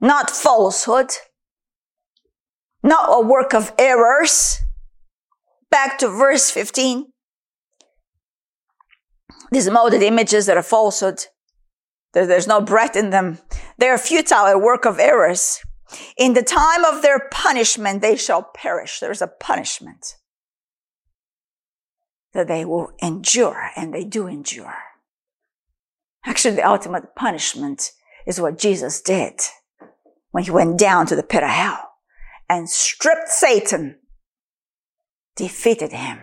Not 0.00 0.30
falsehood, 0.30 1.10
not 2.82 3.08
a 3.10 3.26
work 3.26 3.54
of 3.54 3.72
errors. 3.78 4.58
Back 5.70 5.98
to 5.98 6.08
verse 6.08 6.50
15. 6.50 7.06
These 9.50 9.70
molded 9.70 10.02
images 10.02 10.46
that 10.46 10.56
are 10.56 10.62
falsehood, 10.62 11.24
there's 12.12 12.46
no 12.46 12.60
breath 12.60 12.94
in 12.94 13.10
them. 13.10 13.38
They 13.78 13.88
are 13.88 13.98
futile, 13.98 14.46
a 14.46 14.58
work 14.58 14.84
of 14.84 14.98
errors. 14.98 15.60
In 16.16 16.34
the 16.34 16.42
time 16.42 16.84
of 16.84 17.02
their 17.02 17.28
punishment, 17.30 18.02
they 18.02 18.16
shall 18.16 18.42
perish. 18.42 18.98
There's 18.98 19.22
a 19.22 19.28
punishment 19.28 20.16
that 22.32 22.48
they 22.48 22.64
will 22.64 22.90
endure, 23.00 23.70
and 23.76 23.94
they 23.94 24.04
do 24.04 24.26
endure. 24.26 24.76
Actually, 26.24 26.56
the 26.56 26.68
ultimate 26.68 27.14
punishment 27.14 27.92
is 28.26 28.40
what 28.40 28.58
Jesus 28.58 29.00
did 29.00 29.40
when 30.32 30.44
he 30.44 30.50
went 30.50 30.78
down 30.78 31.06
to 31.06 31.16
the 31.16 31.22
pit 31.22 31.42
of 31.42 31.50
hell 31.50 31.92
and 32.48 32.68
stripped 32.68 33.28
Satan, 33.28 33.98
defeated 35.36 35.92
him, 35.92 36.18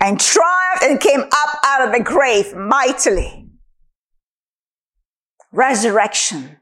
and 0.00 0.20
triumphed 0.20 0.82
and 0.82 1.00
came 1.00 1.22
up 1.22 1.58
out 1.64 1.86
of 1.86 1.92
the 1.92 2.02
grave 2.02 2.54
mightily. 2.54 3.48
Resurrection. 5.52 6.58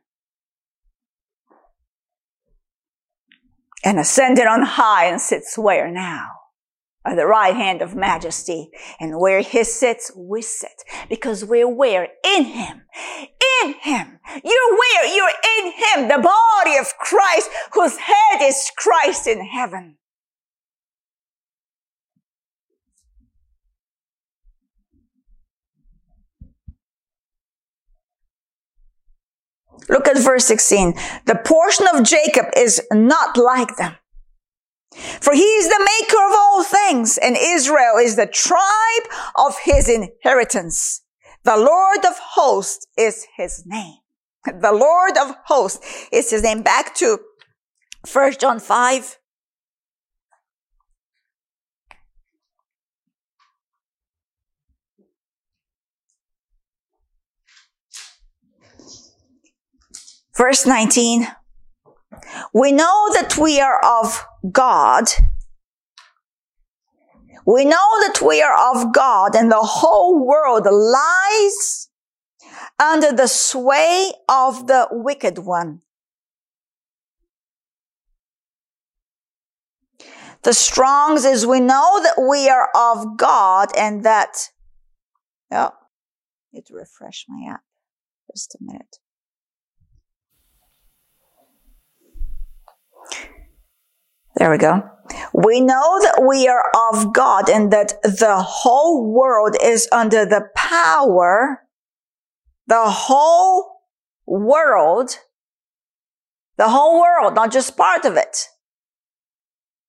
And 3.84 3.98
ascended 3.98 4.46
on 4.46 4.62
high 4.62 5.06
and 5.06 5.20
sits 5.20 5.56
where 5.56 5.90
now? 5.90 6.28
At 7.04 7.16
the 7.16 7.26
right 7.26 7.54
hand 7.54 7.82
of 7.82 7.94
majesty. 7.94 8.70
And 8.98 9.20
where 9.20 9.40
he 9.40 9.62
sits, 9.64 10.10
we 10.16 10.42
sit. 10.42 10.82
Because 11.08 11.44
we're 11.44 11.68
where? 11.68 12.08
In 12.24 12.44
him 12.44 12.82
in 13.64 13.74
him. 13.74 14.18
You're 14.44 14.76
where? 14.76 15.14
You're 15.14 15.28
in 15.58 15.72
him, 15.72 16.08
the 16.08 16.22
body 16.22 16.76
of 16.78 16.96
Christ, 16.98 17.50
whose 17.72 17.96
head 17.96 18.42
is 18.42 18.70
Christ 18.76 19.26
in 19.26 19.44
heaven. 19.44 19.98
Look 29.88 30.08
at 30.08 30.18
verse 30.18 30.44
16. 30.44 30.94
The 31.26 31.40
portion 31.44 31.86
of 31.92 32.02
Jacob 32.04 32.46
is 32.56 32.82
not 32.92 33.36
like 33.36 33.76
them. 33.76 33.96
For 35.20 35.34
he 35.34 35.42
is 35.42 35.68
the 35.68 35.88
maker 36.00 36.16
of 36.16 36.32
all 36.36 36.64
things, 36.64 37.18
and 37.18 37.36
Israel 37.36 37.98
is 37.98 38.16
the 38.16 38.26
tribe 38.26 39.12
of 39.36 39.56
his 39.64 39.88
inheritance. 39.88 41.02
The 41.44 41.56
Lord 41.56 42.04
of 42.04 42.18
hosts 42.18 42.86
is 42.96 43.26
his 43.36 43.64
name. 43.66 43.98
The 44.44 44.72
Lord 44.72 45.16
of 45.18 45.36
hosts 45.46 46.08
is 46.10 46.30
his 46.30 46.42
name. 46.42 46.62
Back 46.62 46.94
to 46.96 47.18
1 48.10 48.32
John 48.38 48.58
5. 48.58 49.18
Verse 60.36 60.66
19. 60.66 61.26
We 62.52 62.72
know 62.72 63.08
that 63.12 63.36
we 63.38 63.60
are 63.60 63.80
of 63.84 64.24
God 64.50 65.08
we 67.46 67.64
know 67.64 67.88
that 68.00 68.20
we 68.20 68.42
are 68.42 68.74
of 68.74 68.92
God 68.92 69.36
and 69.36 69.50
the 69.50 69.60
whole 69.60 70.26
world 70.26 70.66
lies 70.68 71.88
under 72.80 73.12
the 73.12 73.28
sway 73.28 74.10
of 74.28 74.66
the 74.66 74.88
wicked 74.90 75.38
one. 75.38 75.82
The 80.42 80.52
Strongs 80.52 81.24
is 81.24 81.46
we 81.46 81.60
know 81.60 82.00
that 82.02 82.20
we 82.28 82.48
are 82.48 82.68
of 82.74 83.16
God 83.16 83.68
and 83.76 84.04
that, 84.04 84.50
oh, 85.52 85.70
need 86.52 86.66
to 86.66 86.74
refresh 86.74 87.26
my 87.28 87.52
app. 87.52 87.62
Just 88.32 88.56
a 88.56 88.58
minute. 88.60 88.98
There 94.36 94.50
we 94.50 94.58
go. 94.58 94.82
We 95.32 95.60
know 95.60 95.98
that 96.00 96.26
we 96.28 96.46
are 96.46 96.64
of 96.90 97.14
God 97.14 97.48
and 97.48 97.72
that 97.72 97.94
the 98.02 98.36
whole 98.36 99.12
world 99.12 99.56
is 99.62 99.88
under 99.90 100.26
the 100.26 100.48
power, 100.54 101.62
the 102.66 102.84
whole 102.84 103.82
world, 104.26 105.18
the 106.58 106.68
whole 106.68 107.00
world, 107.00 107.34
not 107.34 107.50
just 107.50 107.76
part 107.76 108.04
of 108.04 108.16
it. 108.16 108.48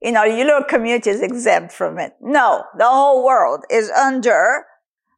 You 0.01 0.11
know, 0.11 0.23
your 0.23 0.45
little 0.45 0.63
community 0.63 1.09
is 1.09 1.21
exempt 1.21 1.73
from 1.73 1.97
it. 1.97 2.13
No, 2.21 2.63
the 2.77 2.85
whole 2.85 3.25
world 3.25 3.65
is 3.69 3.89
under 3.89 4.65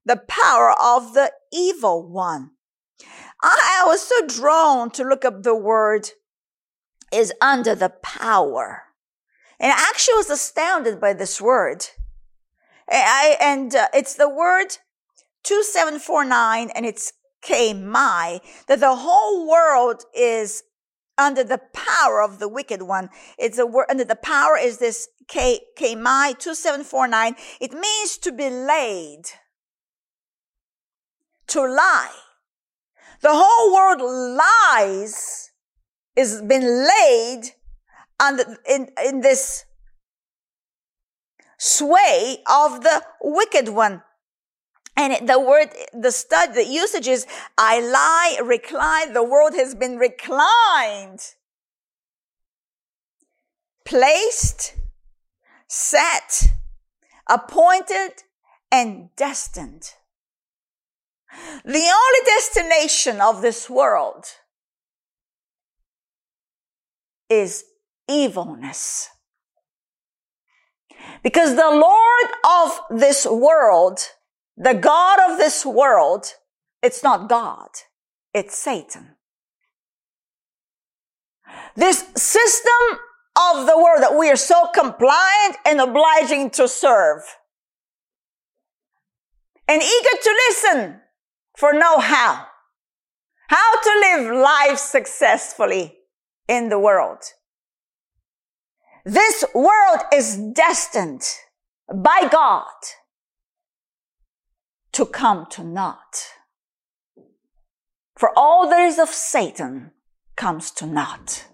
the 0.06 0.18
power 0.28 0.74
of 0.82 1.14
the 1.14 1.32
evil 1.52 2.10
one. 2.10 2.52
I, 3.44 3.82
I 3.84 3.88
was 3.88 4.02
so 4.02 4.26
drawn 4.26 4.90
to 4.92 5.04
look 5.04 5.24
up 5.24 5.44
the 5.44 5.56
word 5.56 6.10
is 7.12 7.34
under 7.42 7.76
the 7.76 7.90
power. 7.90 8.84
And 9.60 9.72
I 9.72 9.88
actually 9.90 10.16
was 10.16 10.30
astounded 10.30 11.02
by 11.02 11.14
this 11.14 11.42
word. 11.42 11.86
I, 12.90 13.38
and 13.40 13.76
uh, 13.76 13.88
it's 13.94 14.16
the 14.16 14.30
word 14.30 14.78
2749 15.44 16.72
and 16.76 16.86
it's 16.86 17.14
my 17.50 18.42
that 18.68 18.80
the 18.80 18.96
whole 18.96 19.48
world 19.50 20.04
is 20.14 20.64
under 21.18 21.44
the 21.44 21.62
power 21.74 22.22
of 22.22 22.40
the 22.40 22.48
wicked 22.48 22.82
one. 22.82 23.10
It's 23.38 23.58
a 23.58 23.66
word 23.66 23.86
under 23.90 24.04
the 24.04 24.16
power 24.16 24.58
is 24.58 24.78
this 24.78 25.08
K, 25.28 25.62
my 25.96 26.34
2749. 26.40 27.36
It 27.62 27.74
means 27.74 28.18
to 28.18 28.32
be 28.32 28.50
laid, 28.50 29.24
to 31.48 31.62
lie. 31.62 32.16
The 33.22 33.32
whole 33.32 33.74
world 33.74 34.02
lies 34.02 35.52
is 36.16 36.42
been 36.42 36.88
laid 36.88 37.52
under, 38.20 38.58
in, 38.68 38.90
in 39.06 39.22
this 39.22 39.66
sway 41.58 42.40
of 42.50 42.84
the 42.84 43.04
wicked 43.22 43.70
one. 43.70 44.02
And 44.96 45.30
the 45.30 45.40
word, 45.40 45.70
the 45.94 46.12
stud, 46.12 46.54
the 46.56 46.66
usage 46.66 47.08
is, 47.08 47.26
I 47.58 47.80
lie, 47.80 48.40
recline. 48.44 49.14
The 49.14 49.24
world 49.24 49.54
has 49.54 49.74
been 49.74 49.98
reclined, 49.98 51.22
placed, 53.86 54.76
set, 55.68 56.48
appointed, 57.30 58.24
and 58.72 59.10
destined. 59.16 59.94
The 61.64 61.94
only 61.94 62.26
destination 62.26 63.22
of 63.22 63.42
this 63.42 63.70
world 63.70 64.26
is 67.30 67.64
evilness. 68.10 69.10
Because 71.24 71.56
the 71.56 71.70
Lord 71.70 72.32
of 72.46 73.00
this 73.00 73.26
world, 73.26 74.00
the 74.58 74.74
God 74.74 75.20
of 75.30 75.38
this 75.38 75.66
world, 75.66 76.34
it's 76.82 77.04
not 77.04 77.30
God, 77.30 77.70
it's 78.34 78.58
Satan. 78.58 79.16
This 81.76 82.06
system 82.16 83.00
of 83.36 83.66
the 83.66 83.78
world 83.78 84.04
that 84.04 84.18
we 84.18 84.30
are 84.30 84.36
so 84.36 84.68
compliant 84.74 85.58
and 85.66 85.80
obliging 85.80 86.50
to 86.52 86.68
serve 86.68 87.22
and 89.68 89.82
eager 89.82 90.22
to 90.24 90.36
listen 90.50 91.02
for 91.58 91.74
know 91.74 92.00
how. 92.00 92.46
How 93.48 93.82
to 93.82 94.00
live 94.00 94.42
life 94.42 94.78
successfully 94.78 95.98
in 96.48 96.70
the 96.70 96.80
world. 96.80 97.24
This 99.10 99.44
world 99.56 100.02
is 100.14 100.38
destined 100.38 101.24
by 101.92 102.30
God 102.32 102.68
to 104.92 105.04
come 105.04 105.48
to 105.50 105.64
naught. 105.64 106.28
For 108.16 108.30
all 108.38 108.70
there 108.70 108.86
is 108.86 109.00
of 109.00 109.10
Satan 109.10 109.94
comes 110.36 110.70
to 110.72 110.86
naught. 110.86 111.48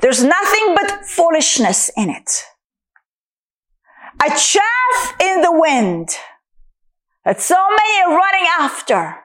There's 0.00 0.24
nothing 0.24 0.74
but 0.74 1.06
foolishness 1.06 1.92
in 1.96 2.10
it 2.10 2.42
a 4.20 4.30
chaff 4.30 5.14
in 5.20 5.42
the 5.42 5.52
wind 5.52 6.10
that 7.24 7.40
so 7.40 7.56
many 7.70 8.02
are 8.02 8.16
running 8.16 8.46
after, 8.58 9.16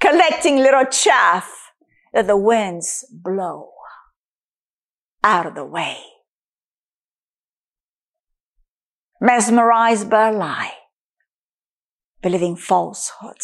collecting 0.00 0.58
little 0.58 0.84
chaff 0.84 1.57
that 2.18 2.26
the 2.26 2.36
winds 2.36 3.04
blow 3.12 3.70
out 5.22 5.46
of 5.46 5.54
the 5.54 5.64
way. 5.64 5.98
Mesmerized 9.20 10.10
by 10.10 10.30
a 10.30 10.32
lie, 10.32 10.72
believing 12.20 12.56
falsehood. 12.56 13.36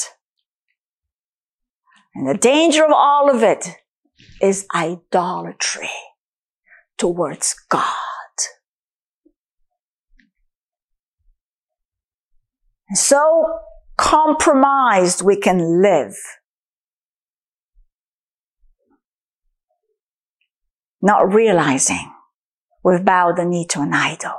And 2.16 2.28
the 2.28 2.36
danger 2.36 2.84
of 2.84 2.90
all 2.92 3.30
of 3.32 3.44
it 3.44 3.76
is 4.42 4.66
idolatry 4.74 5.94
towards 6.98 7.54
God. 7.68 7.84
so 12.92 13.60
compromised 13.96 15.22
we 15.22 15.36
can 15.36 15.80
live. 15.80 16.16
Not 21.04 21.34
realizing 21.34 22.10
we've 22.82 23.04
bowed 23.04 23.36
the 23.36 23.44
knee 23.44 23.66
to 23.66 23.82
an 23.82 23.92
idol. 23.92 24.36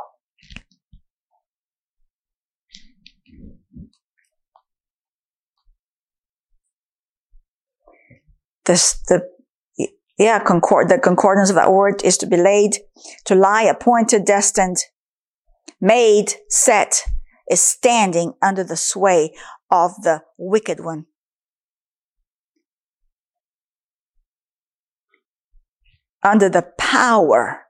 This, 8.66 9.00
the, 9.08 9.30
yeah, 10.18 10.40
concord, 10.40 10.90
the 10.90 10.98
concordance 10.98 11.52
of 11.52 11.56
that 11.56 11.72
word 11.72 12.02
is 12.04 12.18
to 12.18 12.26
be 12.26 12.36
laid, 12.36 12.78
to 13.26 13.36
lie, 13.36 13.62
appointed, 13.62 14.26
destined, 14.26 14.78
made, 15.80 16.34
set, 16.50 17.04
is 17.48 17.64
standing 17.64 18.34
under 18.42 18.64
the 18.64 18.76
sway 18.76 19.36
of 19.70 19.92
the 20.02 20.24
wicked 20.40 20.84
one. 20.84 21.06
Under 26.26 26.50
the 26.50 26.64
power 26.78 27.62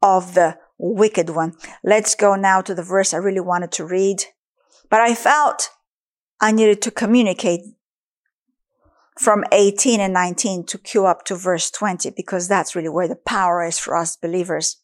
of 0.00 0.34
the 0.34 0.58
wicked 0.78 1.30
one. 1.30 1.54
Let's 1.82 2.14
go 2.14 2.36
now 2.36 2.60
to 2.60 2.74
the 2.74 2.82
verse 2.82 3.12
I 3.12 3.18
really 3.18 3.40
wanted 3.40 3.72
to 3.72 3.84
read, 3.84 4.22
but 4.88 5.00
I 5.00 5.14
felt 5.14 5.70
I 6.40 6.52
needed 6.52 6.82
to 6.82 6.90
communicate 6.90 7.62
from 9.18 9.44
18 9.50 10.00
and 10.00 10.12
19 10.12 10.66
to 10.66 10.78
cue 10.78 11.06
up 11.06 11.24
to 11.24 11.34
verse 11.34 11.70
20 11.70 12.10
because 12.10 12.48
that's 12.48 12.76
really 12.76 12.90
where 12.90 13.08
the 13.08 13.16
power 13.16 13.64
is 13.64 13.78
for 13.78 13.96
us 13.96 14.16
believers. 14.16 14.76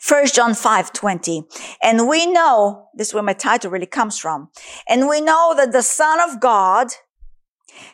First 0.00 0.34
John 0.34 0.54
5, 0.54 0.92
20. 0.92 1.44
And 1.80 2.08
we 2.08 2.26
know, 2.26 2.88
this 2.94 3.08
is 3.08 3.14
where 3.14 3.22
my 3.22 3.34
title 3.34 3.70
really 3.70 3.86
comes 3.86 4.18
from. 4.18 4.50
And 4.88 5.08
we 5.08 5.20
know 5.20 5.54
that 5.56 5.70
the 5.70 5.82
Son 5.82 6.18
of 6.20 6.40
God 6.40 6.88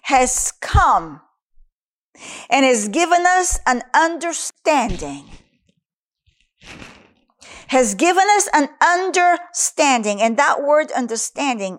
has 0.02 0.52
come 0.62 1.20
and 2.48 2.64
has 2.64 2.88
given 2.88 3.24
us 3.26 3.58
an 3.66 3.82
understanding. 3.94 5.24
Has 7.68 7.94
given 7.94 8.24
us 8.36 8.48
an 8.52 8.68
understanding. 8.82 10.20
And 10.20 10.36
that 10.36 10.62
word 10.62 10.90
understanding 10.92 11.78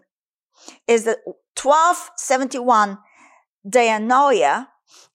is 0.88 1.04
the 1.04 1.18
1271 1.62 2.98
dianoia 3.68 4.68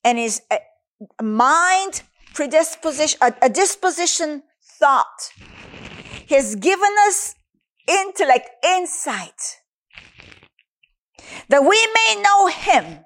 and 0.03 0.19
is 0.19 0.41
a 0.51 1.23
mind 1.23 2.03
predisposition, 2.33 3.19
a, 3.21 3.33
a 3.41 3.49
disposition 3.49 4.43
thought. 4.79 5.31
He 6.25 6.35
has 6.35 6.55
given 6.55 6.93
us 7.07 7.35
intellect, 7.87 8.49
insight, 8.63 9.61
that 11.49 11.61
we 11.63 11.87
may 11.93 12.21
know 12.21 12.47
Him, 12.47 13.05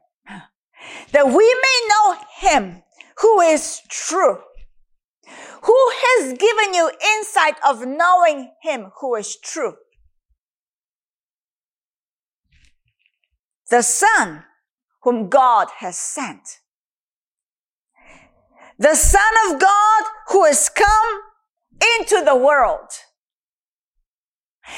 that 1.12 1.28
we 1.28 1.34
may 1.34 1.82
know 1.90 2.16
Him 2.40 2.84
who 3.18 3.42
is 3.42 3.82
true, 3.90 4.40
who 5.64 5.92
has 5.94 6.34
given 6.34 6.74
you 6.74 6.92
insight 7.18 7.56
of 7.68 7.86
knowing 7.86 8.52
Him 8.62 8.92
who 9.00 9.16
is 9.16 9.38
true. 9.38 9.76
The 13.70 13.82
Son 13.82 14.44
whom 15.04 15.30
God 15.30 15.70
has 15.78 15.98
sent. 15.98 16.60
The 18.78 18.96
Son 18.96 19.22
of 19.48 19.60
God 19.60 20.04
who 20.28 20.46
has 20.46 20.70
come 20.70 21.22
into 22.00 22.24
the 22.26 22.36
world 22.36 22.90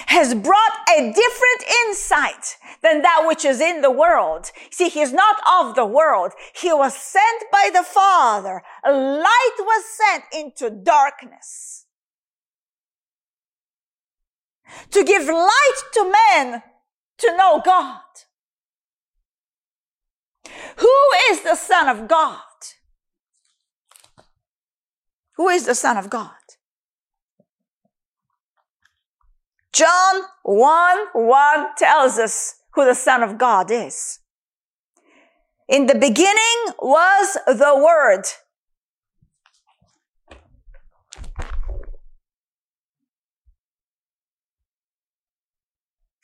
has 0.07 0.33
brought 0.33 0.89
a 0.89 1.11
different 1.11 1.63
insight 1.85 2.57
than 2.81 3.01
that 3.01 3.23
which 3.25 3.45
is 3.45 3.61
in 3.61 3.81
the 3.81 3.91
world. 3.91 4.51
See, 4.71 4.89
he's 4.89 5.13
not 5.13 5.37
of 5.47 5.75
the 5.75 5.85
world. 5.85 6.31
He 6.55 6.71
was 6.73 6.95
sent 6.95 7.45
by 7.51 7.69
the 7.73 7.83
Father. 7.83 8.61
Light 8.85 9.55
was 9.59 9.83
sent 9.85 10.23
into 10.33 10.69
darkness 10.69 11.85
to 14.91 15.03
give 15.03 15.27
light 15.27 15.83
to 15.93 16.11
men 16.11 16.63
to 17.19 17.37
know 17.37 17.61
God. 17.63 18.01
Who 20.77 21.01
is 21.31 21.41
the 21.41 21.55
Son 21.55 21.87
of 21.87 22.07
God? 22.07 22.39
Who 25.35 25.49
is 25.49 25.65
the 25.65 25.75
Son 25.75 25.97
of 25.97 26.09
God? 26.09 26.31
John 29.73 30.21
1 30.43 30.97
1 31.13 31.67
tells 31.77 32.19
us 32.19 32.55
who 32.75 32.85
the 32.85 32.93
Son 32.93 33.23
of 33.23 33.39
God 33.39 33.71
is. 33.71 34.19
In 35.67 35.87
the 35.87 35.95
beginning 35.95 36.75
was 36.79 37.37
the 37.47 37.73
Word. 37.75 38.23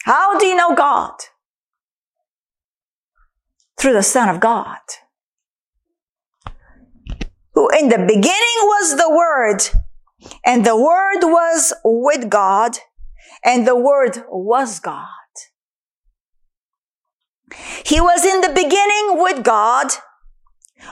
How 0.03 0.37
do 0.37 0.45
you 0.45 0.55
know 0.55 0.75
God? 0.75 1.13
Through 3.79 3.93
the 3.93 4.03
Son 4.03 4.29
of 4.29 4.39
God. 4.39 4.77
Who 7.55 7.67
in 7.79 7.89
the 7.89 7.97
beginning 7.97 8.59
was 8.61 8.95
the 8.95 9.09
Word, 9.09 9.63
and 10.45 10.63
the 10.65 10.77
Word 10.77 11.23
was 11.23 11.73
with 11.83 12.29
God, 12.29 12.77
and 13.43 13.67
the 13.67 13.75
Word 13.75 14.23
was 14.29 14.79
God. 14.79 15.07
He 17.85 17.99
was 17.99 18.25
in 18.25 18.41
the 18.41 18.49
beginning 18.49 19.21
with 19.21 19.43
God. 19.43 19.87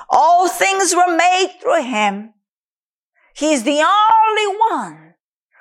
All 0.09 0.49
things 0.49 0.95
were 0.95 1.15
made 1.15 1.55
through 1.61 1.83
him. 1.83 2.33
He's 3.35 3.63
the 3.63 3.83
only 3.83 4.57
one 4.71 5.13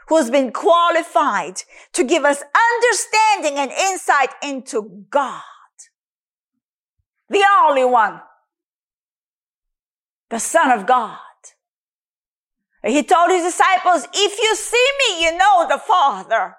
who's 0.09 0.31
been 0.31 0.53
qualified 0.53 1.63
to 1.93 2.05
give 2.05 2.25
us 2.25 2.43
understanding 2.73 3.59
and 3.59 3.71
insight 3.71 4.31
into 4.43 5.05
God. 5.11 5.43
The 7.29 7.45
only 7.63 7.85
one. 7.85 8.21
The 10.31 10.39
Son 10.39 10.71
of 10.71 10.87
God. 10.87 11.19
He 12.83 13.03
told 13.03 13.31
his 13.31 13.43
disciples, 13.43 14.07
if 14.15 14.39
you 14.39 14.55
see 14.55 14.87
me, 15.01 15.25
you 15.25 15.37
know 15.37 15.67
the 15.69 15.79
Father. 15.79 16.55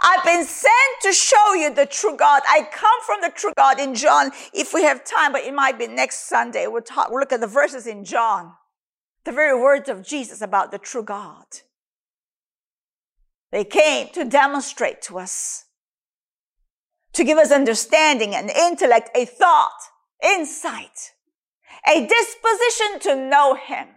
I've 0.00 0.24
been 0.24 0.44
sent 0.44 0.72
to 1.02 1.12
show 1.12 1.54
you 1.54 1.72
the 1.72 1.86
true 1.86 2.16
God. 2.16 2.42
I 2.48 2.68
come 2.70 3.00
from 3.04 3.20
the 3.20 3.30
true 3.30 3.52
God 3.56 3.80
in 3.80 3.94
John. 3.94 4.30
If 4.52 4.72
we 4.72 4.82
have 4.82 5.04
time, 5.04 5.32
but 5.32 5.42
it 5.42 5.54
might 5.54 5.78
be 5.78 5.86
next 5.86 6.28
Sunday, 6.28 6.66
we'll 6.66 6.82
talk, 6.82 7.10
we'll 7.10 7.20
look 7.20 7.32
at 7.32 7.40
the 7.40 7.46
verses 7.46 7.86
in 7.86 8.04
John. 8.04 8.52
The 9.24 9.32
very 9.32 9.58
words 9.58 9.88
of 9.88 10.06
Jesus 10.06 10.40
about 10.40 10.70
the 10.70 10.78
true 10.78 11.02
God. 11.02 11.46
They 13.50 13.64
came 13.64 14.08
to 14.14 14.24
demonstrate 14.24 15.00
to 15.02 15.18
us, 15.18 15.66
to 17.12 17.24
give 17.24 17.38
us 17.38 17.52
understanding 17.52 18.34
and 18.34 18.50
intellect, 18.50 19.10
a 19.14 19.24
thought, 19.24 19.78
insight, 20.22 21.12
a 21.86 22.06
disposition 22.06 23.00
to 23.00 23.16
know 23.16 23.54
Him. 23.54 23.88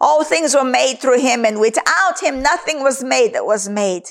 All 0.00 0.24
things 0.24 0.54
were 0.54 0.64
made 0.64 0.98
through 0.98 1.20
him, 1.20 1.44
and 1.44 1.60
without 1.60 2.22
him 2.22 2.42
nothing 2.42 2.82
was 2.82 3.02
made 3.02 3.34
that 3.34 3.46
was 3.46 3.68
made. 3.68 4.04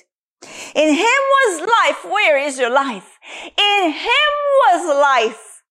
In 0.74 0.94
him 0.94 1.22
was 1.38 1.62
life. 1.62 2.06
Where 2.06 2.38
is 2.38 2.58
your 2.58 2.70
life? 2.70 3.20
In 3.58 3.92
him 3.92 4.32
was 4.68 5.00
life. 5.00 5.64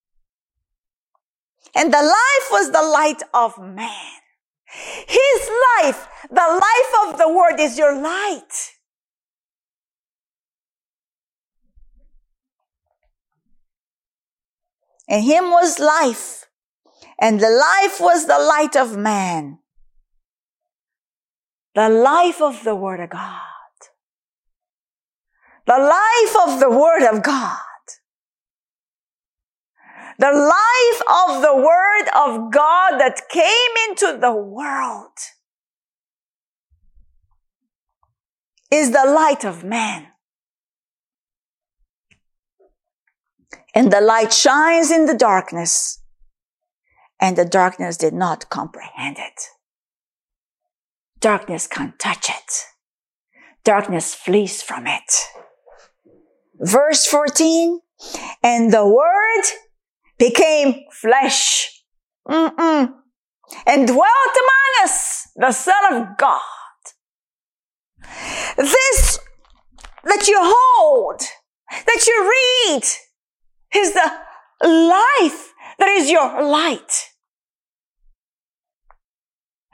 And 1.74 1.92
the 1.92 2.02
life 2.02 2.48
was 2.50 2.70
the 2.70 2.82
light 2.82 3.22
of 3.32 3.58
man. 3.58 4.12
His 5.06 5.50
life, 5.82 6.08
the 6.30 6.36
life 6.36 7.08
of 7.08 7.18
the 7.18 7.28
word 7.28 7.58
is 7.58 7.76
your 7.76 8.00
light. 8.00 8.72
In 15.08 15.22
him 15.22 15.50
was 15.50 15.78
life, 15.78 16.46
and 17.20 17.40
the 17.40 17.50
life 17.50 18.00
was 18.00 18.26
the 18.26 18.38
light 18.38 18.74
of 18.74 18.96
man 18.96 19.58
the 21.75 21.89
life 21.89 22.41
of 22.41 22.62
the 22.64 22.75
Word 22.75 23.01
of 23.01 23.11
God. 23.11 23.41
The 25.66 25.79
life 25.79 26.49
of 26.49 26.61
the 26.61 26.70
Word 26.70 27.03
of 27.03 27.22
God. 27.22 27.59
The 30.18 30.31
life 30.31 31.03
of 31.11 31.43
the 31.43 31.57
Word 31.57 32.09
of 32.14 32.53
God 32.53 32.99
that 32.99 33.29
came 33.29 33.72
into 33.89 34.18
the 34.20 34.35
world 34.35 35.18
is 38.70 38.93
the 38.93 39.05
light 39.05 39.45
of 39.45 39.64
man. 39.64 40.09
And 43.75 43.93
the 43.93 44.01
light 44.01 44.33
shines 44.33 44.93
in 44.93 45.07
the 45.07 45.16
darkness, 45.16 46.01
and 47.20 47.37
the 47.37 47.45
darkness 47.45 47.97
did 47.97 48.14
not 48.14 48.49
comprehend 48.49 49.16
it. 49.18 49.49
Darkness 51.25 51.66
can't 51.66 51.99
touch 51.99 52.29
it. 52.29 52.53
Darkness 53.64 54.14
flees 54.14 54.61
from 54.61 54.87
it. 54.87 55.11
Verse 56.61 57.07
14, 57.07 57.81
and 58.43 58.70
the 58.70 58.87
word 58.87 59.45
became 60.18 60.85
flesh. 60.93 61.83
Mm-mm. 62.29 62.93
And 63.66 63.87
dwelt 63.87 64.35
among 64.45 64.83
us, 64.83 65.29
the 65.35 65.53
Son 65.53 65.95
of 65.95 66.18
God. 66.18 66.41
This 68.59 69.18
that 70.05 70.29
you 70.29 70.39
hold, 70.39 71.22
that 71.70 72.07
you 72.07 72.33
read, 72.37 72.83
is 73.75 73.95
the 73.95 74.12
life 74.62 75.55
that 75.79 75.89
is 75.89 76.11
your 76.11 76.43
light. 76.43 77.13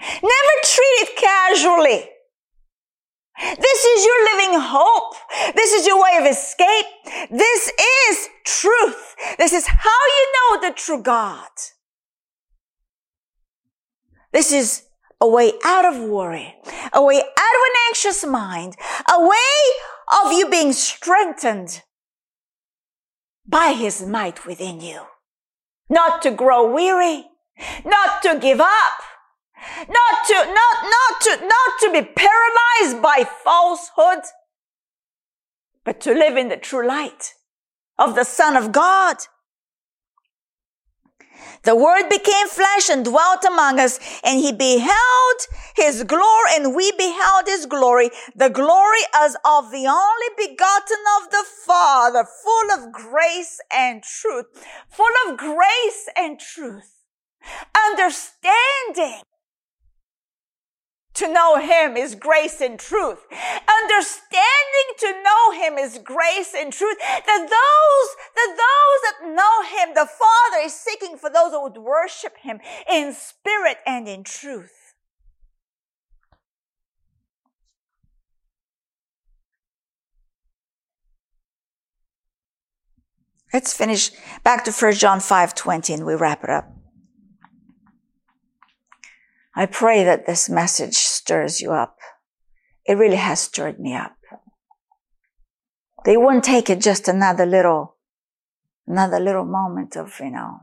Never 0.00 0.54
treat 0.64 0.96
it 1.02 1.16
casually. 1.16 2.08
This 3.58 3.84
is 3.84 4.04
your 4.04 4.24
living 4.32 4.60
hope. 4.60 5.14
This 5.54 5.72
is 5.72 5.86
your 5.86 6.02
way 6.02 6.18
of 6.20 6.26
escape. 6.26 7.30
This 7.30 7.68
is 7.68 8.28
truth. 8.44 9.14
This 9.38 9.52
is 9.52 9.66
how 9.66 9.88
you 9.88 10.26
know 10.34 10.68
the 10.68 10.74
true 10.74 11.02
God. 11.02 11.48
This 14.32 14.52
is 14.52 14.84
a 15.20 15.28
way 15.28 15.52
out 15.64 15.84
of 15.84 16.08
worry, 16.08 16.54
a 16.92 17.02
way 17.02 17.16
out 17.16 17.22
of 17.22 17.62
an 17.66 17.76
anxious 17.88 18.24
mind, 18.24 18.76
a 19.12 19.20
way 19.20 20.24
of 20.24 20.32
you 20.32 20.48
being 20.48 20.72
strengthened 20.72 21.82
by 23.46 23.72
his 23.72 24.02
might 24.02 24.46
within 24.46 24.80
you. 24.80 25.02
Not 25.88 26.22
to 26.22 26.30
grow 26.30 26.72
weary, 26.72 27.26
not 27.84 28.22
to 28.22 28.38
give 28.38 28.60
up, 28.60 29.02
not 29.88 30.26
to, 30.28 30.34
not, 30.34 30.76
not 30.84 31.20
to, 31.22 31.46
not 31.46 31.80
to 31.80 31.92
be 31.92 32.02
paralyzed 32.02 33.02
by 33.02 33.24
falsehood, 33.44 34.24
but 35.84 36.00
to 36.02 36.12
live 36.12 36.36
in 36.36 36.48
the 36.48 36.56
true 36.56 36.86
light 36.86 37.34
of 37.98 38.14
the 38.14 38.24
Son 38.24 38.56
of 38.56 38.72
God. 38.72 39.16
The 41.62 41.76
Word 41.76 42.08
became 42.08 42.48
flesh 42.48 42.88
and 42.88 43.04
dwelt 43.04 43.44
among 43.44 43.78
us, 43.78 43.98
and 44.24 44.40
He 44.40 44.52
beheld 44.52 45.40
His 45.76 46.04
glory, 46.04 46.50
and 46.54 46.74
we 46.74 46.90
beheld 46.92 47.46
His 47.46 47.66
glory, 47.66 48.10
the 48.34 48.48
glory 48.48 49.00
as 49.14 49.36
of 49.44 49.70
the 49.70 49.86
only 49.86 50.48
begotten 50.48 50.98
of 51.20 51.30
the 51.30 51.44
Father, 51.66 52.24
full 52.42 52.70
of 52.72 52.92
grace 52.92 53.60
and 53.72 54.02
truth, 54.02 54.46
full 54.88 55.12
of 55.28 55.36
grace 55.36 56.08
and 56.16 56.40
truth, 56.40 57.04
understanding 57.88 59.22
to 61.20 61.32
know 61.32 61.56
him 61.56 61.96
is 61.96 62.14
grace 62.14 62.60
and 62.60 62.78
truth. 62.78 63.18
Understanding 63.30 64.88
to 64.98 65.22
know 65.22 65.52
him 65.52 65.78
is 65.78 66.00
grace 66.02 66.54
and 66.56 66.72
truth. 66.72 66.96
That 66.98 67.48
those, 67.48 68.08
that 68.34 68.56
those 68.56 69.00
that 69.04 69.34
know 69.34 69.62
him, 69.62 69.94
the 69.94 70.08
Father 70.08 70.64
is 70.64 70.74
seeking 70.74 71.18
for 71.18 71.30
those 71.30 71.52
who 71.52 71.62
would 71.62 71.76
worship 71.76 72.38
him 72.38 72.58
in 72.90 73.12
spirit 73.12 73.78
and 73.86 74.08
in 74.08 74.24
truth. 74.24 74.72
Let's 83.52 83.74
finish 83.74 84.12
back 84.42 84.64
to 84.64 84.72
1 84.72 84.92
John 84.94 85.20
5 85.20 85.54
20 85.54 85.92
and 85.92 86.06
we 86.06 86.14
wrap 86.14 86.44
it 86.44 86.50
up. 86.50 86.79
I 89.54 89.66
pray 89.66 90.04
that 90.04 90.26
this 90.26 90.48
message 90.48 90.94
stirs 90.96 91.60
you 91.60 91.72
up. 91.72 91.96
It 92.86 92.94
really 92.94 93.16
has 93.16 93.40
stirred 93.40 93.80
me 93.80 93.94
up. 93.94 94.16
They 96.04 96.16
wouldn't 96.16 96.44
take 96.44 96.70
it 96.70 96.80
just 96.80 97.08
another 97.08 97.46
little, 97.46 97.96
another 98.86 99.20
little 99.20 99.44
moment 99.44 99.96
of, 99.96 100.14
you 100.20 100.30
know, 100.30 100.60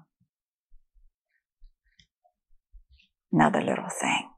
another 3.31 3.61
little 3.61 3.89
thing. 3.89 4.29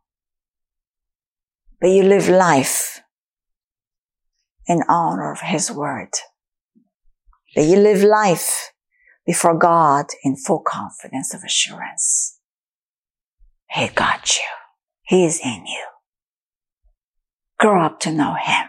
but 1.81 1.89
you 1.89 2.03
live 2.03 2.27
life 2.27 3.01
in 4.67 4.83
honor 4.89 5.31
of 5.31 5.41
His 5.41 5.71
word. 5.71 6.11
That 7.55 7.63
you 7.65 7.77
live 7.77 8.03
life 8.03 8.71
before 9.25 9.57
God 9.57 10.07
in 10.23 10.35
full 10.35 10.63
confidence 10.65 11.33
of 11.33 11.43
assurance. 11.43 12.38
He 13.71 13.87
got 13.87 14.35
you. 14.35 14.43
He 15.03 15.25
is 15.25 15.39
in 15.43 15.65
you. 15.65 15.85
Grow 17.59 17.83
up 17.83 17.99
to 18.01 18.11
know 18.11 18.33
Him. 18.33 18.67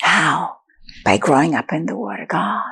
How? 0.00 0.56
By 1.04 1.18
growing 1.18 1.54
up 1.54 1.72
in 1.72 1.86
the 1.86 1.96
Word 1.96 2.20
of 2.20 2.28
God. 2.28 2.62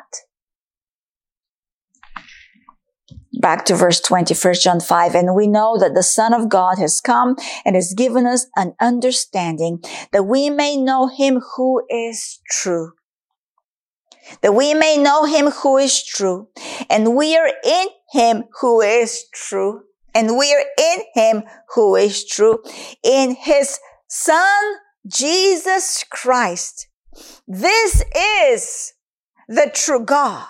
Back 3.41 3.67
to 3.67 3.75
verse 3.75 4.01
20, 4.01 4.35
1 4.35 4.55
John 4.55 4.81
5. 4.81 5.15
And 5.15 5.35
we 5.35 5.47
know 5.47 5.79
that 5.79 5.95
the 5.95 6.03
Son 6.03 6.33
of 6.33 6.49
God 6.49 6.79
has 6.79 7.01
come 7.01 7.37
and 7.65 7.77
has 7.77 7.93
given 7.93 8.27
us 8.27 8.47
an 8.57 8.75
understanding 8.81 9.85
that 10.13 10.25
we 10.25 10.49
may 10.49 10.77
know 10.77 11.07
him 11.07 11.43
who 11.57 11.85
is 11.91 12.41
true. 12.51 12.93
That 14.43 14.55
we 14.55 14.75
may 14.75 14.97
know 14.97 15.25
him 15.25 15.51
who 15.51 15.79
is 15.79 16.05
true. 16.05 16.49
And 16.91 17.17
we 17.17 17.37
are 17.37 17.51
in 17.65 17.89
him 18.13 18.45
who 18.61 18.81
is 18.81 19.25
true. 19.33 19.83
And 20.15 20.37
we 20.37 20.55
are 20.55 20.65
in 20.79 21.05
him 21.15 21.43
who 21.75 21.97
is 21.97 22.25
true. 22.25 22.63
In 23.03 23.35
his 23.35 23.79
Son, 24.09 24.77
Jesus 25.07 26.05
Christ. 26.11 26.89
This 27.47 28.03
is 28.17 28.93
the 29.49 29.71
true 29.73 30.05
God 30.05 30.47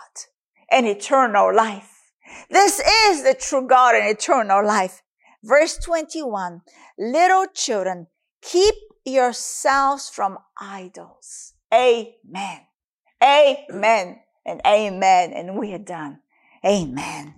and 0.71 0.87
eternal 0.87 1.55
life. 1.55 2.13
This 2.51 2.81
is 2.81 3.23
the 3.23 3.35
true 3.35 3.67
God 3.67 3.95
and 3.95 4.09
eternal 4.09 4.65
life. 4.65 5.03
Verse 5.43 5.77
21. 5.79 6.63
Little 6.99 7.47
children, 7.53 8.09
keep 8.43 8.75
yourselves 9.05 10.09
from 10.09 10.39
idols. 10.61 11.55
Amen. 11.73 12.66
Amen 13.23 14.21
and 14.45 14.61
amen. 14.67 15.33
And 15.33 15.57
we 15.57 15.73
are 15.75 15.79
done. 15.79 16.21
Amen. 16.65 17.36